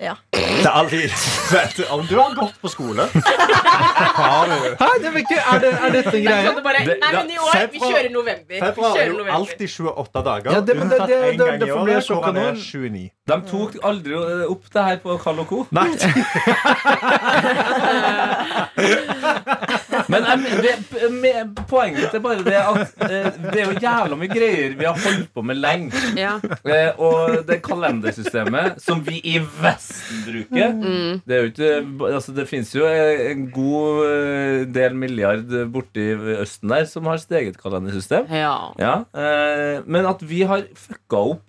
Ja. 0.00 0.12
Det 0.32 0.62
er 0.62 0.70
aldri, 0.78 0.98
Vet 1.50 1.72
du, 1.76 1.82
Om 1.90 2.04
du 2.06 2.14
har 2.20 2.34
gått 2.38 2.54
på 2.62 2.68
skole 2.70 3.02
har 4.18 4.46
du 4.46 4.52
Hæ, 4.78 4.86
det 5.02 5.08
er, 5.10 5.16
ikke, 5.18 5.38
er, 5.42 5.58
det, 5.64 5.72
er 5.74 5.90
dette 5.96 6.12
en 6.14 6.24
greie? 6.28 6.52
det 6.54 6.62
bare, 6.62 6.82
nei, 6.86 7.10
men 7.16 7.30
i 7.34 7.38
år, 7.42 7.66
vi 7.72 7.78
kjører 7.82 8.10
november. 8.14 8.52
Vi 8.54 8.60
Februar 8.62 8.96
er 9.02 9.06
jo 9.10 9.24
alltid 9.38 9.68
28 9.74 10.22
dager. 10.28 10.50
Ja, 10.54 10.60
det- 10.60 10.76
men 10.78 10.88
det- 10.92 11.00
det, 11.00 11.08
det- 11.08 11.16
en 11.18 11.22
det- 11.38 11.46
gang 11.46 11.54
i 11.54 11.58
derfor 11.64 11.84
blir 11.88 12.00
sjokka 12.06 12.30
nå. 12.36 12.44
29. 12.54 13.10
De 13.28 13.36
tok 13.50 13.76
aldri 13.84 14.14
opp 14.46 14.64
det 14.72 14.82
her 14.88 14.96
på 15.02 15.18
Kall 15.24 15.38
og 15.42 15.46
Co. 15.50 15.58
Nei, 15.70 15.88
Men 20.08 20.44
det, 20.62 20.74
poenget 21.68 22.02
mitt 22.02 22.14
er 22.16 22.22
bare 22.24 22.44
det 22.44 22.56
at 22.58 23.04
eh, 23.06 23.28
det 23.48 23.60
er 23.62 23.70
jo 23.70 23.80
jævla 23.82 24.18
mye 24.20 24.30
greier 24.32 24.74
vi 24.78 24.86
har 24.86 24.98
holdt 25.04 25.30
på 25.34 25.44
med 25.46 25.58
lenge. 25.60 26.02
Ja. 26.18 26.34
Eh, 26.68 27.00
og 27.00 27.38
det 27.48 27.60
kalendersystemet 27.64 28.80
som 28.82 29.00
vi 29.06 29.20
i 29.24 29.38
Vesten 29.40 30.24
bruker 30.26 30.74
Mm. 30.78 31.20
Det 31.26 31.34
er 31.34 31.42
jo 31.42 31.48
ikke 31.50 32.08
Altså 32.08 32.32
det 32.36 32.44
finnes 32.50 32.70
jo 32.74 32.86
en 32.88 33.44
god 33.54 34.00
eh, 34.08 34.60
del 34.74 34.94
milliard 34.98 35.52
borti 35.72 36.06
Østen 36.38 36.72
der 36.72 36.86
som 36.90 37.06
har 37.08 37.20
sitt 37.22 37.32
eget 37.38 37.58
kalendersystem. 37.60 38.26
ja. 38.30 38.54
Ja, 38.78 38.94
Men 39.86 40.06
at 40.08 40.22
vi 40.22 40.42
har 40.48 40.64
fucka 40.76 41.20
opp 41.34 41.44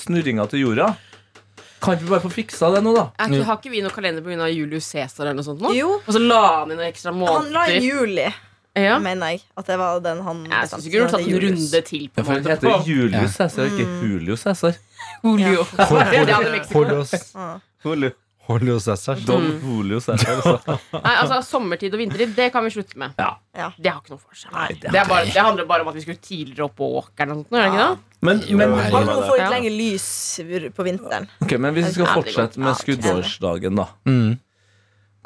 snurringa 0.00 0.46
til 0.50 0.62
jorda 0.64 0.90
Kan 1.86 1.94
ikke 1.96 2.04
vi 2.08 2.10
bare 2.12 2.24
få 2.26 2.30
fiksa 2.34 2.68
det 2.74 2.82
nå, 2.84 2.92
da? 2.96 3.04
Er 3.22 3.30
ikke, 3.30 3.44
har 3.48 3.56
ikke 3.60 3.70
vi 3.72 3.80
noe 3.84 3.94
kalender 3.94 4.22
pga. 4.26 4.48
Julius 4.52 4.90
Cæsar 4.92 5.22
eller 5.28 5.38
noe 5.38 5.46
sånt? 5.46 5.62
nå? 5.62 5.72
Jo, 5.76 5.94
Og 6.02 6.10
så 6.16 6.20
la 6.26 6.42
han 6.58 6.70
inn 6.74 6.76
noen 6.82 6.90
ekstra 6.90 7.12
måneder. 7.14 7.38
han 7.46 7.52
la 7.54 7.64
inn 7.76 7.82
juli, 7.86 8.26
Ja. 8.76 8.98
mener 9.00 9.30
jeg. 9.32 9.40
At 9.56 9.66
det 9.70 9.78
var 9.80 10.00
den 10.04 10.20
han 10.26 10.44
Jeg 10.50 10.68
syns 10.68 10.86
ikke 10.86 10.98
du 10.98 11.02
har 11.06 11.14
tatt 11.14 11.26
en 11.26 11.40
runde 11.46 11.80
til. 11.86 12.08
på 12.10 12.20
Ja, 12.20 12.22
måte 12.28 12.50
heter 12.52 12.84
Julius 12.90 13.36
Cæsar, 13.38 13.64
ikke 13.70 13.86
Julio 14.02 14.36
Cæsar. 14.36 14.74
Julio. 15.24 15.64
Ja. 15.78 17.60
Julio. 17.86 18.10
Julio. 18.48 18.78
Cæsar. 18.80 19.18
Don 19.26 19.46
Julio 19.62 19.98
Cæsar. 20.00 20.40
Altså. 20.42 20.78
Nei, 21.06 21.14
altså 21.22 21.40
Sommertid 21.42 21.94
og 21.94 21.98
vintertid, 22.02 22.34
det 22.36 22.50
kan 22.54 22.64
vi 22.64 22.70
slutte 22.70 22.98
med. 22.98 23.14
Ja. 23.18 23.32
Ja. 23.56 23.70
Det 23.78 23.90
har 23.92 24.00
ikke 24.02 24.14
noe 24.14 24.20
for 24.22 24.36
seg. 24.38 24.52
det 24.82 24.90
det, 24.92 25.00
er 25.00 25.08
bare, 25.08 25.24
det 25.26 25.42
handler 25.42 25.66
bare 25.70 25.82
om 25.86 25.88
at 25.88 25.96
vi 25.98 26.04
skulle 26.06 26.20
tidligere 26.22 26.68
opp 26.68 26.76
på 26.78 26.88
åkeren. 27.00 27.32
og 27.32 27.44
sånt, 27.46 27.58
er 27.58 27.66
ikke 27.70 27.82
det? 27.82 27.98
Men, 28.26 28.38
men, 28.58 28.70
Jo, 28.72 28.90
man 28.96 29.06
må 29.06 29.14
få 29.26 29.36
Ja. 29.36 29.44
litt 29.44 29.54
lenger 29.56 29.74
lys 29.76 30.06
på 30.76 30.86
vinteren. 30.86 31.28
ok, 31.44 31.52
men 31.60 31.74
hvis 31.76 31.86
vi 31.90 31.92
skal 31.98 32.06
Ja, 32.06 32.14
det 32.14 32.24
fortsette 32.24 32.60
med 32.60 32.74
skuddårsdagen, 32.80 33.76
da 33.82 33.86
Mm. 34.06 34.38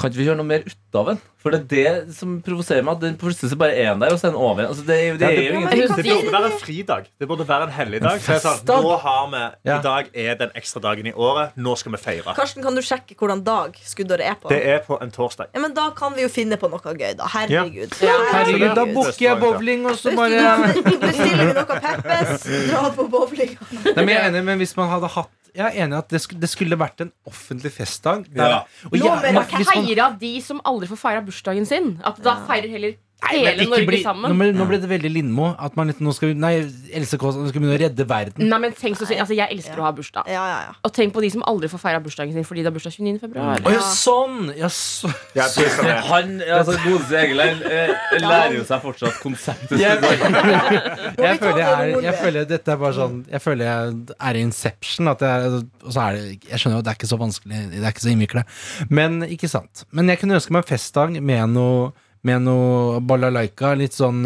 Kan 0.00 0.08
ikke 0.10 0.22
vi 0.22 0.26
gjøre 0.30 0.40
noe 0.40 0.48
mer 0.48 0.62
ut 0.64 0.96
av 0.96 1.10
den? 1.12 1.18
For 1.40 1.52
det 1.54 1.58
er 1.60 1.64
det 2.04 2.14
som 2.16 2.34
provoserer 2.44 2.84
meg. 2.84 2.96
At 2.98 3.02
den 3.04 3.14
plutselig 3.20 3.56
bare 3.60 3.72
er 3.76 3.90
en 3.94 4.00
der, 4.02 4.12
og 4.12 4.18
så 4.20 4.26
er 4.28 4.32
den 4.34 4.40
over. 4.40 4.66
Altså, 4.68 4.82
det, 4.84 4.96
er 4.96 5.06
jo- 5.10 5.16
det 5.20 5.28
er 5.28 5.40
jo. 5.40 5.60
Det 5.70 6.04
burde 6.04 6.32
være 6.34 6.48
en 6.50 6.58
fridag. 6.60 7.06
Det 7.20 7.28
burde 7.28 7.46
være 7.48 7.66
en 7.68 7.72
helligdag. 7.76 8.18
Så 8.20 8.36
sånn, 8.40 8.58
festdag. 8.60 8.82
nå 8.84 8.96
har 9.04 9.26
vi, 9.32 9.42
Ja. 9.70 9.78
I 9.78 9.82
dag 9.84 10.10
er 10.24 10.34
den 10.42 10.50
ekstra 10.56 10.82
dagen 10.84 11.06
i 11.08 11.12
året. 11.12 11.52
Nå 11.56 11.76
skal 11.80 11.92
vi 11.92 11.98
feire. 12.02 12.34
Karsten, 12.36 12.62
kan 12.64 12.74
du 12.76 12.82
sjekke 12.84 13.16
hvordan 13.16 13.44
dag 13.44 13.76
skuddåret 13.84 14.20
er 14.32 14.36
på? 14.42 14.48
Det 14.52 14.60
er 14.74 14.78
på 14.88 14.98
en 15.02 15.10
torsdag. 15.10 15.48
Ja, 15.54 15.60
men 15.60 15.74
Da 15.74 15.90
kan 15.96 16.12
vi 16.16 16.22
jo 16.22 16.28
finne 16.28 16.56
på 16.60 16.68
noe 16.72 16.80
gøy, 16.96 17.14
da. 17.16 17.24
Herregud. 17.36 17.92
Ja. 18.02 18.16
Herregud, 18.32 18.74
da 18.76 18.84
booker 18.84 19.20
jeg 19.24 19.40
bowling, 19.40 19.86
og 19.86 19.96
så 19.96 20.12
bare 20.16 20.72
bestiller 21.00 21.44
vi 21.46 21.52
noe 21.56 21.80
Peppes, 21.80 22.48
dra 22.70 22.90
på 22.96 23.08
bowling. 23.12 23.56
Nei, 23.84 23.94
men 24.04 24.08
jeg 24.08 24.20
er 24.24 24.28
enig, 24.32 24.44
men 24.44 24.58
hvis 24.64 24.76
man 24.76 24.88
hadde 24.92 25.08
hatt 25.16 25.30
Jeg 25.54 25.66
er 25.66 25.84
enig 25.84 25.94
i 25.94 25.98
at 25.98 26.08
det 26.08 26.20
skulle, 26.20 26.40
det 26.40 26.48
skulle 26.50 26.76
vært 26.78 27.00
en 27.00 27.12
offentlig 27.26 27.72
festdag. 27.72 28.26
Der, 28.34 28.48
Ja. 28.48 28.58
og 28.86 28.92
Lov 28.92 29.22
jeg- 29.22 29.34
Må 29.34 29.40
hvis 29.42 29.60
ikke 29.66 29.74
man- 29.76 29.86
feire 29.86 30.04
av 30.06 30.18
de 30.20 30.40
som 30.40 30.60
aldri 30.64 30.86
får 30.86 30.98
feira 30.98 31.20
bursdagen 31.26 31.66
sin. 31.66 32.00
At 32.04 32.22
da 32.22 32.36
feirer 32.46 32.68
heller 32.70 32.94
Nei, 33.20 33.40
hele 33.44 33.66
Norge 33.68 33.87
bli- 33.87 34.02
sammen. 34.02 34.33
Nå 34.33 34.38
ble, 34.38 34.48
nå 34.56 34.66
ble 34.68 34.78
det 34.80 34.88
veldig 34.90 35.11
Lindmo. 35.12 35.50
At 35.61 35.76
man 35.78 35.90
litt, 35.90 36.00
nå 36.02 36.12
skal, 36.16 36.33
nei, 36.35 36.52
Else 36.96 37.18
Kåss 37.20 37.37
skal 37.50 37.61
begynne 37.61 37.76
å 37.76 37.80
redde 37.83 38.06
verden. 38.09 38.48
Nei, 38.48 38.59
men 38.62 38.72
tenk 38.76 38.96
så 38.98 39.06
synd 39.09 39.20
altså, 39.22 39.37
Jeg 39.37 39.52
elsker 39.54 39.78
å 39.80 39.87
ha 39.87 39.92
bursdag. 39.96 40.30
Ja, 40.30 40.44
ja, 40.48 40.59
ja. 40.68 40.74
Og 40.87 40.94
tenk 40.96 41.14
på 41.14 41.22
de 41.24 41.30
som 41.35 41.44
aldri 41.46 41.70
får 41.72 41.83
feira 41.83 42.00
bursdagen 42.02 42.35
sin 42.35 42.46
fordi 42.48 42.64
det 42.64 42.70
er 42.72 42.76
bursdag 42.76 42.96
29. 42.96 43.20
februar. 43.22 43.61
Ja, 43.66 43.85
sånn! 43.94 44.50
Ja, 44.59 44.70
så. 44.72 45.11
Er. 45.37 46.00
Han, 46.11 46.35
altså 46.42 46.76
Godeste 46.85 47.20
Egil 47.20 47.44
eh, 47.44 47.94
lærer 48.24 48.56
jo 48.59 48.64
seg 48.68 48.83
fortsatt 48.85 49.20
konseptet. 49.22 49.78
Jeg, 49.80 50.00
jeg, 50.00 51.38
føler 51.40 51.59
jeg, 51.61 51.70
er, 51.70 52.02
jeg 52.04 52.14
føler 52.20 52.46
dette 52.48 52.72
er 52.72 52.78
bare 52.80 52.94
sånn 52.96 53.16
Jeg 53.30 53.40
føler 53.42 53.66
jeg 53.66 53.94
er 54.28 54.38
i 54.38 54.42
Inception. 54.44 55.09
At 55.12 55.22
jeg, 55.24 55.62
og 55.85 55.92
så 55.94 56.04
er 56.06 56.16
det, 56.18 56.37
jeg 56.50 56.61
skjønner 56.62 56.78
jo 56.78 56.83
at 56.83 56.88
det 56.88 56.92
er 56.92 56.98
ikke 57.00 57.11
så 57.11 57.18
vanskelig, 57.20 57.62
det 57.72 57.80
er 57.83 57.94
ikke 57.94 58.04
så 58.04 58.12
innvikla. 58.12 58.44
Men 58.90 59.20
ikke 59.28 59.50
sant. 59.50 59.85
Men 59.96 60.11
jeg 60.12 60.20
kunne 60.22 60.38
ønske 60.38 60.54
meg 60.54 60.64
en 60.64 60.70
festdag 60.70 61.16
med 61.20 61.54
noe 61.54 61.90
med 62.22 62.42
noe 62.44 63.00
balalaika. 63.00 63.72
Litt 63.78 63.92
sånn, 63.96 64.20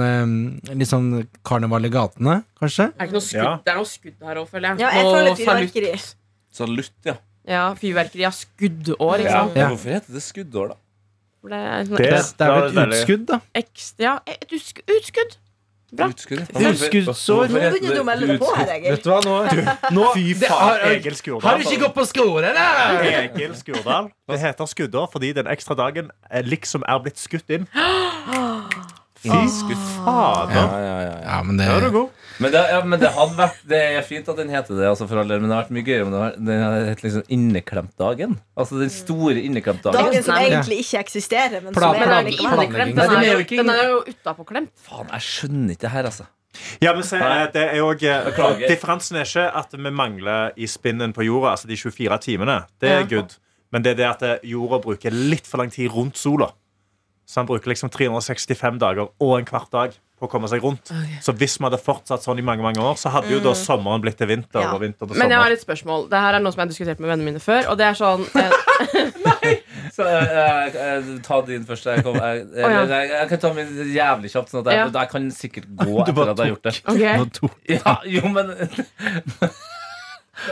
litt 0.75 0.89
sånn 0.91 1.27
karneval 1.47 1.85
i 1.87 1.91
gatene, 1.95 2.41
kanskje. 2.61 2.89
Er 2.91 2.99
det, 2.99 3.07
ikke 3.09 3.17
noe 3.19 3.27
skudd? 3.29 3.43
Ja. 3.45 3.53
det 3.65 3.73
er 3.73 3.77
noe 3.81 3.91
skudd 3.91 4.25
her 4.29 4.37
òg, 4.43 4.49
føler 4.51 4.69
jeg. 4.73 4.81
Ja, 4.81 4.91
jeg 4.91 5.05
føler 5.15 5.37
fyrverkeri. 5.43 5.93
Salutt, 6.55 6.93
ja. 7.05 7.17
Ja, 7.47 7.63
fyrverkeri 7.77 8.25
av 8.27 8.33
skuddår, 8.33 9.21
ikke 9.21 9.31
sant? 9.37 9.57
Ja. 9.61 9.69
Hvorfor 9.69 9.91
heter 9.95 10.13
det 10.17 10.23
skuddår, 10.25 10.69
da? 10.75 10.77
Det 11.45 11.51
Det- 11.51 11.97
Det, 11.99 12.37
det 12.39 12.47
er 12.49 12.55
jo 12.57 12.81
et 12.81 12.89
utskudd, 12.89 13.27
da. 13.27 13.41
ekstra 13.55 14.01
Ja, 14.01 14.19
et 14.27 14.47
utskudd. 14.51 15.37
Bra. 15.95 16.09
Utskudd. 16.11 16.41
Nå 16.51 17.37
begynner 17.47 17.95
du 17.95 18.01
å 18.01 18.07
melde 18.09 18.27
deg 18.33 18.41
på 18.43 18.49
her, 18.57 18.73
Egil. 18.77 18.91
Vet 18.97 19.05
du 19.05 19.11
hva, 19.13 19.21
nå, 19.25 19.35
nå 19.97 20.07
Fy 20.17 20.35
faen, 20.43 20.85
Egil 20.91 21.15
Skurdal. 21.19 21.45
har- 21.47 21.59
du 21.63 21.69
ikke 21.69 21.83
gått 21.85 21.95
på 22.01 22.07
skole, 22.11 22.51
eller? 22.51 23.05
Egil 23.23 23.55
Skurdal. 23.61 24.11
Det 24.31 24.41
heter 24.43 24.67
skuddår 24.71 25.07
fordi 25.13 25.33
den 25.37 25.47
ekstra 25.53 25.77
dagen 25.79 26.11
er 26.31 26.43
liksom 26.49 26.83
er 26.89 26.99
blitt 27.05 27.21
skutt 27.23 27.51
inn. 27.59 27.69
Fy 29.25 29.75
fader. 30.05 30.55
Ja, 30.55 30.65
ja, 30.69 30.79
ja, 30.85 30.99
ja. 31.09 31.17
Ja, 31.25 31.39
men 31.49 31.57
det 31.61 31.67
er 31.71 31.89
god. 31.95 32.11
Men, 32.43 32.51
det, 32.51 32.61
ja, 32.67 32.81
men 32.83 32.99
det 32.99 33.11
hadde 33.15 33.37
vært 33.39 33.61
Det 33.71 33.79
er 33.95 34.03
fint 34.03 34.27
at 34.29 34.37
den 34.41 34.49
heter 34.51 34.75
det, 34.75 34.87
altså 34.91 35.07
for 35.07 35.21
all 35.23 35.29
del, 35.31 35.39
men 35.41 35.49
det 35.53 35.55
hadde 35.55 35.69
vært 35.69 35.77
mye 35.77 35.87
gøyere 35.87 36.07
om 36.07 36.11
det 36.15 36.21
var- 36.25 36.39
den 36.49 36.63
hadde 36.65 36.89
hett 36.89 37.03
liksom 37.05 37.23
Inneklemtdagen. 37.37 38.33
Altså 38.59 38.79
den 38.81 38.91
store 38.91 39.37
inneklemtdagen. 39.39 39.95
Dagen 40.01 40.23
som 40.27 40.35
egentlig 40.37 40.79
ikke 40.83 40.99
eksisterer, 41.05 41.63
men 41.63 41.73
Plan- 41.77 41.95
som 41.95 42.03
er 42.03 42.25
den 42.25 42.33
inneklemt. 42.35 42.97
Den 42.97 43.15
er 43.15 43.29
jo, 43.31 43.45
den 43.63 43.71
er 43.71 43.85
jo 43.89 44.01
utapåklemt. 44.11 44.73
Faen, 44.89 45.09
jeg 45.15 45.21
skjønner 45.29 45.71
ikke 45.77 45.87
det 45.87 45.91
her, 45.95 46.11
altså. 46.11 46.27
Ja, 46.83 46.93
men 46.95 47.03
se, 47.03 47.17
eh, 47.19 47.47
det 47.55 47.63
er 47.73 47.77
jo 47.81 47.89
Differensen 47.95 48.69
Differansen 48.69 49.17
er 49.19 49.25
ikke 49.27 49.47
at 49.59 49.73
vi 49.73 49.91
mangler 49.91 50.53
i 50.57 50.67
spinnen 50.71 51.13
på 51.15 51.25
jorda, 51.27 51.55
altså 51.55 51.67
de 51.67 51.77
24 51.77 52.19
timene. 52.23 52.65
Det 52.81 52.91
er 52.91 53.05
good. 53.11 53.37
Men 53.73 53.83
det 53.83 53.93
er 53.93 53.97
det 53.97 54.07
at 54.11 54.23
eh, 54.23 54.39
jorda 54.51 54.79
bruker 54.83 55.11
litt 55.11 55.47
for 55.47 55.59
lang 55.59 55.71
tid 55.71 55.91
rundt 55.91 56.17
sola. 56.17 56.51
Så 57.27 57.41
han 57.41 57.47
bruker 57.49 57.71
liksom 57.73 57.89
365 57.91 58.79
dager 58.83 59.09
og 59.09 59.39
en 59.39 59.47
kvart 59.49 59.71
dag 59.73 59.95
på 60.21 60.29
å 60.29 60.31
komme 60.31 60.47
seg 60.47 60.63
rundt. 60.63 60.91
Så 61.25 61.33
hvis 61.35 61.57
vi 61.59 61.65
hadde 61.67 61.79
fortsatt 61.83 62.23
sånn 62.23 62.39
i 62.39 62.45
mange 62.47 62.63
mange 62.63 62.79
år, 62.85 62.95
så 63.01 63.11
hadde 63.11 63.33
jo 63.33 63.41
da 63.43 63.51
sommeren 63.59 64.01
blitt 64.05 64.19
til 64.21 64.29
vinter 64.31 64.61
Ja. 64.63 64.71
og 64.77 64.81
vinter 64.85 65.09
til 65.11 65.17
Men 65.19 65.33
jeg 65.33 65.41
har 65.41 65.51
et 65.51 65.63
spørsmål. 65.65 66.05
Det 66.13 66.21
her 66.21 66.35
er 66.39 66.41
noe 66.45 66.53
som 66.55 66.61
jeg 66.61 66.67
har 66.69 66.73
diskutert 66.75 67.01
med 67.03 67.11
vennene 67.11 67.33
mine 67.33 67.43
før. 67.43 67.67
Og 67.73 67.79
det 67.81 67.89
er 67.89 67.99
sånn 67.99 68.23
eh, 68.39 68.53
Så 69.97 70.07
jeg, 70.07 70.75
jeg, 70.75 71.19
Ta 71.27 71.41
din 71.47 71.65
først. 71.67 71.87
Jeg, 71.87 72.05
kom, 72.07 72.15
jeg, 72.19 72.47
jeg, 72.55 72.89
jeg, 72.93 73.11
jeg 73.15 73.29
kan 73.33 73.43
ta 73.43 73.53
min 73.59 73.75
jævlig 73.95 74.31
kjapt, 74.33 74.51
sånn 74.55 74.63
at 74.67 74.71
jeg, 74.73 74.79
Ja. 74.85 74.87
jeg 75.01 75.11
kan 75.17 75.29
sikkert 75.35 75.69
gå 75.83 75.99
etter 76.07 76.23
at 76.23 76.39
jeg 76.39 76.45
har 76.45 76.53
gjort 76.55 76.69
det. 76.69 76.75
Okay. 76.95 77.17
Nå 77.19 77.25
tok- 77.41 77.61
Ja, 77.75 77.97
jo, 78.05 78.23
men 78.29 78.55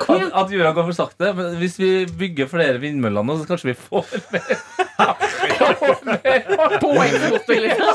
at, 0.09 0.33
at 0.33 0.53
jorda 0.55 0.71
går 0.77 0.85
for 0.91 0.97
sakte. 0.97 1.33
Men 1.37 1.57
hvis 1.61 1.79
vi 1.81 1.91
bygger 2.07 2.47
flere 2.51 2.79
vindmøller 2.83 3.27
nå, 3.27 3.39
så 3.41 3.49
kanskje 3.51 3.73
vi 3.73 3.79
får 3.79 4.07
mer. 4.33 4.55
Poengfoto, 6.81 7.53
liksom. 7.53 7.95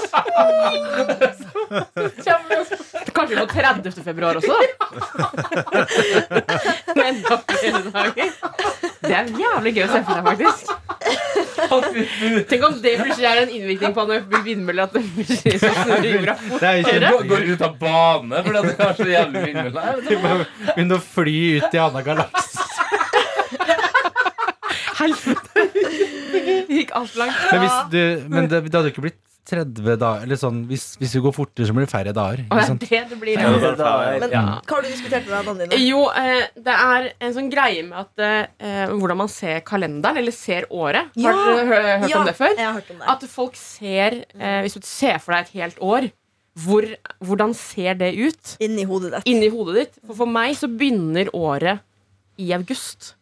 Kanskje 3.14 3.36
på 3.38 3.46
30. 3.54 4.04
februar 4.04 4.36
også, 4.40 4.54
da. 4.54 4.64
Enda 7.08 7.40
flere 7.48 7.84
dager. 7.92 8.30
Det 9.02 9.14
er 9.14 9.26
jævlig 9.40 9.74
gøy 9.78 9.86
å 9.86 9.92
se 9.92 10.00
for 10.04 10.14
seg, 10.14 10.24
faktisk. 10.28 10.66
Tenk 12.50 12.64
om 12.68 12.76
det 12.82 12.94
plutselig 13.02 13.28
er 13.28 13.42
en 13.42 13.52
innvirkning 13.52 13.94
på 13.96 14.04
at 14.04 14.10
når 14.12 14.20
vi 14.46 14.56
at 14.84 14.94
det 14.94 15.04
plutselig 15.16 15.60
snurrer 15.62 16.10
jorda 16.12 16.36
fort. 16.38 16.62
Går, 17.28 17.42
ut 17.52 17.64
av 17.66 17.74
bane 17.82 18.44
fordi 18.46 18.62
det 18.68 18.74
er 18.88 18.96
så 19.00 19.10
jævlig 19.12 19.44
vindmølle. 19.48 19.82
Begynner 20.76 20.98
å 20.98 21.04
fly 21.04 21.38
ut 21.58 21.78
i 21.78 21.82
annen 21.82 22.08
galakse. 22.08 22.66
Helvete! 24.98 25.68
Det 26.68 26.77
gikk 26.88 26.96
altfor 27.04 27.26
langt. 27.26 27.48
Men, 27.52 27.64
hvis 27.68 27.80
du, 27.94 28.30
men 28.32 28.48
det, 28.52 28.64
det 28.72 28.78
hadde 28.80 28.92
ikke 28.96 29.04
blitt 29.10 29.24
30 29.48 29.94
dager 29.96 30.24
Eller 30.26 30.36
sånn, 30.36 30.58
hvis, 30.68 30.98
hvis 31.00 31.14
vi 31.16 31.22
går 31.24 31.32
fortere, 31.32 31.64
så 31.70 31.72
blir 31.72 31.86
det 31.86 31.92
færre 31.94 32.12
dager. 32.12 32.42
Og 32.44 32.50
Ikke 32.50 32.58
det 32.60 32.68
sant? 32.68 32.82
det 32.84 32.98
det 33.14 33.20
blir. 33.22 33.38
Ja, 33.40 33.48
Ja. 33.48 33.70
det 33.80 33.86
er. 33.88 34.18
Men 34.20 34.34
Ja. 34.36 34.42
hva 34.60 34.76
har 34.76 34.82
du 34.84 34.88
diskutert 34.90 35.24
med 35.30 35.36
vennene 35.38 35.68
dine? 35.70 35.80
Jo, 35.88 36.02
eh, 36.12 36.48
det 36.68 36.74
er 36.76 37.08
en 37.22 37.34
sånn 37.38 37.48
greie 37.54 37.86
med 37.88 37.98
at 38.02 38.20
eh, 38.60 38.92
hvordan 38.92 39.18
man 39.22 39.30
ser 39.32 39.62
kalenderen, 39.62 40.18
eller 40.20 40.36
ser 40.36 40.68
året. 40.70 41.14
Ja. 41.16 41.32
Har 41.32 41.62
du 41.62 41.64
hø 41.72 41.80
hørt 42.02 42.10
Ja, 42.12 42.20
om 42.20 42.26
det 42.28 42.36
før? 42.36 42.58
Jeg 42.58 42.66
har 42.68 42.74
hørt 42.76 42.92
om 42.92 43.00
det. 43.00 43.08
At 43.16 43.24
folk 43.32 43.56
ser 43.56 44.20
eh, 44.36 44.62
Hvis 44.68 44.74
du 44.76 44.82
ser 44.84 45.18
for 45.24 45.32
deg 45.38 45.46
et 45.48 45.56
helt 45.62 45.80
år, 45.80 46.12
hvor, 46.58 46.84
hvordan 47.24 47.54
ser 47.56 47.94
det 48.04 48.16
ut 48.18 48.58
Inni 48.60 48.84
hodet 48.84 49.14
ditt. 49.14 49.28
inni 49.32 49.48
hodet 49.54 49.76
ditt? 49.80 50.00
For 50.08 50.26
for 50.26 50.26
meg 50.28 50.58
så 50.60 50.68
begynner 50.68 51.30
året 51.34 51.80
i 52.38 52.52
august. 52.52 53.14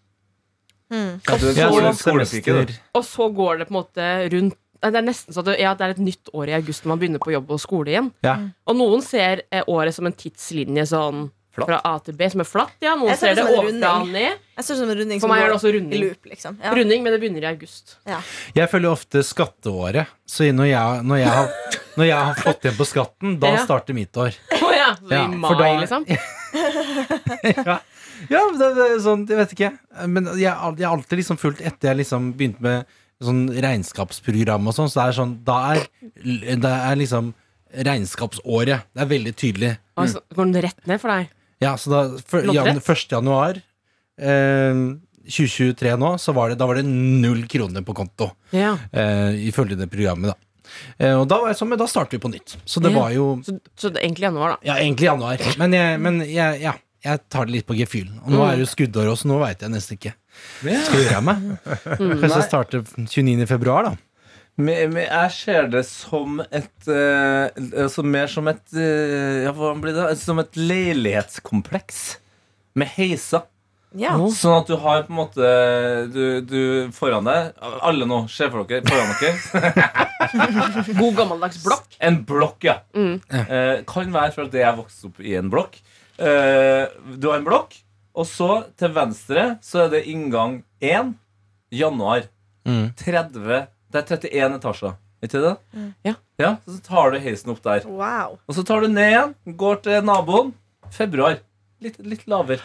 Mm. 0.94 1.22
Ja, 1.28 1.38
du 1.42 1.46
er 1.50 1.54
Ja, 1.58 1.70
så 1.72 1.94
skolepike, 1.98 2.46
du. 2.46 2.60
semester. 2.66 2.80
Og 2.94 3.04
så 3.04 3.30
går 3.34 3.58
det 3.60 3.68
på 3.68 3.74
en 3.76 3.80
måte 3.82 4.10
rundt 4.34 4.56
Nei, 4.84 4.92
Det 4.92 5.00
er 5.00 5.06
nesten 5.08 5.34
sånn 5.34 5.40
at 5.42 5.46
det, 5.56 5.60
ja, 5.64 5.72
det 5.74 5.82
er 5.82 5.90
et 5.96 5.98
nytt 6.04 6.30
år 6.36 6.50
i 6.52 6.54
august 6.54 6.84
når 6.84 6.90
man 6.92 7.00
begynner 7.00 7.20
på 7.24 7.32
jobb 7.34 7.50
og 7.56 7.60
skole 7.64 7.90
igjen. 7.90 8.12
Ja. 8.22 8.36
Og 8.68 8.76
noen 8.78 9.02
ser 9.02 9.42
eh, 9.50 9.64
året 9.72 9.96
som 9.96 10.06
en 10.06 10.14
tidslinje 10.14 10.84
sånn 10.92 11.24
Flatt. 11.56 11.66
fra 11.72 11.80
A 11.88 11.94
til 12.06 12.14
B, 12.14 12.28
som 12.30 12.42
er 12.44 12.46
flatt. 12.46 12.74
Ja, 12.84 12.94
Noen 13.00 13.08
Jeg 13.10 13.18
ser 13.18 13.34
ser 13.34 13.36
det 13.36 13.46
det 13.46 13.46
som 13.48 13.56
en 13.56 13.66
ovenfra 13.66 13.90
og 13.96 14.02
runding. 14.04 14.14
ned. 14.14 14.38
Jeg 14.60 14.66
ser 14.68 14.74
det 14.76 14.80
som 14.84 14.90
en 14.92 14.98
runding 15.00 15.20
For 15.20 15.26
som 15.26 15.30
meg 15.34 15.40
er 15.40 15.42
det 15.48 15.50
går 15.50 15.58
også 15.58 15.72
runding. 15.74 16.02
loop, 16.04 16.26
liksom. 16.30 16.60
Ja. 16.62 16.74
Runding, 16.76 17.04
men 17.08 17.14
det 17.16 17.22
begynner 17.24 17.42
i 17.42 17.50
august. 17.56 17.96
Ja. 18.06 18.20
Jeg 18.60 18.70
følger 18.70 18.92
ofte 18.92 19.24
skatteåret. 19.24 20.08
Så 20.28 20.52
når 20.54 20.70
jeg, 20.70 21.02
når 21.08 21.18
jeg, 21.24 21.30
har, 21.40 21.50
når 21.98 22.06
jeg 22.12 22.18
har 22.30 22.36
fått 22.36 22.62
igjen 22.68 22.78
på 22.78 22.86
skatten, 22.92 23.40
da 23.40 23.48
Ja. 23.56 23.64
starter 23.66 23.94
mitt 23.98 24.14
år. 24.22 24.36
Å 24.52 24.70
ja, 24.76 24.94
så 25.02 25.10
Ja, 25.10 25.26
i 25.26 25.32
for 25.32 25.56
mai, 25.56 25.58
da- 25.58 25.82
liksom. 25.82 26.06
ja, 27.66 27.80
ja 28.34 28.42
det, 28.60 28.70
det 28.78 28.90
sånn, 29.06 29.26
jeg 29.30 29.40
vet 29.40 29.56
ikke. 29.56 29.72
Men 30.08 30.30
jeg, 30.40 30.52
har 30.52 30.92
alltid 30.92 31.22
liksom 31.22 31.40
fulgt 31.42 31.62
etter 31.66 31.92
jeg 31.92 32.02
liksom 32.04 32.34
begynte 32.38 32.64
med 32.66 32.86
sånn 33.24 33.46
regnskapsprogram 33.50 34.68
og 34.68 34.76
sånn, 34.76 34.90
så 34.92 35.00
det 35.00 35.06
er 35.08 35.16
sånn 35.22 35.36
Da 35.48 35.58
er, 35.74 35.86
det 36.60 36.74
er 36.74 36.98
liksom 37.00 37.34
regnskapsåret. 37.76 38.86
Det 38.96 39.04
er 39.04 39.10
veldig 39.10 39.34
tydelig. 39.40 39.72
Altså, 40.00 40.22
så 40.22 40.38
går 40.38 40.52
den 40.52 40.64
rett 40.68 40.88
ned 40.90 41.02
for 41.02 41.12
deg. 41.14 41.32
Ja, 41.64 41.76
så 41.80 41.92
da 41.92 42.02
for, 42.28 42.46
jan, 42.54 42.80
1. 42.82 43.06
januar 43.16 43.60
eh, 44.20 44.82
2023 45.26 45.96
nå, 46.00 46.16
så 46.22 46.36
var 46.36 46.52
det, 46.52 46.60
da 46.60 46.68
var 46.70 46.80
det 46.80 46.86
null 46.88 47.46
kroner 47.52 47.86
på 47.86 47.96
konto. 47.98 48.30
Ja. 48.56 48.76
Eh, 48.92 49.48
ifølge 49.50 49.78
det 49.80 49.90
programmet, 49.92 50.34
da. 50.36 50.42
Eh, 51.00 51.14
og 51.16 51.28
da 51.30 51.40
var 51.42 51.52
jeg 51.52 51.60
sånn, 51.60 51.72
men 51.72 51.82
da 51.82 51.88
starter 51.90 52.18
vi 52.18 52.24
på 52.24 52.32
nytt. 52.34 52.58
Så 52.66 52.82
det 52.84 52.92
Ja. 52.92 53.00
var 53.00 53.12
jo 53.16 53.42
Så, 53.46 53.58
så 53.76 53.90
det 53.94 54.04
egentlig 54.04 54.28
januar, 54.30 54.56
da. 54.56 54.58
Ja, 54.66 54.76
egentlig 54.82 55.08
januar. 55.10 55.38
Men 55.58 55.72
jeg, 55.74 56.00
men 56.00 56.20
jeg, 56.22 56.62
ja, 56.62 56.74
jeg 57.06 57.22
tar 57.30 57.48
det 57.48 57.54
litt 57.54 57.68
på 57.70 57.78
gefühlen. 57.78 58.18
Og 58.26 58.34
nå 58.34 58.42
er 58.46 58.58
det 58.58 58.66
jo 58.66 58.72
skuddår 58.72 59.12
også, 59.12 59.30
nå 59.30 59.38
veit 59.44 59.62
jeg 59.62 59.74
nesten 59.74 60.00
ikke. 60.00 60.16
Skal 60.60 60.74
jeg 60.74 61.06
gjøre 61.06 61.22
av 61.22 61.26
meg? 61.28 61.48
Kanskje 61.86 62.34
jeg 62.34 62.48
starter 62.50 62.86
29. 63.06 63.48
februar, 63.50 63.92
da. 63.92 63.96
Men, 64.56 64.94
men 64.94 65.04
jeg 65.04 65.32
ser 65.36 65.66
det 65.68 65.82
som 65.88 66.38
et 66.46 66.88
eh, 66.88 67.50
altså 67.84 68.06
Mer 68.08 68.30
som 68.32 68.48
et 68.48 68.78
eh, 68.80 69.42
Ja, 69.44 69.52
hva 69.52 69.74
blir 69.76 69.92
det? 69.98 70.06
Som 70.22 70.40
et 70.40 70.56
leilighetskompleks. 70.56 72.06
Med 72.80 72.88
heiser. 72.96 73.44
Ja. 74.00 74.14
Sånn 74.36 74.58
at 74.62 74.72
du 74.72 74.76
har 74.80 75.04
på 75.08 75.14
en 75.14 75.20
måte 75.22 75.50
Du, 76.12 76.24
du 76.44 76.62
foran 76.96 77.28
deg 77.28 77.54
Alle 77.64 78.08
nå, 78.08 78.26
se 78.32 78.50
for 78.52 78.68
dere 78.68 78.84
foran 78.88 79.14
dere. 79.22 80.96
God 81.00 81.20
gammeldags 81.20 81.62
blokk. 81.64 82.00
En 82.04 82.24
blokk, 82.28 82.58
ja. 82.68 82.80
Mm. 82.96 83.20
Eh, 83.28 83.84
kan 83.88 84.12
være 84.16 84.36
for 84.36 84.48
at 84.48 84.56
jeg 84.60 84.80
vokste 84.80 85.12
opp 85.12 85.24
i 85.24 85.36
en 85.40 85.52
blokk. 85.52 85.80
Eh, 86.18 86.88
du 87.20 87.28
har 87.30 87.40
en 87.42 87.46
blokk, 87.48 87.76
og 88.16 88.26
så 88.30 88.50
til 88.80 88.94
venstre 88.96 89.58
så 89.66 89.86
er 89.86 89.90
det 89.96 90.06
inngang 90.12 90.62
1. 90.82 91.14
Januar. 91.76 92.30
Mm. 92.66 92.94
30 92.98 93.66
Det 93.92 94.00
er 94.02 94.06
31 94.18 94.56
etasjer. 94.60 94.96
Ikke 95.26 95.42
det? 95.42 95.56
Ja. 96.06 96.14
ja. 96.42 96.52
Så 96.68 96.80
tar 96.86 97.12
du 97.14 97.20
heisen 97.24 97.52
opp 97.54 97.62
der. 97.66 97.86
Wow. 97.90 98.38
Og 98.48 98.56
så 98.58 98.64
tar 98.68 98.82
du 98.84 98.88
ned 98.92 99.10
igjen, 99.12 99.36
går 99.58 99.82
til 99.86 100.02
naboen. 100.06 100.54
Februar. 100.94 101.40
Litt, 101.84 101.98
litt 102.00 102.24
lavere. 102.32 102.62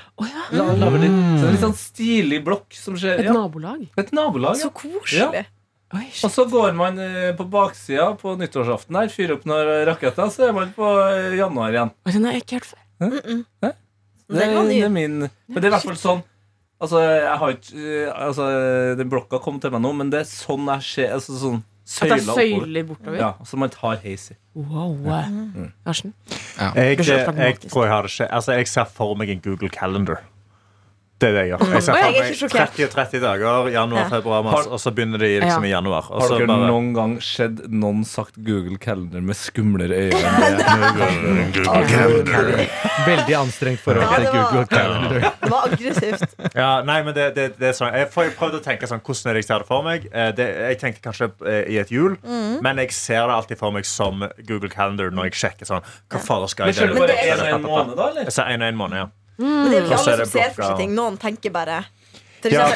La, 0.55 0.67
laver 0.79 1.01
litt. 1.03 1.11
Så 1.13 1.41
det 1.43 1.49
er 1.49 1.55
litt 1.57 1.65
sånn 1.65 1.77
stilig 1.79 2.43
blokk 2.47 2.77
som 2.77 2.95
skjer. 3.01 3.19
Et 3.21 3.27
Ja. 3.31 3.33
nabolag. 3.35 3.89
Et 3.99 4.13
nabolag. 4.13 4.57
Så 4.61 4.69
Ja. 4.71 4.75
koselig. 4.77 5.47
Oi, 5.93 6.07
Og 6.23 6.31
så 6.31 6.45
går 6.49 6.73
man 6.79 6.99
eh, 7.03 7.33
på 7.35 7.49
baksida 7.51 8.13
på 8.17 8.37
nyttårsaften 8.39 8.95
her, 8.95 9.09
fyrer 9.11 9.33
opp 9.35 9.45
noen 9.45 9.85
raketter, 9.89 10.29
så 10.31 10.47
er 10.49 10.53
man 10.55 10.71
på 10.77 10.87
eh, 10.87 11.35
januar 11.37 11.71
igjen. 11.75 11.91
Oi, 12.07 12.13
Den 12.13 12.25
har 12.25 12.33
jeg 12.37 12.43
ikke 12.45 12.61
hørt 12.61 12.69
før. 12.71 12.85
Det, 13.01 13.23
Den 13.25 13.45
Det, 14.29 14.49
ny. 14.69 14.69
det 14.69 14.83
er 14.85 14.93
min 14.93 15.17
Men 15.25 15.57
det 15.57 15.65
er 15.65 15.71
i 15.71 15.75
hvert 15.79 15.89
fall 15.89 15.99
sånn 16.01 16.23
Altså, 16.81 17.01
jeg 17.03 17.39
har 17.43 17.55
ikke 17.57 17.81
eh, 17.81 18.27
Altså, 18.27 18.47
den 19.01 19.11
blokka 19.13 19.41
kom 19.43 19.59
til 19.61 19.73
meg 19.75 19.83
nå, 19.85 19.93
men 19.99 20.13
det 20.13 20.23
er 20.23 20.29
sånn 20.31 20.69
jeg 20.77 20.87
ser 20.87 21.17
altså, 21.17 21.37
sånn 21.41 21.59
At 21.91 22.13
det 22.13 22.19
er 22.21 22.27
søyler 22.39 22.87
bortover. 22.87 23.19
Ja, 23.19 23.33
så 23.45 23.59
man 23.59 23.73
tar 23.75 23.97
heis 24.05 24.29
i. 24.31 24.37
Wow. 24.55 24.93
Ja. 25.05 25.25
Mm. 25.27 25.73
Blir 25.83 25.97
så 27.03 27.17
jeg, 27.17 27.35
jeg 27.35 27.59
tror 27.67 27.85
jeg 27.85 27.93
har 27.93 28.07
det 28.07 28.13
ikke 28.13 28.29
Altså, 28.31 28.53
jeg 28.55 28.69
ser 28.71 28.93
for 28.95 29.19
meg 29.19 29.33
en 29.35 29.43
Google 29.43 29.73
Calendar. 29.75 30.23
Det 31.21 31.29
er 31.29 31.33
det 31.37 31.41
jeg 31.45 31.51
gjør. 31.53 31.61
Jeg 31.75 31.83
ser 31.85 31.93
for 31.93 32.01
jeg 32.01 32.09
er 32.09 32.13
meg 32.25 32.33
30 32.55 32.85
og 32.87 32.91
30 32.95 33.21
dager, 33.25 33.67
januar, 33.75 34.05
februar, 34.09 34.41
mars, 34.47 34.65
og 34.73 34.79
så 34.81 34.89
begynner 34.97 35.21
de 35.21 35.29
liksom 35.43 35.65
i 35.69 35.73
januar. 35.75 36.05
Og 36.09 36.17
Har 36.23 36.29
så 36.31 36.37
dere 36.41 36.49
bare 36.49 36.65
noen 36.71 36.89
gang 36.97 37.13
sett 37.25 37.57
noen 37.69 38.01
sagt 38.09 38.39
Google 38.47 38.79
Calendar 38.81 39.21
med 39.21 39.37
skumlere 39.37 39.97
øyne? 40.07 40.21
Veldig 43.07 43.35
anstrengt 43.37 43.81
forhold 43.85 44.05
Ja, 44.05 44.09
til 44.17 44.27
Google 44.33 44.67
Calendar. 44.71 45.11
Det 45.43 45.51
var 45.53 45.61
aggressivt. 45.69 46.25
Ja, 46.57 46.71
nei, 46.89 46.99
men 47.07 47.15
det, 47.17 47.27
det, 47.37 47.45
det 47.61 47.69
er 47.71 47.75
sånn 47.77 47.93
Jeg 47.95 48.07
har 48.07 48.11
prøvd 48.15 48.33
prøvde 48.41 48.59
å 48.61 48.65
tenke 48.65 48.89
sånn 48.91 49.03
Hvordan 49.05 49.31
er 49.31 49.35
det 49.39 49.43
jeg 49.45 49.49
ser 49.51 49.59
det 49.65 49.69
for 49.69 49.81
meg 49.87 49.99
Eh, 50.11 50.31
det, 50.37 50.47
Jeg 50.73 50.79
tenkte 50.81 51.03
kanskje 51.05 51.27
eh, 51.47 51.65
i 51.75 51.77
et 51.83 51.91
hjul 51.93 52.17
Men 52.65 52.81
jeg 52.83 52.91
ser 52.97 53.23
det 53.29 53.35
alltid 53.37 53.59
for 53.61 53.71
meg 53.75 53.85
som 53.89 54.15
Google 54.49 54.71
Calendar 54.73 55.09
Når 55.15 55.25
jeg 55.31 55.37
sjekker 55.45 55.67
sånn 55.69 55.85
Hva 56.11 56.19
fader 56.25 56.51
skal 56.53 56.73
jeg 56.73 56.77
gjøre? 56.81 56.95
Men 56.97 57.03
det 57.13 57.19
er- 57.21 57.29
en 57.31 57.41
og 57.41 57.47
en 57.61 57.67
måned, 57.69 57.95
da? 58.01 58.05
eller? 58.11 58.23
Jeg 58.31 58.35
ser 58.39 58.47
en 58.55 58.63
og 58.65 58.69
en 58.73 58.81
måned, 58.81 58.97
ja 59.05 59.09
Men 59.41 59.71
det 59.71 59.79
er 59.79 59.81
jo 59.81 59.89
ikke 59.89 60.03
alle 60.05 60.27
som 60.27 60.35
ser 60.37 60.53
for 60.55 60.69
seg 60.69 60.77
ting. 60.85 60.95
Noen 60.99 61.17
tenker 61.21 61.51
bare 61.55 61.83
Ja. 62.41 62.71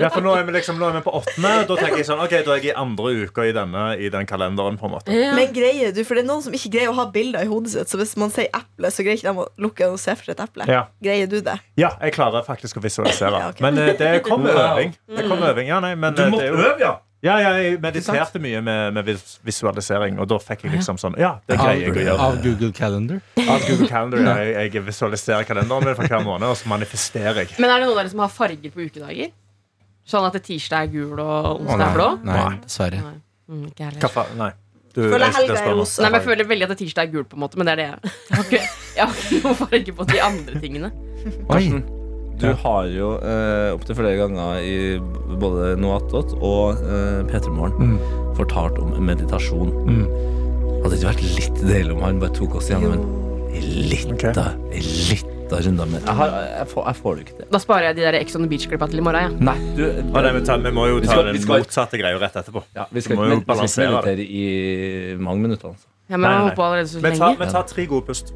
Ja, 0.00 0.08
for 0.08 0.22
nå 0.24 0.32
er 0.38 0.46
vi 0.48 0.54
liksom 0.54 0.78
Nå 0.80 0.86
er 0.88 0.94
vi 0.96 1.02
på 1.04 1.12
åttende 1.18 1.50
Da 1.68 1.76
tenker 1.76 1.98
jeg 2.00 2.06
sånn 2.08 2.22
Ok, 2.24 2.32
da 2.46 2.54
er 2.54 2.62
jeg 2.62 2.70
i 2.70 2.74
andre 2.80 3.10
uka 3.26 3.44
i 3.44 3.52
denne 3.52 3.82
I 4.00 4.08
den 4.14 4.24
kalenderen 4.30 4.78
på 4.80 4.88
en 4.88 4.94
måte 4.94 5.12
Ja. 5.12 5.34
Men 5.36 5.52
greier 5.52 5.92
du, 5.92 6.00
for 6.08 6.16
det 6.16 6.24
er 6.24 6.28
noen 6.30 6.40
som 6.46 6.56
ikke 6.56 6.70
greier 6.78 6.92
å 6.94 6.96
ha 6.96 7.04
bilder 7.12 7.44
i 7.44 7.50
hodet 7.50 7.74
sitt. 7.74 7.92
Så 7.92 8.00
hvis 8.00 8.14
man 8.20 8.32
sier 8.32 8.48
eple, 8.56 8.88
så 8.94 9.04
greier 9.04 9.20
ikke 9.20 9.28
de 9.34 9.44
å 9.44 9.48
lukke 9.66 9.90
og 9.92 10.00
se 10.00 10.14
for 10.16 10.24
seg 10.30 10.38
et 10.38 10.42
eple. 10.46 10.66
Ja. 10.70 10.82
Greier 11.04 11.28
du 11.28 11.38
det? 11.44 11.58
Ja, 11.80 11.92
jeg 12.00 12.16
klarer 12.16 12.46
faktisk 12.46 12.80
å 12.80 12.84
visualisere 12.84 13.36
Ja, 13.44 13.52
ok. 13.52 13.60
Men 13.64 13.80
eh, 13.84 13.92
det 14.00 14.12
kommer 14.26 14.56
øving 14.56 14.96
Det 15.12 15.28
kommer 15.28 15.52
øving, 15.52 15.68
ja, 15.68 15.80
nei 15.84 15.92
Men 15.94 16.16
Du 16.16 16.24
må 16.24 16.38
måtte 16.38 16.48
er 16.48 16.54
jo 16.54 16.60
øve, 16.62 16.76
ja! 16.80 16.94
Ja, 17.22 17.36
ja, 17.38 17.50
jeg 17.62 17.76
mediterte 17.78 18.40
mye 18.42 18.58
med, 18.66 18.94
med 18.96 19.10
visualisering 19.46 20.16
Og 20.18 20.26
da 20.26 20.40
fikk 20.42 20.64
jeg 20.66 20.72
liksom 20.74 20.96
sånn 20.98 21.14
Ja, 21.20 21.36
det 21.46 21.54
greier 21.60 21.84
jeg 21.84 21.92
å 21.94 22.00
gjøre 22.02 22.24
av 22.24 22.38
Google 22.42 22.72
Calendar. 22.74 23.20
Av 23.44 23.62
Google 23.68 23.86
Calendar, 23.86 24.24
ja. 24.26 24.34
Jeg, 24.42 24.72
jeg 24.74 24.82
visualiserer 24.88 25.46
kalenderen 25.46 25.86
min 25.86 25.94
for 25.98 26.10
hver 26.10 26.24
måned, 26.26 26.48
og 26.50 26.58
så 26.58 26.72
manifesterer 26.72 27.44
jeg. 27.44 27.54
Men 27.62 27.70
er 27.70 27.78
det 27.78 27.86
noen 27.86 27.94
av 27.94 28.02
dere 28.02 28.12
som 28.16 28.24
har 28.24 28.34
farger 28.34 28.74
på 28.74 28.82
ukedager? 28.88 29.30
Sånn 30.02 30.26
at 30.26 30.34
det 30.34 30.42
tirsdag 30.48 30.88
er 30.88 30.92
gul 30.96 31.22
og 31.22 31.62
onsdag 31.62 31.86
er 31.86 31.94
blå? 31.94 32.08
Nei, 32.26 32.42
dessverre. 32.66 33.04
Nei. 33.06 33.14
Mm, 33.52 33.64
ikke 33.70 33.86
heller. 33.86 34.34
Nei. 34.42 34.50
Du, 34.92 35.00
Føler 35.06 35.24
jeg- 35.28 35.34
helga 35.38 35.62
er 35.62 35.74
rosa. 35.78 36.02
Nei, 36.02 36.10
men 36.10 36.20
Jeg 36.20 36.28
føler 36.28 36.50
veldig 36.50 36.66
at 36.66 36.74
det 36.74 36.78
tirsdag 36.82 37.06
er 37.06 37.12
gul, 37.14 37.24
på 37.24 37.38
en 37.38 37.46
måte 37.46 37.56
men 37.56 37.70
det 37.70 37.78
er 37.78 37.82
det 37.84 37.88
jeg 37.88 38.66
jeg 38.98 39.06
har 39.06 39.14
ikke 39.14 39.42
noen 39.46 39.60
farge 39.62 39.98
på 40.02 40.10
de 40.10 40.22
andre 40.26 40.60
tingene. 40.66 40.92
Oi. 41.48 42.01
Du 42.42 42.52
har 42.64 42.86
jo 42.90 43.08
eh, 43.22 43.70
opptil 43.76 43.96
flere 43.98 44.16
ganger 44.18 44.62
i 44.66 44.76
både 45.42 45.72
Noatot 45.80 46.34
og 46.40 46.80
eh, 46.82 47.20
P3 47.30 47.52
Morgen 47.54 47.98
fortalt 48.36 48.78
om 48.82 48.94
meditasjon. 49.06 49.70
Mm. 49.86 50.06
Hadde 50.82 50.94
det 50.94 50.98
ikke 50.98 51.10
vært 51.12 51.26
litt 51.38 51.60
deilig 51.62 51.94
om 51.94 52.02
han 52.02 52.18
bare 52.22 52.34
tok 52.34 52.56
oss 52.58 52.70
gjennom 52.72 52.96
en 52.96 53.06
lita, 53.86 54.12
Ok. 54.16 54.24
en 54.24 55.52
runde 55.52 55.84
med 55.90 56.00
jeg, 56.00 56.14
har, 56.16 56.30
jeg, 56.48 56.66
får, 56.70 56.86
jeg 56.88 56.96
får 57.02 57.14
det 57.14 57.24
ikke 57.26 57.34
til. 57.36 57.48
Da 57.52 57.58
sparer 57.60 57.86
jeg 57.90 57.96
de 57.98 58.04
der 58.06 58.16
Ex 58.22 58.36
on 58.38 58.46
the 58.46 58.48
Beach-klippa 58.48 58.88
til 58.88 59.02
i 59.02 59.04
morgen. 59.04 59.36
Ja. 59.36 59.52
Nei, 59.52 59.56
du 59.76 59.82
du, 59.84 60.02
nei, 60.14 60.32
vi, 60.32 60.42
tar, 60.48 60.62
vi 60.64 60.72
må 60.74 60.86
jo 60.88 61.00
ta 61.04 61.12
skal- 61.12 61.28
den 61.28 61.40
motsatte 61.50 62.00
greia 62.00 62.18
rett 62.22 62.38
etterpå. 62.40 62.64
ja, 62.74 62.86
Vi 62.90 63.04
skal 63.04 63.16
Vi 63.16 63.20
må 63.20 63.28
ikke 63.28 63.38
jo 63.42 63.46
balansere 63.52 63.92
meditere 63.92 64.24
i 64.24 65.16
mange 65.20 65.44
minutter. 65.44 65.74
Altså. 65.74 65.86
Ja, 66.08 66.16
men 66.16 66.30
Nei, 66.30 66.38
nei. 66.40 66.82
Vi 66.88 67.18
tar, 67.18 67.36
vi 67.38 67.50
tar 67.52 67.68
tre 67.68 67.86
gode 67.86 68.06
pust. 68.08 68.32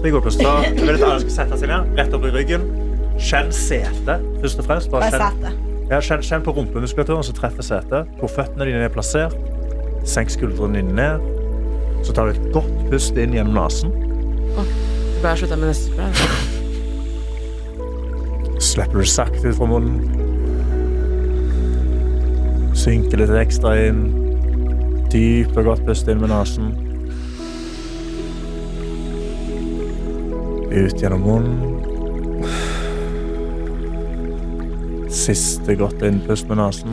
Tre 0.00 0.10
gode 0.10 0.22
pust. 0.22 0.38
Da 0.40 0.60
vil 0.62 0.86
jeg 0.86 1.02
at 1.02 1.08
alle 1.10 1.20
skal 1.26 1.34
sette 1.40 1.58
seg 1.58 1.68
ned, 1.74 1.92
rett 1.98 2.14
opp 2.14 2.24
i 2.24 2.30
ryggen. 2.30 2.85
Kjenn 3.16 3.52
setet, 3.54 4.20
først 4.42 4.58
og 4.60 4.66
fremst. 4.68 4.90
Bare 4.92 5.10
kjenn, 5.10 5.46
ja, 5.90 6.00
kjenn, 6.04 6.22
kjenn 6.24 6.42
på 6.44 6.52
rumpemuskulaturen 6.56 7.24
som 7.24 7.34
treffer 7.36 7.64
setet. 7.64 8.10
Hvor 8.20 8.28
føttene 8.32 8.66
dine 8.68 8.84
er 8.86 8.92
plassert. 8.92 9.36
Senk 10.06 10.30
skuldrene 10.34 10.82
dine 10.82 10.92
ned. 10.98 11.20
Så 12.06 12.12
tar 12.14 12.28
du 12.28 12.36
et 12.36 12.52
godt 12.54 12.74
pust 12.90 13.16
inn 13.18 13.34
gjennom 13.34 13.56
nesen. 13.56 13.90
Bør 15.22 15.28
jeg 15.32 15.38
slutte 15.42 15.56
med 15.56 15.68
neste 15.72 15.86
spray? 15.90 16.10
Slipper 18.62 18.98
du 19.00 19.08
sakte 19.08 19.48
ut 19.48 19.56
fra 19.56 19.66
munnen. 19.70 19.98
Synker 22.76 23.16
litt 23.22 23.32
ekstra 23.40 23.70
inn. 23.86 24.02
Dypt 25.12 25.56
og 25.56 25.64
godt 25.70 25.86
pust 25.88 26.08
inn 26.12 26.20
med 26.20 26.30
nesen. 26.34 26.74
Ut 30.76 31.00
gjennom 31.00 31.24
munnen. 31.24 31.75
Siste 35.26 35.74
godt 35.74 36.02
innpust 36.06 36.46
med 36.46 36.60
nesen. 36.60 36.92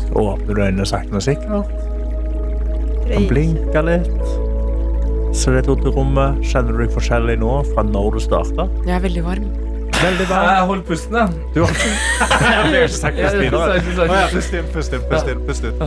Så 0.00 0.18
åpner 0.18 0.54
du 0.54 0.62
øynene 0.64 0.86
sakte, 0.86 1.12
men 1.12 1.22
sikkert. 1.22 1.70
Den 3.06 3.28
blinker 3.30 3.86
litt. 3.86 4.10
Se 5.30 5.54
litt 5.54 5.70
rundt 5.70 5.86
i 5.86 5.94
rommet. 5.94 6.42
Kjenner 6.42 6.74
du 6.74 6.82
deg 6.82 6.90
forskjellig 6.96 7.38
nå 7.38 7.60
fra 7.70 7.86
når 7.86 8.18
du 8.18 8.22
starta? 8.26 8.66
Jeg 8.82 8.96
er 8.98 9.04
veldig 9.06 9.24
varm. 9.28 9.46
Veldig 10.00 10.26
varm. 10.32 10.48
Jeg 10.50 10.70
holder 10.72 10.86
pusten, 10.90 11.20
jeg. 11.20 11.28
Du 11.54 11.60
har 11.62 11.70
ikke 12.82 12.88
sagt 12.98 13.22
pust 13.22 14.02
ja, 14.02 14.24
Pust 14.34 14.58
inn, 14.58 14.72
pust 14.74 14.98
inn, 15.30 15.44
pust 15.46 15.70
inn. 15.70 15.78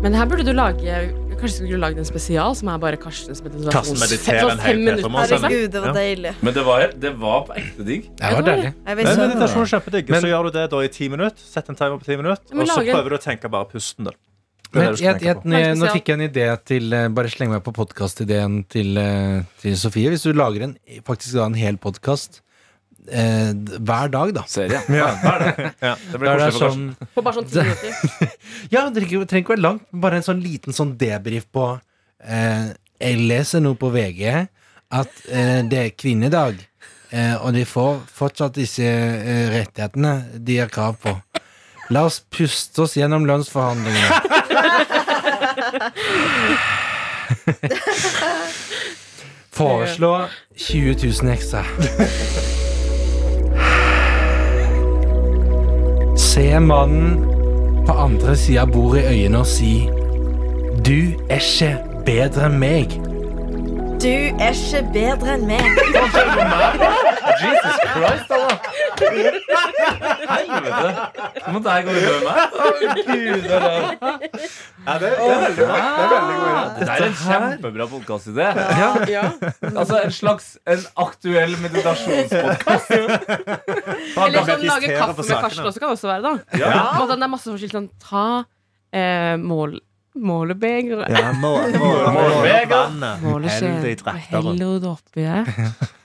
Men 0.00 0.16
her 0.16 0.24
burde 0.32 0.48
du 0.48 0.56
lage 0.56 1.02
Kanskje 1.42 1.64
vi 1.64 1.68
skulle 1.72 1.82
lagd 1.82 1.98
en 1.98 2.06
spesial 2.06 2.52
som 2.54 2.68
er 2.70 2.82
bare 2.82 2.98
Karstens 3.02 3.40
sånn 3.42 4.02
hel 4.22 4.50
fem 4.62 4.82
minutter. 4.86 5.08
Herregud, 5.10 5.72
det 5.74 5.80
var 5.82 5.96
deilig. 5.96 6.34
Men 6.38 6.54
det 6.54 6.62
var, 6.68 6.84
det 7.04 7.10
var 7.18 7.40
på 7.48 7.56
ekte 7.58 7.86
digg. 7.88 8.04
Det 8.20 8.34
var 8.36 8.46
deilig. 8.46 8.70
Men 8.86 9.00
meditasjon 9.24 9.64
er 9.64 9.72
kjempedigg. 9.72 10.12
Så 10.22 10.30
gjør 10.30 10.46
du 10.46 10.58
det 10.58 10.66
da 10.70 10.82
i 10.86 10.90
ti 10.92 11.08
minutter. 11.10 11.42
Sett 11.42 11.72
en 11.72 11.78
timer 11.78 11.98
på 11.98 12.06
ti 12.06 12.18
minutter, 12.20 12.54
og 12.54 12.70
så 12.70 12.84
prøver 12.86 13.16
du 13.16 13.18
å 13.18 13.22
tenke 13.24 13.50
bare 13.50 13.66
pusten. 13.72 14.06
Der. 14.06 14.14
Er 14.72 14.78
Men 14.78 14.86
jeg, 14.86 15.02
jeg, 15.02 15.18
jeg, 15.26 15.42
nå, 15.44 15.64
nå 15.82 15.90
fikk 15.92 16.06
jeg 16.08 16.16
en 16.16 16.24
idé 16.24 16.44
til 16.64 16.94
eh, 16.96 17.10
Bare 17.12 17.28
sleng 17.28 17.50
meg 17.52 17.60
på 17.66 17.74
podkastideen 17.76 18.62
til, 18.72 18.94
eh, 18.96 19.42
til 19.60 19.74
Sofie. 19.76 20.14
Hvis 20.14 20.24
du 20.24 20.32
lager 20.32 20.64
en, 20.64 20.78
faktisk 21.04 21.36
da 21.36 21.50
en 21.50 21.58
hel 21.58 21.76
podkast 21.82 22.40
eh, 23.10 23.50
hver 23.82 24.08
dag, 24.12 24.28
da. 24.36 24.42
Serie. 24.50 24.80
Ja. 25.00 25.08
Ja, 25.82 25.94
det 26.12 26.18
blir 26.20 26.28
koselig 26.36 26.52
for 26.52 26.60
sånn 26.70 26.86
På 27.14 27.20
bare 27.26 27.34
sånn 27.40 27.48
ti 27.50 27.54
minutter. 27.62 27.90
Ja, 28.74 28.80
det 28.88 28.94
trenger, 29.00 29.24
trenger 29.30 29.44
ikke 29.46 29.54
være 29.56 29.66
langt. 29.66 29.84
Bare 30.04 30.16
en 30.20 30.26
sånn 30.26 30.42
liten 30.44 30.72
sånn 30.76 30.92
debrief 31.00 31.44
på 31.52 31.64
eh, 32.24 32.64
Jeg 33.02 33.14
leser 33.28 33.60
nå 33.64 33.70
på 33.80 33.88
VG 33.94 34.20
at 34.92 35.12
eh, 35.32 35.60
det 35.64 35.78
er 35.80 35.90
kvinnedag, 35.96 36.54
eh, 37.16 37.32
og 37.40 37.54
de 37.56 37.64
får 37.64 38.02
fortsatt 38.12 38.52
disse 38.60 38.84
eh, 38.84 39.48
rettighetene 39.54 40.12
de 40.36 40.58
har 40.60 40.68
krav 40.68 40.94
på. 41.00 41.16
La 41.92 42.04
oss 42.08 42.20
puste 42.32 42.82
oss 42.84 42.96
gjennom 43.00 43.24
lønnsforhandlingene. 43.28 44.12
Foreslå 49.52 50.28
20 50.56 51.22
000 51.22 51.32
ekstra. 51.32 51.64
Se 56.32 56.60
mannen 56.60 57.26
på 57.86 57.92
andre 57.92 58.32
sida 58.40 58.62
av 58.62 58.70
bordet 58.72 59.02
i 59.02 59.08
øynene 59.10 59.42
og 59.42 59.48
si 59.50 59.72
Du 60.86 61.12
er 61.28 61.42
ikke 61.44 61.74
bedre 62.06 62.46
enn 62.48 62.56
meg. 62.62 62.94
Du 64.00 64.08
er 64.40 64.56
ikke 64.56 64.80
bedre 64.94 65.34
enn 65.36 65.44
meg. 65.50 67.11
Jesus 67.42 67.76
Christ, 67.92 68.30
Anna! 68.36 68.54
Helvete! 70.32 70.88
Nå 71.42 71.52
må 71.56 71.62
deg 71.66 71.86
gå 71.86 71.94
over 71.98 72.22
meg. 72.26 72.38
Ja, 74.82 74.96
det, 74.98 75.10
det 75.10 75.28
er 75.28 75.42
veldig. 75.42 75.58
Det 75.58 75.66
er 75.66 76.10
veldig 76.12 76.36
god 76.38 76.48
idé. 76.48 76.72
Det 76.80 76.88
er 76.88 77.06
en 77.06 77.16
kjempebra 77.20 77.86
podkastidé. 77.92 78.48
Ja. 79.12 79.24
Altså 79.72 80.00
en 80.02 80.14
slags 80.14 80.50
en 80.66 80.82
aktuell 81.06 81.56
meditasjonspodkast. 81.62 82.92
Eller 84.26 84.50
sånn 84.50 84.66
lage 84.66 84.92
kaffe 84.96 85.22
med. 85.22 85.38
Karsten 85.46 85.70
også 85.70 85.82
kan 85.82 85.94
også 85.96 86.10
være, 86.10 86.22
da. 86.26 86.58
Ja. 86.58 86.74
Ja. 86.76 87.06
Det 87.12 87.16
er 87.18 87.32
masse 87.32 87.50
forskjellig 87.50 87.76
sånn 87.76 87.88
Ta 88.02 88.26
eh, 88.92 89.34
mål, 89.40 89.78
målebeger 90.18 91.04
Ja, 91.10 91.32
må, 91.32 91.54
må, 91.78 91.90
må, 92.12 92.26
det 93.42 93.56
i 93.88 94.26
hell 94.28 94.54
det 94.58 94.92
oppi 94.92 95.26
der. 95.26 96.00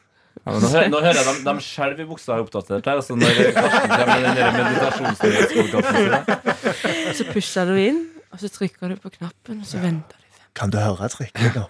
Ja, 0.47 0.53
nå, 0.55 0.63
hører, 0.71 0.87
nå 0.93 0.99
hører 1.03 1.17
jeg 1.19 1.25
dem, 1.27 1.39
dem 1.43 1.57
selv 1.65 1.97
i 1.99 2.05
buksa 2.07 2.37
er 2.37 2.43
oppdatert 2.45 2.85
her. 2.87 2.95
Altså 3.01 3.17
når 3.19 3.27
Karsten 3.57 3.89
kommer 3.91 4.19
med 4.23 4.31
den 4.37 4.53
meditasjonsnyhetspodkasten. 4.61 6.07
Så 7.17 7.23
pusher 7.33 7.65
du 7.67 7.75
inn, 7.81 7.99
og 8.31 8.37
så 8.39 8.47
trykker 8.53 8.85
du 8.93 8.95
på 9.03 9.09
knappen, 9.17 9.55
og 9.59 9.67
så 9.67 9.75
venter 9.83 10.15
du. 10.15 10.23
Kan 10.57 10.71
du 10.73 10.77
høre 10.79 11.09
trykket, 11.11 11.51
nå? 11.59 11.65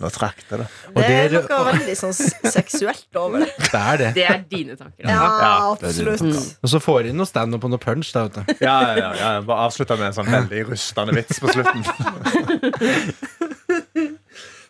Nå 0.00 0.08
trakk 0.08 0.40
det, 0.48 0.56
da. 0.62 0.66
Det 0.96 1.04
er 1.04 1.28
det- 1.28 1.44
noe 1.50 1.64
veldig 1.68 1.96
sånn 2.00 2.16
seksuelt 2.16 3.12
over 3.20 3.44
det. 3.44 3.52
Det 3.60 3.76
er 3.82 3.96
det. 4.00 4.08
Det 4.16 4.24
er 4.24 4.40
dine 4.48 4.72
tanker. 4.80 5.04
Ja, 5.04 5.12
ja 5.12 5.68
absolutt. 5.74 6.24
Og 6.64 6.68
så 6.72 6.80
får 6.80 7.04
de 7.10 7.12
noe 7.12 7.28
standup 7.28 7.60
og 7.68 7.72
noe 7.74 7.82
punch. 7.82 8.08
Da, 8.16 8.24
vet 8.24 8.40
du. 8.40 8.56
Ja, 8.64 8.78
ja, 8.88 8.96
ja, 8.96 9.12
ja. 9.20 9.36
Bare 9.44 9.68
avslutta 9.68 9.92
med 10.00 10.08
en 10.08 10.16
sånn 10.16 10.32
veldig 10.32 10.64
rustende 10.72 11.12
vits 11.20 11.36
på 11.44 11.52
slutten. 11.52 11.84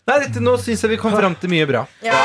Nei, 0.03 0.17
dette, 0.19 0.41
nå 0.43 0.57
syns 0.59 0.81
jeg 0.83 0.91
vi 0.91 0.97
kom 0.99 1.13
fram 1.15 1.37
til 1.39 1.47
mye 1.53 1.63
bra. 1.71 1.85
Ja. 2.03 2.25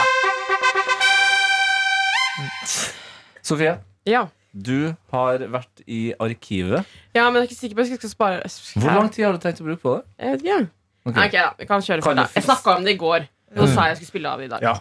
Sofie, 3.48 3.78
Ja. 4.08 4.26
du 4.54 4.94
har 5.14 5.40
vært 5.54 5.84
i 5.88 6.02
arkivet. 6.20 6.84
ja, 7.16 7.30
men 7.30 7.42
jeg 7.42 7.48
er 7.48 7.50
ikke 7.52 7.60
sikker 7.62 7.76
på 7.80 7.86
at 7.86 7.90
jeg 7.96 8.02
skal 8.02 8.14
spare 8.14 8.52
Hvor 8.82 8.94
lang 9.00 9.10
tid 9.14 9.26
har 9.28 9.34
du 9.38 9.40
tenkt 9.44 9.62
å 9.64 9.68
bruke 9.70 9.82
på 9.84 9.96
det? 9.98 10.04
Jeg 10.20 10.32
vet 10.38 10.46
ikke. 10.48 10.70
Okay. 11.08 11.20
Nei, 11.22 11.28
ok, 11.30 11.36
da. 11.40 11.50
Vi 11.62 11.66
kan 11.70 11.82
kjøre 11.86 12.04
for 12.04 12.14
deg. 12.20 12.34
Jeg 12.36 12.44
snakka 12.44 12.78
om 12.78 12.84
det 12.84 12.94
i 12.98 13.00
går. 13.00 13.28
Nå 13.56 13.64
sa 13.72 13.86
jeg 13.88 13.94
jeg 13.96 13.98
skulle 14.02 14.12
spille 14.12 14.28
av 14.36 14.42
i 14.44 14.48
dag. 14.52 14.60
Ja. 14.62 14.74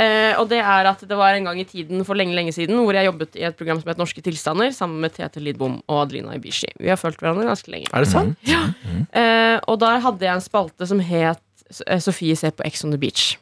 Eh, 0.00 0.32
og 0.40 0.46
det 0.48 0.62
er 0.64 0.86
at 0.88 1.02
det 1.04 1.16
var 1.18 1.34
en 1.36 1.44
gang 1.44 1.58
i 1.60 1.64
tiden 1.68 2.00
for 2.08 2.16
lenge 2.16 2.32
lenge 2.32 2.54
siden 2.56 2.78
hvor 2.80 2.96
jeg 2.96 3.04
jobbet 3.04 3.36
i 3.36 3.44
et 3.44 3.56
program 3.58 3.82
som 3.82 3.90
het 3.92 4.00
Norske 4.00 4.22
tilstander 4.24 4.72
sammen 4.72 5.02
med 5.04 5.12
Tete 5.12 5.42
Lidbom 5.44 5.82
og 5.92 6.06
Adelina 6.06 6.32
Ibishi. 6.38 6.70
Vi 6.80 6.88
har 6.88 6.96
fulgt 6.96 7.20
hverandre 7.20 7.44
ganske 7.50 7.68
lenge. 7.74 7.90
Er 7.92 8.06
det 8.06 8.08
sant? 8.08 8.38
Eh, 9.12 9.58
og 9.68 9.76
der 9.82 10.00
hadde 10.00 10.24
jeg 10.24 10.32
en 10.38 10.40
spalte 10.44 10.88
som 10.88 11.00
het 11.04 11.42
eh, 11.86 12.00
Sofie 12.00 12.36
ser 12.38 12.56
på 12.56 12.64
Ex 12.64 12.84
on 12.86 12.94
the 12.96 12.98
Beach. 13.02 13.34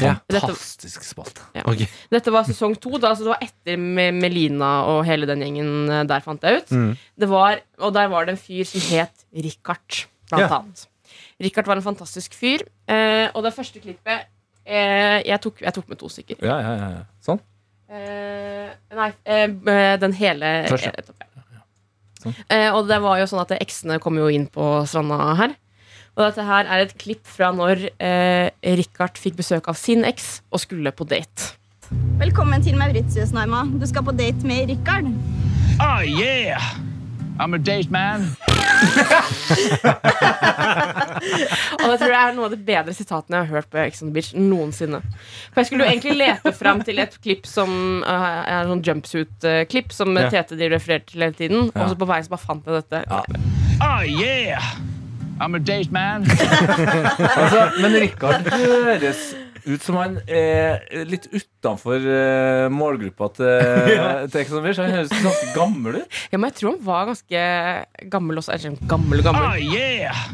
Ja. 0.00 0.14
Fantastisk 0.32 1.02
spalte. 1.04 1.42
Ok. 1.68 1.82
Dette 2.10 2.32
var 2.32 2.46
sesong 2.48 2.78
to. 2.80 2.94
Da, 2.96 3.10
altså 3.12 3.26
det 3.26 3.32
var 3.34 3.42
etter 3.44 3.76
Melina 4.16 4.70
og 4.88 5.02
hele 5.04 5.28
den 5.28 5.42
gjengen 5.44 5.72
eh, 5.92 6.04
der, 6.08 6.22
fant 6.24 6.42
jeg 6.46 6.62
ut. 6.62 6.70
Mm. 6.72 6.94
Det 7.20 7.28
var, 7.28 7.60
og 7.84 7.92
der 7.92 8.08
var 8.08 8.24
det 8.24 8.36
en 8.38 8.40
fyr 8.40 8.64
som 8.70 8.80
het 8.88 9.26
Richard, 9.36 10.06
blant 10.30 10.46
Ja. 10.46 10.48
annet. 10.62 10.86
Richard 11.40 11.66
var 11.68 11.76
en 11.76 11.84
fantastisk 11.84 12.34
fyr. 12.38 12.64
Eh, 12.88 13.28
og 13.34 13.44
det 13.44 13.52
første 13.56 13.80
klippet 13.84 14.26
eh, 14.64 15.20
jeg, 15.28 15.40
tok, 15.44 15.60
jeg 15.60 15.76
tok 15.76 15.88
med 15.92 16.00
to 16.00 16.08
stykker. 16.08 16.40
Ja, 16.40 16.56
ja, 16.64 16.74
ja, 16.80 16.90
ja. 16.96 17.04
Sånn. 17.28 17.40
Eh, 17.90 18.68
nei, 18.96 19.10
eh, 19.26 19.96
den 20.00 20.12
hele 20.14 20.54
Først, 20.70 20.88
ja. 20.88 20.92
eh. 20.96 21.36
Sånn. 22.20 22.34
Eh, 22.52 22.68
og 22.76 22.86
det 22.88 22.98
var 23.02 23.18
jo 23.20 23.26
sånn 23.28 23.40
at 23.44 23.54
eksene 23.60 23.96
kom 24.00 24.16
jo 24.20 24.28
inn 24.32 24.46
på 24.52 24.72
stranda 24.88 25.34
her. 25.40 25.54
Og 26.18 26.26
dette 26.26 26.44
her 26.44 26.66
er 26.66 26.84
et 26.84 26.94
klipp 26.98 27.22
fra 27.28 27.52
når 27.54 27.86
eh, 28.02 28.50
Richard 28.80 29.18
fikk 29.20 29.38
besøk 29.38 29.70
av 29.70 29.78
sin 29.78 30.04
eks 30.08 30.40
og 30.50 30.62
skulle 30.64 30.90
på 30.92 31.06
date. 31.08 31.54
Velkommen 32.20 32.62
til 32.62 32.76
Mauritius, 32.78 33.32
Naima. 33.34 33.64
Du 33.80 33.86
skal 33.88 34.04
på 34.06 34.14
date 34.14 34.46
med 34.46 34.68
Rikard. 34.70 35.08
Oh, 35.80 36.02
yeah. 36.04 36.60
I'm 37.40 37.54
a 37.54 37.58
date 37.58 37.90
man. 37.90 38.26
Og 41.80 41.86
det 41.88 41.96
tror 42.00 42.12
jeg 42.12 42.20
er 42.20 42.34
noe 42.36 42.50
av 42.50 42.52
de 42.52 42.60
bedre 42.60 42.92
sitatene 42.96 43.38
jeg 43.38 43.48
har 43.48 43.54
hørt 43.54 43.70
på 43.72 43.80
Ex 43.80 44.02
on 44.04 44.10
the 44.10 44.14
Beach 44.18 44.30
noensinne. 44.36 45.00
For 45.54 45.62
jeg 45.62 45.70
skulle 45.70 45.86
jo 45.86 45.94
egentlig 45.94 46.18
lete 46.20 46.52
fram 46.56 46.84
til 46.84 47.00
et 47.00 47.16
klipp 47.24 47.48
som 47.48 47.70
uh, 48.04 48.44
er 48.44 48.68
sånn 48.68 48.84
jumpsuit-klipp 48.84 49.96
som 49.96 50.12
Ja. 50.20 50.28
Tete 50.32 50.58
de 50.60 50.68
refererte 50.74 51.14
til 51.14 51.24
hele 51.24 51.38
tiden. 51.38 51.70
Og 51.72 51.84
så 51.94 51.96
på 51.96 52.08
veien 52.10 52.26
så 52.26 52.34
bare 52.34 52.44
fant 52.44 52.66
jeg 52.66 52.82
dette. 52.82 52.98
Oh, 53.80 54.02
yeah. 54.04 54.74
I'm 55.40 55.54
a 55.54 55.58
date 55.58 55.90
man. 55.92 56.26
Altså, 57.40 57.70
men 57.80 57.94
Rikard 58.02 58.50
høres 58.52 59.22
ut 59.66 59.82
som 59.84 59.96
han 60.00 60.18
er 60.28 60.80
litt 61.08 61.26
utenfor 61.32 62.00
uh, 62.04 62.66
målgruppa 62.72 63.28
til, 63.36 63.90
til 64.32 64.38
Ex 64.42 64.52
on 64.56 64.64
Beach. 64.64 64.80
Han 64.80 64.92
høres 64.94 65.12
ganske 65.14 65.50
gammel 65.56 66.00
ut. 66.02 66.20
Ja, 66.32 66.38
men 66.40 66.50
jeg 66.50 66.58
tror 66.60 66.76
han 66.76 66.84
var 66.86 67.10
ganske 67.10 67.42
gammel 68.12 68.40
også. 68.42 68.54
Eller 68.56 68.76
gammel, 68.88 69.24
gammel, 69.24 69.50
Oh, 69.50 69.58
yeah. 69.74 70.24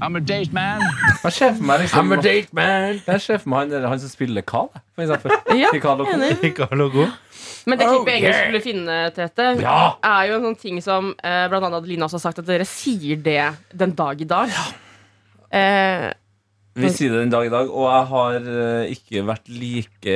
I'm 0.00 0.14
a 0.16 0.20
date 0.22 0.52
man. 0.54 0.80
Jeg 1.24 1.32
ser 1.32 1.54
for 1.56 1.64
meg 1.66 1.80
liksom 1.82 1.98
I'm 2.06 2.14
a 2.14 2.22
date 2.22 2.54
man. 2.54 3.00
Jeg 3.06 3.20
ser 3.24 3.40
for 3.42 3.50
meg 3.50 3.72
han, 3.72 3.88
han 3.90 4.00
som 4.00 4.12
spiller 4.12 4.44
Carl, 4.46 4.68
for 4.94 5.02
eksempel. 5.02 5.34
Ja, 5.58 5.72
I 5.74 5.80
Carl 5.82 6.84
og 6.86 6.92
Co. 6.94 7.08
Men 7.68 7.76
det 7.80 7.86
Oh, 7.86 7.98
klippet 7.98 8.14
jeg 8.14 8.22
egentlig 8.22 8.32
yeah. 8.32 8.44
skulle 8.46 8.64
finne, 8.64 8.98
Tete, 9.16 9.48
Ja! 9.60 9.78
er 10.08 10.28
jo 10.30 10.36
en 10.38 10.46
sånn 10.48 10.60
ting 10.60 10.78
som 10.84 11.10
eh, 11.20 11.42
blant 11.52 11.66
annet 11.68 11.82
Adeline 11.82 12.06
også 12.06 12.16
har 12.16 12.24
sagt, 12.30 12.38
at 12.40 12.48
dere 12.48 12.64
sier 12.68 13.20
det 13.20 13.42
den 13.76 13.92
dag 13.98 14.22
i 14.24 14.28
dag. 14.30 14.54
Eh, 15.52 16.08
Vi 16.78 16.88
sier 16.94 17.10
det 17.10 17.24
den 17.24 17.32
dag 17.32 17.48
i 17.48 17.50
dag, 17.50 17.66
og 17.74 17.88
jeg 17.90 18.06
har 18.12 18.34
eh, 18.52 18.90
ikke 18.94 19.22
vært 19.26 19.48
like 19.50 20.12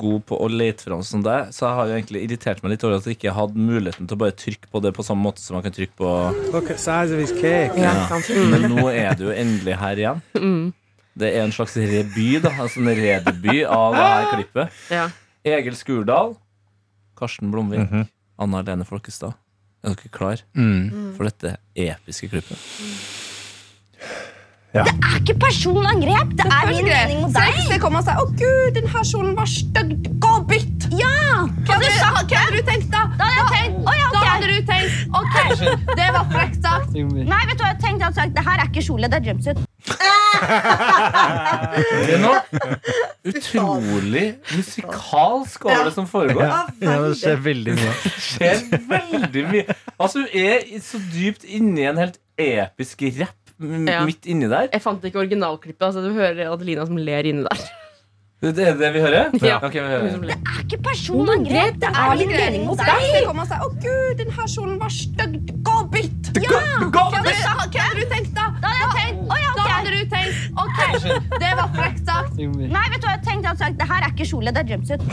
god 0.00 0.22
på 0.30 0.38
å 0.40 0.46
lete 0.48 0.86
fram 0.86 1.02
som 1.04 1.20
deg, 1.26 1.50
så 1.52 1.66
jeg 1.66 1.76
har 1.76 1.90
jo 1.90 1.96
egentlig 1.98 2.22
irritert 2.24 2.62
meg 2.64 2.72
litt 2.72 2.86
over 2.88 2.96
at 2.96 3.04
jeg 3.10 3.18
ikke 3.18 3.34
hadde 3.36 3.60
muligheten 3.60 4.08
til 4.08 4.16
å 4.16 4.22
bare 4.22 4.36
trykke 4.40 4.70
på 4.72 4.80
det 4.86 4.94
på 4.96 5.04
samme 5.04 5.26
måte 5.26 5.42
som 5.44 5.58
man 5.58 5.66
kan 5.66 5.74
trykke 5.76 5.98
på 6.00 6.12
Look 6.54 6.70
at 6.72 6.80
size 6.80 7.12
of 7.12 7.20
his 7.20 7.34
cake. 7.36 7.76
ja, 7.76 7.92
Ja. 8.08 8.20
Mm. 8.32 8.50
Men 8.54 8.66
nå 8.72 8.88
er 8.94 9.14
du 9.20 9.26
jo 9.28 9.34
endelig 9.36 9.76
her 9.84 10.00
igjen. 10.04 10.24
Det 11.18 11.32
er 11.34 11.42
en 11.42 11.50
slags 11.52 11.74
reby, 11.76 12.28
da. 12.40 12.52
Altså 12.62 12.78
en 12.78 12.92
redeby 12.94 13.64
av 13.66 13.96
det 13.98 14.02
her 14.06 14.26
klippet. 14.36 14.76
Ja. 14.94 15.08
Egil 15.50 15.74
Skurdal, 15.74 16.36
Karsten 17.18 17.50
Blomvik, 17.52 18.06
Anna 18.38 18.62
Lene 18.62 18.84
Folkestad. 18.86 19.34
Er 19.84 19.94
dere 19.94 20.10
klar 20.10 20.40
Mm. 20.56 21.14
for 21.16 21.24
dette 21.28 21.56
episke 21.76 22.28
klippet? 22.30 22.58
Det 24.68 24.84
er 24.84 25.14
ikke 25.18 25.34
personangrep. 25.40 26.34
Det 26.38 26.44
er 26.46 26.66
min 26.68 26.84
mening 26.84 27.20
mot 27.24 27.32
deg. 27.34 27.54
Så 27.70 27.78
kommer 27.80 27.98
og 28.02 28.04
sier 28.04 28.18
'Å, 28.20 28.26
gud, 28.42 28.74
den 28.76 28.86
her 28.92 29.02
kjolen 29.10 29.34
var 29.36 29.46
stygg. 29.48 30.02
Gå 30.20 30.28
og 30.38 30.44
bytt'. 30.50 30.86
Ja! 30.92 31.46
Hva 31.64 31.72
hadde, 31.74 31.88
du, 31.88 31.98
hva 31.98 32.36
hadde 32.44 32.56
du 32.56 32.62
tenkt, 32.68 32.90
da? 32.92 33.00
Da 33.18 33.24
hadde 33.24 33.38
jeg 33.38 33.48
tenkt, 33.56 33.78
oh, 33.88 33.94
ja, 33.96 34.08
Da 34.12 34.20
hadde 34.28 34.46
du 34.52 34.58
tenkt 34.68 34.92
OK, 35.20 35.36
det 35.96 36.08
var 36.16 36.24
frekt 36.34 36.58
sagt. 36.62 36.92
Nei, 36.94 37.42
vet 37.48 37.58
du 37.58 37.62
hva 37.64 37.70
jeg 37.72 37.80
tenkte? 37.80 37.98
Jeg 37.98 38.06
hadde 38.08 38.14
sagt, 38.20 38.34
det 38.36 38.44
her 38.44 38.56
er 38.60 38.66
ikke 38.68 38.82
kjole, 38.88 39.08
det 39.10 39.16
er 39.18 39.26
jumpsuit. 39.32 39.58
Det 41.78 42.14
er 42.14 42.20
noe 42.22 42.40
utrolig 43.28 44.24
musikalsk 44.52 45.64
over 45.68 45.84
det 45.88 45.94
som 45.96 46.06
foregår. 46.10 46.44
Ja, 46.48 46.60
Ja, 46.82 46.96
det 47.06 47.16
skjer 47.20 47.38
veldig 47.44 47.74
mye. 47.78 47.92
Det 48.04 48.12
skjer 48.28 48.56
veldig 48.90 49.44
mye. 49.52 49.64
Altså, 49.98 50.16
hun 50.24 50.28
er 50.34 50.56
så 50.84 50.98
dypt 51.14 51.44
inni 51.48 51.82
en 51.88 51.98
helt 52.04 52.18
episk 52.38 53.02
rapp 53.20 53.34
Ja. 53.58 54.04
midt 54.06 54.26
inni 54.30 54.46
der. 54.50 54.68
Jeg 54.72 54.82
fant 54.84 55.02
ikke 55.04 55.18
originalklippet. 55.24 55.82
Altså, 55.88 56.00
du 56.04 56.12
hører 56.14 56.52
Adelina 56.52 56.84
som 56.86 56.96
ler 56.98 57.26
inni 57.26 57.42
der. 57.48 57.58
Det 58.38 58.62
er 58.62 58.76
det 58.78 58.88
vi 58.94 59.00
hører? 59.02 59.32
Ja. 59.42 59.56
Okay, 59.66 59.80
vi 59.82 59.88
hører. 59.90 60.20
Det 60.22 60.36
er 60.36 60.60
ikke 60.62 60.78
personangrep, 60.86 61.74
det 61.82 61.88
er 61.90 62.12
litt 62.20 62.30
mening 62.30 62.68
mot 62.68 62.78
deg. 62.78 63.26
å 63.26 63.70
gud, 63.82 64.12
den 64.20 64.30
her 64.30 64.46
kjolen 64.46 64.76
var 64.78 64.92
stygg. 64.94 65.50
Gå 65.66 65.72
og 65.80 65.88
bytt! 65.90 66.30
Ja, 66.38 66.60
Hva 66.86 67.02
hadde 67.16 67.32
du 67.98 68.04
tenkt, 68.12 68.17
OK, 70.58 70.78
det 71.40 71.50
var 71.58 71.68
frekt 71.76 72.02
sagt. 72.08 72.36
Nei, 72.38 72.84
vet 72.92 73.00
du 73.02 73.06
hva 73.06 73.14
jeg 73.14 73.24
tenkte? 73.26 73.54
Sagt 73.58 73.78
det 73.80 73.86
her 73.88 74.04
er 74.06 74.12
ikke 74.12 74.26
kjole, 74.28 74.52
det 74.54 74.62
er 74.64 74.72
jumpsuit. 74.74 75.04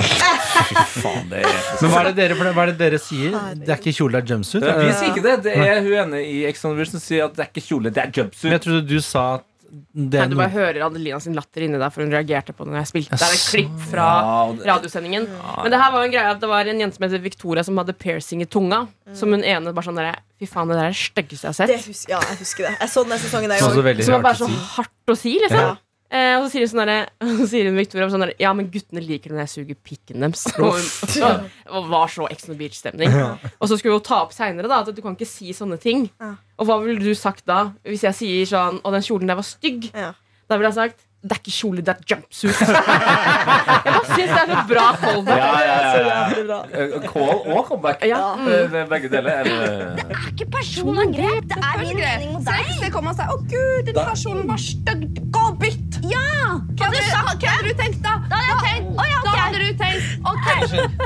Faen, 1.00 1.28
det 1.32 1.42
er 1.46 1.60
Men 1.82 1.92
hva 1.94 2.02
er 2.02 2.10
det 2.10 2.16
dere, 2.20 2.38
hva 2.56 2.66
er 2.66 2.72
det 2.74 2.78
dere 2.82 3.00
sier? 3.02 3.36
Det 3.62 3.72
er 3.72 3.80
ikke 3.82 3.96
kjole, 4.00 4.20
det 4.20 4.30
er 4.30 4.36
jumpsuit? 4.36 4.64
Er 4.66 4.80
Vi 4.84 4.94
sier 5.00 5.12
ikke 5.14 5.26
det. 5.26 5.36
Det 5.48 5.58
er 5.66 5.82
hun 5.86 5.98
ene 6.06 6.22
i 6.26 6.38
Ex 6.50 6.66
on 6.66 6.74
the 6.76 6.80
Vision 6.82 7.00
som 7.00 7.06
sier 7.06 7.28
at 7.30 7.36
det 7.38 7.46
er 7.46 7.52
ikke 7.54 7.66
kjole, 7.70 7.94
det 7.94 8.04
er 8.04 8.14
jumpsuit. 8.22 8.48
Men 8.50 8.58
jeg 8.58 8.66
trodde 8.68 8.88
du 8.90 8.98
sa 9.06 9.26
at 9.40 9.46
det 9.72 10.20
Nei, 10.20 10.28
du 10.32 10.36
bare 10.38 10.52
hører 10.54 10.82
Adelina 10.86 11.20
sin 11.20 11.34
latter 11.36 11.64
inni 11.66 11.80
der, 11.82 11.90
for 11.92 12.04
hun 12.06 12.12
reagerte 12.14 12.54
på 12.56 12.66
det 12.66 12.74
når 12.74 12.82
jeg 12.84 12.90
spilte. 12.92 13.18
Det 13.20 13.28
er 13.28 13.34
et 13.36 13.46
klipp 13.52 13.80
fra 13.92 14.08
det- 14.54 14.66
radiosendingen. 14.70 15.28
Men 15.64 15.72
det 15.72 15.80
her 15.82 15.92
var 15.92 16.00
jo 16.04 16.06
en 16.10 16.12
greie 16.16 16.32
at 16.32 16.40
det 16.40 16.50
var 16.50 16.66
en 16.72 16.80
jente 16.80 16.96
som 17.00 17.08
heter 17.10 17.22
Victoria, 17.24 17.64
som 17.64 17.78
hadde 17.78 17.94
piercing 17.98 18.42
i 18.42 18.46
tunga. 18.46 18.88
Som 19.14 19.32
hun 19.32 19.44
ene 19.44 19.74
bare 19.74 19.86
sånn 19.86 19.96
der, 20.00 20.16
Fy 20.40 20.46
faen, 20.52 20.68
det 20.68 20.76
der 20.76 20.90
er 20.90 20.92
det 20.92 21.00
styggeste 21.00 21.48
jeg 21.48 21.54
har 21.56 21.68
Det 21.68 21.80
sett. 21.80 21.88
husker, 21.88 22.10
ja, 22.12 22.20
jeg 22.20 22.38
husker 22.44 22.64
det. 22.68 22.72
Jeg 22.82 22.90
så 22.92 23.04
den 23.08 23.20
sesongen 23.20 23.50
der 23.50 23.58
så 23.64 24.04
Som 24.04 24.14
var 24.18 24.22
bare 24.22 24.36
så 24.36 24.48
hardt 24.76 25.08
å 25.08 25.16
si, 25.18 25.40
liksom. 25.40 25.60
Ja. 25.60 25.76
Eh, 26.16 26.38
og 26.38 26.46
så 26.46 26.54
sier 26.54 26.70
sånn 26.72 26.82
derre 26.86 27.00
Så 27.42 27.48
sier 27.52 27.68
hun 27.68 27.80
Victoria 27.80 28.08
sånn 28.14 28.30
Ja, 28.40 28.54
men 28.56 28.70
guttene 28.72 29.04
liker 29.04 29.32
det 29.34 29.38
når 29.38 29.44
jeg 29.46 29.54
suger 29.56 29.80
pikken 29.84 30.24
deres. 30.24 30.46
Og 31.76 31.90
var 31.94 32.12
så 32.14 32.30
Ex 32.32 32.48
on 32.48 32.54
the 32.56 32.60
Beach-stemning. 32.60 33.16
Og 33.60 33.72
så 33.72 33.80
skulle 33.80 33.98
hun 33.98 34.06
ta 34.06 34.22
opp 34.24 34.36
seinere 34.36 34.72
at 34.80 34.94
du 34.96 35.02
kan 35.04 35.18
ikke 35.18 35.28
si 35.30 35.52
sånne 35.56 35.80
ting. 35.82 36.08
Ja. 36.22 36.36
Og 36.62 36.70
hva 36.70 36.80
ville 36.84 37.04
du 37.04 37.12
sagt 37.18 37.44
da? 37.50 37.72
Hvis 37.88 38.06
jeg 38.08 38.16
sier 38.16 38.48
sånn 38.54 38.80
Og 38.84 38.96
den 38.96 39.04
kjolen 39.06 39.30
der 39.32 39.40
var 39.42 39.48
stygg. 39.48 39.90
Ja. 39.92 40.14
Da 40.48 40.60
ville 40.60 40.72
jeg 40.72 40.80
sagt 40.80 41.04
det 41.26 41.34
er 41.34 41.40
ikke 41.42 41.54
kjole, 41.56 41.82
det 41.82 41.90
er 41.90 42.02
jumpsuit. 42.06 42.60
jeg 42.60 43.94
bare 43.96 44.02
syns 44.12 44.30
det 44.30 44.42
er 44.44 44.52
så 44.52 44.60
bra 44.70 44.84
callback. 45.02 45.40
Ja, 45.40 45.48
ja, 45.66 45.78
ja. 46.06 46.60
Eh, 46.70 47.08
Call 47.08 47.40
og 47.50 47.64
comeback. 47.66 48.06
Ja. 48.06 48.20
Eh, 48.38 48.68
det 48.70 48.84
er 48.84 48.92
Begge 48.92 49.10
deler. 49.10 49.42
Eller? 49.42 49.96
Det 49.98 50.06
er 50.06 50.30
ikke 50.36 50.48
personangrep, 50.54 51.50
det 51.50 51.58
er 51.58 51.82
min 51.82 51.98
mening 51.98 52.36
mot 52.36 52.46
Så 52.46 52.54
deg. 52.54 52.70
jeg, 52.70 52.94
kommer 52.94 52.94
kom 52.94 53.10
og 53.10 53.18
sier 53.18 53.34
å 53.34 53.42
gud, 53.42 53.90
den 53.90 54.00
personen 54.04 54.46
var 54.54 54.62
stygg. 54.68 55.10
Gå 55.34 55.48
og 55.50 55.60
bytt! 55.66 55.85
Ja, 56.04 56.60
Hva 56.76 56.90
hadde, 56.90 57.02
hva 57.40 57.52
hadde 57.56 57.70
du 57.70 57.74
tenkt, 57.80 58.02
da? 58.04 58.14
da 58.30 58.36
hadde 58.36 58.50
jeg 58.52 58.60
tenkt 58.66 59.00
oh, 59.00 59.06
ja, 59.10 59.20
Da 59.26 59.32
hadde 59.40 59.60
du 59.64 59.70
tenkt 59.80 60.04
OK, 60.26 60.48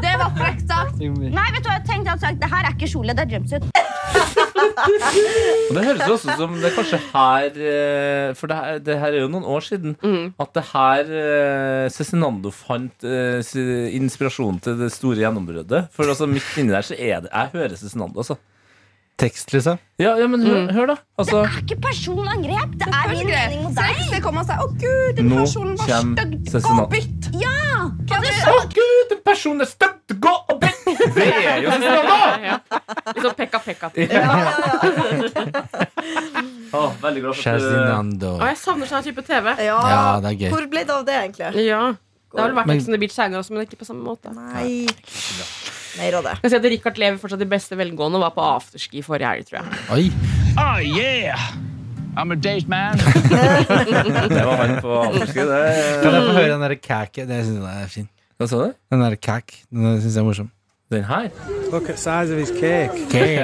det 0.01 0.13
var 0.21 0.31
frekt 0.37 0.63
sagt. 0.69 0.97
Nei, 0.99 1.47
vet 1.53 1.63
du 1.63 1.69
hva 1.69 1.75
jeg 1.77 1.85
tenkte? 1.85 2.05
Jeg 2.05 2.11
hadde 2.13 2.23
sagt 2.25 2.39
det 2.41 2.49
her 2.53 2.65
er 2.69 2.73
ikke 2.75 2.89
kjole, 2.93 3.15
det 3.17 3.23
er 3.25 3.33
jumpsuit. 3.35 3.63
Det 5.69 5.83
høres 5.85 6.03
også 6.09 6.35
som 6.39 6.53
det 6.59 6.69
er 6.69 6.75
kanskje 6.75 6.99
her 7.11 7.57
eh, 7.59 8.29
For 8.39 8.49
det 8.49 8.57
her, 8.57 8.79
det 8.83 8.95
her 9.01 9.11
er 9.17 9.21
jo 9.25 9.29
noen 9.31 9.45
år 9.47 9.65
siden 9.65 9.95
Mm. 9.99 10.33
at 10.39 10.53
det 10.55 10.63
her 10.71 11.09
eh, 11.19 11.89
Cezinando 11.93 12.51
fant 12.55 13.03
eh, 13.03 13.41
inspirasjonen 13.99 14.59
til 14.63 14.77
det 14.79 14.89
store 14.95 15.19
gjennombruddet. 15.21 15.89
For 15.95 16.07
altså 16.09 16.27
midt 16.29 16.47
inni 16.57 16.71
der 16.73 16.85
så 16.85 16.95
er 16.97 17.25
det 17.25 17.31
Jeg 17.33 17.51
hører 17.53 17.75
Cezinando, 17.79 18.19
altså. 18.23 18.37
Tekst, 19.19 19.51
liksom. 19.51 19.79
Ja, 19.99 20.13
ja 20.15 20.27
men 20.31 20.39
hør, 20.47 20.69
hør 20.71 20.85
da. 20.93 20.95
Altså, 21.19 21.41
Det 21.43 21.49
er 21.51 21.57
ikke 21.65 21.77
personangrep, 21.83 22.75
det 22.79 22.87
er 22.87 23.09
min 23.11 23.27
mening 23.27 23.63
mot 23.65 23.75
deg. 23.75 23.97
så 24.05 24.13
jeg 24.15 24.23
kom 24.23 24.37
og 24.39 24.45
sa 24.47 24.55
å 24.63 24.67
gud, 24.79 25.17
den 25.17 25.27
Nå 25.27 25.35
her 25.35 25.43
var 25.43 25.51
kommer 25.51 25.75
stygg. 25.83 26.63
Gå 26.63 26.75
og 26.85 26.89
bytt! 26.93 27.27
Ja, 27.41 27.57
Hva 28.07 28.21
hadde, 28.21 28.31
Å 28.53 28.61
gud, 28.71 29.03
den 29.11 29.21
personen 29.27 29.65
er 29.65 29.69
støtt! 29.73 30.15
Gå 30.23 30.31
og 30.31 30.61
bytt! 30.63 30.87
Det 31.17 31.27
er 31.35 31.59
jo 31.65 31.69
Cezinando! 31.75 32.17
Ja. 32.49 32.55
Litt 33.09 33.23
sånn 33.25 33.37
pekka-pekka. 33.37 33.87
Å, 36.69 36.81
veldig 37.01 37.21
glad 37.23 37.35
for 37.35 37.41
at 37.49 38.19
du 38.21 38.27
Å, 38.29 38.47
jeg 38.47 38.59
savner 38.61 38.89
sånn 38.89 39.03
type 39.05 39.25
TV. 39.27 39.51
Ja, 39.65 39.79
Ja, 39.89 40.03
det 40.23 40.31
er 40.31 40.37
gøy. 40.45 40.51
Hvor 40.53 40.69
ble 40.71 40.85
det 40.85 40.95
av 40.95 41.03
det, 41.07 41.17
egentlig? 41.25 41.65
Ja. 41.67 41.83
Det 42.29 42.39
har 42.39 42.51
vel 42.51 42.59
vært 42.61 42.75
Ex 42.75 42.87
on 42.87 42.93
the 42.95 43.01
Beach 43.01 43.15
seinere 43.15 43.41
også, 43.41 43.55
men 43.55 43.65
ikke 43.65 43.79
på 43.81 43.89
samme 43.89 44.05
måte. 44.05 44.31
Nei. 44.31 44.85
Mer 45.97 46.19
av 46.19 46.27
det. 46.27 46.35
Jeg 46.43 46.53
ser 46.53 46.61
at 46.61 46.69
Richard 46.75 47.01
lever 47.01 47.17
fortsatt 47.21 47.41
i 47.41 47.49
beste 47.49 47.79
velgående 47.79 48.19
og 48.19 48.27
var 48.27 48.35
på 48.35 48.45
afterski 48.45 49.01
forrige 49.05 49.33
helg, 49.33 49.49
tror 49.49 49.59
jeg. 49.61 49.81
Oi. 49.95 50.05
Oh, 50.59 50.77
yeah. 50.85 51.49
I'm 52.19 52.33
a 52.33 52.37
date 52.37 52.67
man. 52.69 52.97
Det 54.29 54.45
var 54.45 54.55
han 54.65 54.77
på 54.83 54.95
afterski, 55.01 55.45
det. 55.49 55.65
Kan 56.03 56.15
jeg 56.17 56.23
få 56.27 56.37
høre 56.37 56.53
den 56.53 56.63
derre 56.65 56.79
cack? 56.81 57.15
Det 57.15 57.43
syns 57.47 57.59
jeg 57.61 57.83
er 57.83 57.91
fin. 57.93 58.09
Hva 58.39 58.47
sa 58.47 58.61
du? 58.63 58.75
Den 58.91 59.01
derre 59.03 59.19
kæk. 59.19 59.53
Den 59.67 59.97
syns 59.99 60.15
jeg 60.15 60.21
er 60.21 60.27
morsom. 60.27 60.51
Den 60.89 61.03
her? 61.05 61.29
Look 61.73 61.89
at 61.91 61.99
size 61.99 62.31
of 62.33 62.39
his 62.39 62.51
cake. 62.55 62.95
Cake. 63.11 63.39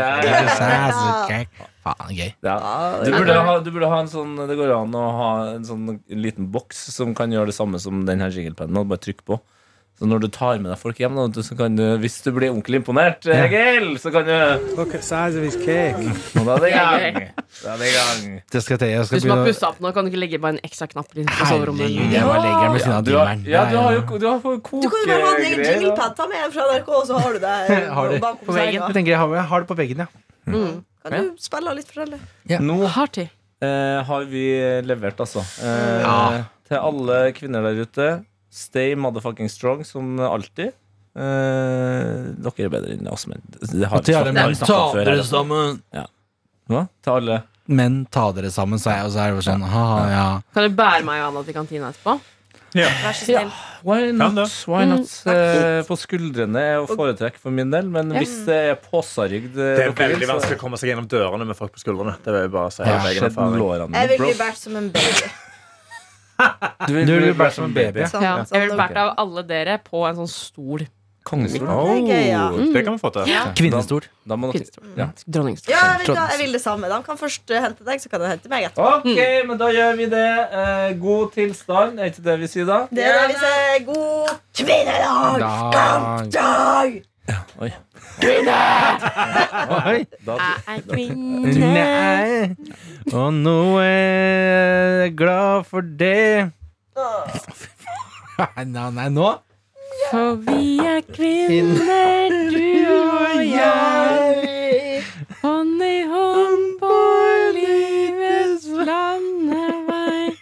Size 0.55 1.01
of 1.01 1.27
cake. 1.29 1.67
Faen, 1.85 2.13
gøy. 2.15 2.31
Ja. 2.41 2.55
Du, 3.03 3.11
burde 3.13 3.35
ha, 3.37 3.57
du 3.61 3.67
burde 3.69 3.89
ha 3.91 3.99
en 4.01 4.09
sånn 4.09 4.31
Det 4.49 4.55
går 4.57 4.71
an 4.73 4.95
å 4.97 5.03
ha 5.19 5.27
en 5.51 5.67
sånn 5.67 5.99
liten 6.09 6.47
boks 6.53 6.79
som 6.95 7.11
kan 7.17 7.33
gjøre 7.35 7.51
det 7.51 7.57
samme 7.57 7.81
som 7.83 8.05
den 8.07 8.23
her 8.23 8.33
jinglepennen. 8.33 8.87
Bare 8.89 9.03
trykk 9.03 9.21
på. 9.27 9.37
Så 9.95 10.03
når 10.11 10.25
du 10.25 10.27
tar 10.27 10.57
med 10.59 10.67
deg 10.73 10.79
folk 10.81 10.97
hjem, 10.99 11.15
så 11.39 11.55
kan 11.55 11.75
du, 11.77 11.83
hvis 12.03 12.17
du 12.25 12.27
blir 12.35 12.49
ordentlig 12.51 12.81
imponert, 12.81 13.23
Egil, 13.31 13.93
så 14.03 14.11
kan 14.11 14.25
du 14.27 14.33
Look 14.75 14.91
at 14.97 15.05
size 15.07 15.37
of 15.39 15.45
his 15.47 15.55
cake. 15.55 15.95
Og 16.35 16.43
da 16.49 16.57
er 16.57 16.59
det 16.65 16.71
i 16.71 16.73
gang. 16.75 17.29
Da 17.61 17.69
er 17.71 17.77
det 17.79 17.87
i 17.87 17.93
gang. 17.95 18.25
Det 18.51 18.61
skal 18.65 18.81
til. 18.81 18.91
Jeg 18.91 18.99
Du 18.99 19.07
skal 19.07 19.21
som 19.23 19.29
har 19.31 19.37
begynne 19.39 19.45
å 19.45 19.53
pussa 19.53 19.69
opp 19.69 19.79
nå, 19.79 19.93
kan 19.95 20.03
du 20.03 20.11
ikke 20.11 20.19
legge 20.19 20.39
bare 20.43 20.57
en 20.57 20.59
ekstra 20.67 20.89
knapp 20.91 21.07
på 21.15 21.47
soverommet? 21.47 21.95
Ja. 22.11 22.25
Ja, 22.91 22.99
du 22.99 23.13
har, 23.15 23.31
ja, 23.47 23.63
du 23.71 23.77
har 23.79 23.95
jo 23.95 24.19
du 24.19 24.27
har 24.27 24.43
koke 24.43 24.83
Du 24.83 24.89
kan 24.91 24.99
jo 25.05 25.13
bare 25.13 25.23
ha 25.23 25.31
en 25.37 25.47
egen 25.47 25.63
jinglepad. 25.63 26.17
Ta 26.19 26.27
med 26.27 26.51
fra 26.57 26.67
NRK, 26.73 26.91
så 27.07 27.21
har 27.23 27.33
du 27.33 27.39
det 27.47 27.55
Har 28.01 28.11
du. 28.11 28.19
bakom 28.19 28.51
På 28.51 28.57
veggen. 28.59 28.81
Jeg 28.83 28.97
tenker 28.99 29.15
jeg 29.15 29.21
har, 29.23 29.35
jeg 29.39 29.47
har 29.53 29.63
det 29.63 29.71
på 29.71 29.79
veggen, 29.79 30.03
ja. 30.03 30.09
Kan 31.05 31.15
du 31.15 31.33
spille 31.39 31.71
litt 31.79 31.87
forskjellig? 31.87 32.19
Nå 32.65 32.77
har, 32.99 33.07
eh, 33.63 34.03
har 34.11 34.27
vi 34.27 34.45
levert, 34.83 35.23
altså. 35.23 35.39
Eh, 35.63 36.01
Ja. 36.03 36.43
Til 36.65 36.81
alle 36.81 37.17
kvinner 37.37 37.61
der 37.61 37.77
ute, 37.85 38.05
stay 38.55 38.95
motherfucking 38.99 39.51
strong 39.51 39.83
som 39.87 40.15
alltid. 40.23 40.73
Eh, 41.15 42.31
dere 42.43 42.65
er 42.67 42.71
bedre 42.73 42.95
enn 42.97 43.07
oss, 43.07 43.23
men 43.31 43.39
det 43.47 43.87
har 43.87 44.01
vi 44.03 44.11
snakket 44.11 44.65
ta 44.67 44.79
før 44.91 44.99
her, 44.99 45.11
dere 45.13 45.23
sammen. 45.27 45.77
Hva? 46.65 46.87
Til 47.05 47.11
alle 47.13 47.43
Men 47.71 48.01
ta 48.11 48.25
dere 48.35 48.49
sammen, 48.51 48.81
sa 48.81 48.97
jeg, 48.97 49.07
og 49.07 49.13
så 49.13 49.21
er 49.23 49.31
det 49.31 49.37
bare 49.39 49.47
sånn 49.47 49.67
ha-ha, 49.69 49.99
ja. 50.11 50.25
Kan 50.53 50.67
du 50.67 50.75
bære 50.75 51.05
meg 51.07 51.21
og 51.23 51.29
Anna 51.29 51.43
til 51.47 51.55
kantina 51.55 51.91
etterpå? 51.93 52.17
Ja. 52.75 52.89
Vær 53.05 53.15
så 53.15 53.29
snill. 53.29 53.53
Why 53.87 54.09
not? 54.11 54.51
Why 54.67 54.83
not? 54.89 55.07
Eh, 55.31 55.79
på 55.87 55.95
skuldrene 56.01 56.65
er 56.73 56.81
å 56.81 56.89
foretrekke 56.89 57.39
for 57.39 57.55
min 57.55 57.71
del, 57.71 57.87
men 57.93 58.11
hvis 58.17 58.35
det 58.49 58.59
er 58.73 58.75
påsarygd 58.83 59.55
Det 59.55 59.85
er 59.85 59.95
veldig 59.95 60.27
vanskelig 60.33 60.59
å 60.59 60.61
komme 60.65 60.79
seg 60.81 60.91
gjennom 60.91 61.07
dørene 61.07 61.47
med 61.47 61.55
folk 61.55 61.71
på 61.77 61.85
skuldrene. 61.85 62.17
Det 62.25 62.35
vil 62.35 62.43
jeg 62.43 62.53
bare 62.57 62.75
si 62.75 62.83
Ja, 62.83 62.99
av 62.99 63.07
egen 63.13 63.29
erfaring. 63.29 63.55
Jeg 63.63 63.89
mine, 63.93 64.05
vil 64.11 64.23
bli 64.25 64.35
båret 64.41 64.59
som 64.59 64.75
en 64.81 64.91
baby. 64.91 65.31
Du 66.87 66.93
vil 66.93 67.05
Du 67.07 67.13
vil 67.19 67.33
bli 67.33 67.49
som 67.51 67.65
en 67.69 67.73
baby. 67.73 68.05
Sånn, 68.11 68.21
Ja. 68.23 68.35
sånn, 68.43 68.53
Jeg 68.59 68.69
ville 68.69 68.77
vært 68.83 68.97
av 68.97 69.13
alle 69.17 69.43
dere 69.47 69.79
på 69.83 70.03
en 70.09 70.15
sånn 70.15 70.29
stol. 70.29 70.87
Kongestol. 71.25 71.65
Oh, 71.67 72.05
Det 72.05 72.27
ja. 72.29 72.49
kan 72.85 72.93
vi 72.93 72.99
få 73.01 73.09
til. 73.15 73.23
Kvinnestol. 73.57 74.03
Da 74.29 74.35
må 74.37 74.51
Kvinnestol. 74.53 74.83
ja. 74.95 75.07
Dronningstol. 75.25 75.71
Ja, 75.73 75.97
jeg 75.97 76.05
vil, 76.05 76.15
jeg 76.15 76.37
vil 76.43 76.51
det 76.53 76.61
samme. 76.61 76.87
De 76.91 76.99
kan 77.07 77.17
først 77.17 77.49
eh, 77.49 77.61
hente 77.63 77.83
deg, 77.87 77.99
så 78.03 78.09
kan 78.11 78.21
de 78.21 78.27
hente 78.29 78.47
meg 78.51 78.67
etterpå. 78.67 78.99
Ok, 78.99 79.47
men 79.47 79.57
da 79.57 79.71
gjør 79.73 79.97
vi 79.97 80.05
det. 80.05 80.27
Eh, 80.61 80.93
god 81.01 81.33
tilstand, 81.33 81.97
er 81.99 82.11
ikke 82.11 82.21
det 82.29 82.39
vi 82.43 82.51
sier 82.53 82.65
da? 82.69 82.77
Det 82.91 83.03
er 83.09 83.17
det 83.27 83.33
vi 83.33 83.39
sier. 83.41 83.85
God 83.89 84.29
kvinnedag! 84.53 86.29
Dag. 86.31 87.01
Dag! 87.27 87.45
Oi. 87.61 87.71
Oi. 88.21 90.05
Da, 90.25 90.35
Jeg 90.35 90.75
er 90.75 90.81
kvinne. 90.89 91.53
Nei. 91.57 92.55
Og 93.13 93.33
nå 93.33 93.55
er 93.81 95.01
jeg 95.05 95.15
glad 95.17 95.63
for 95.69 95.81
det. 95.81 96.51
Nei, 98.37 98.65
nei, 98.67 99.07
nå 99.15 99.31
For 100.11 100.35
vi 100.45 100.77
er 100.85 101.01
kvinner, 101.15 102.29
du 102.51 102.93
og 102.93 103.41
jeg. 103.47 105.01
Hånd 105.41 105.81
i 105.85 105.97
hånd 106.11 106.65
på 106.81 106.93
livets 107.57 108.67
landevei. 108.89 110.35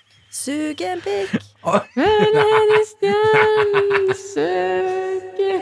Sug 0.44 0.82
en 0.92 1.04
pikk. 1.06 1.40
Venner 1.96 2.76
i 2.76 2.84
stjernen 2.92 4.10
søker. 4.20 5.62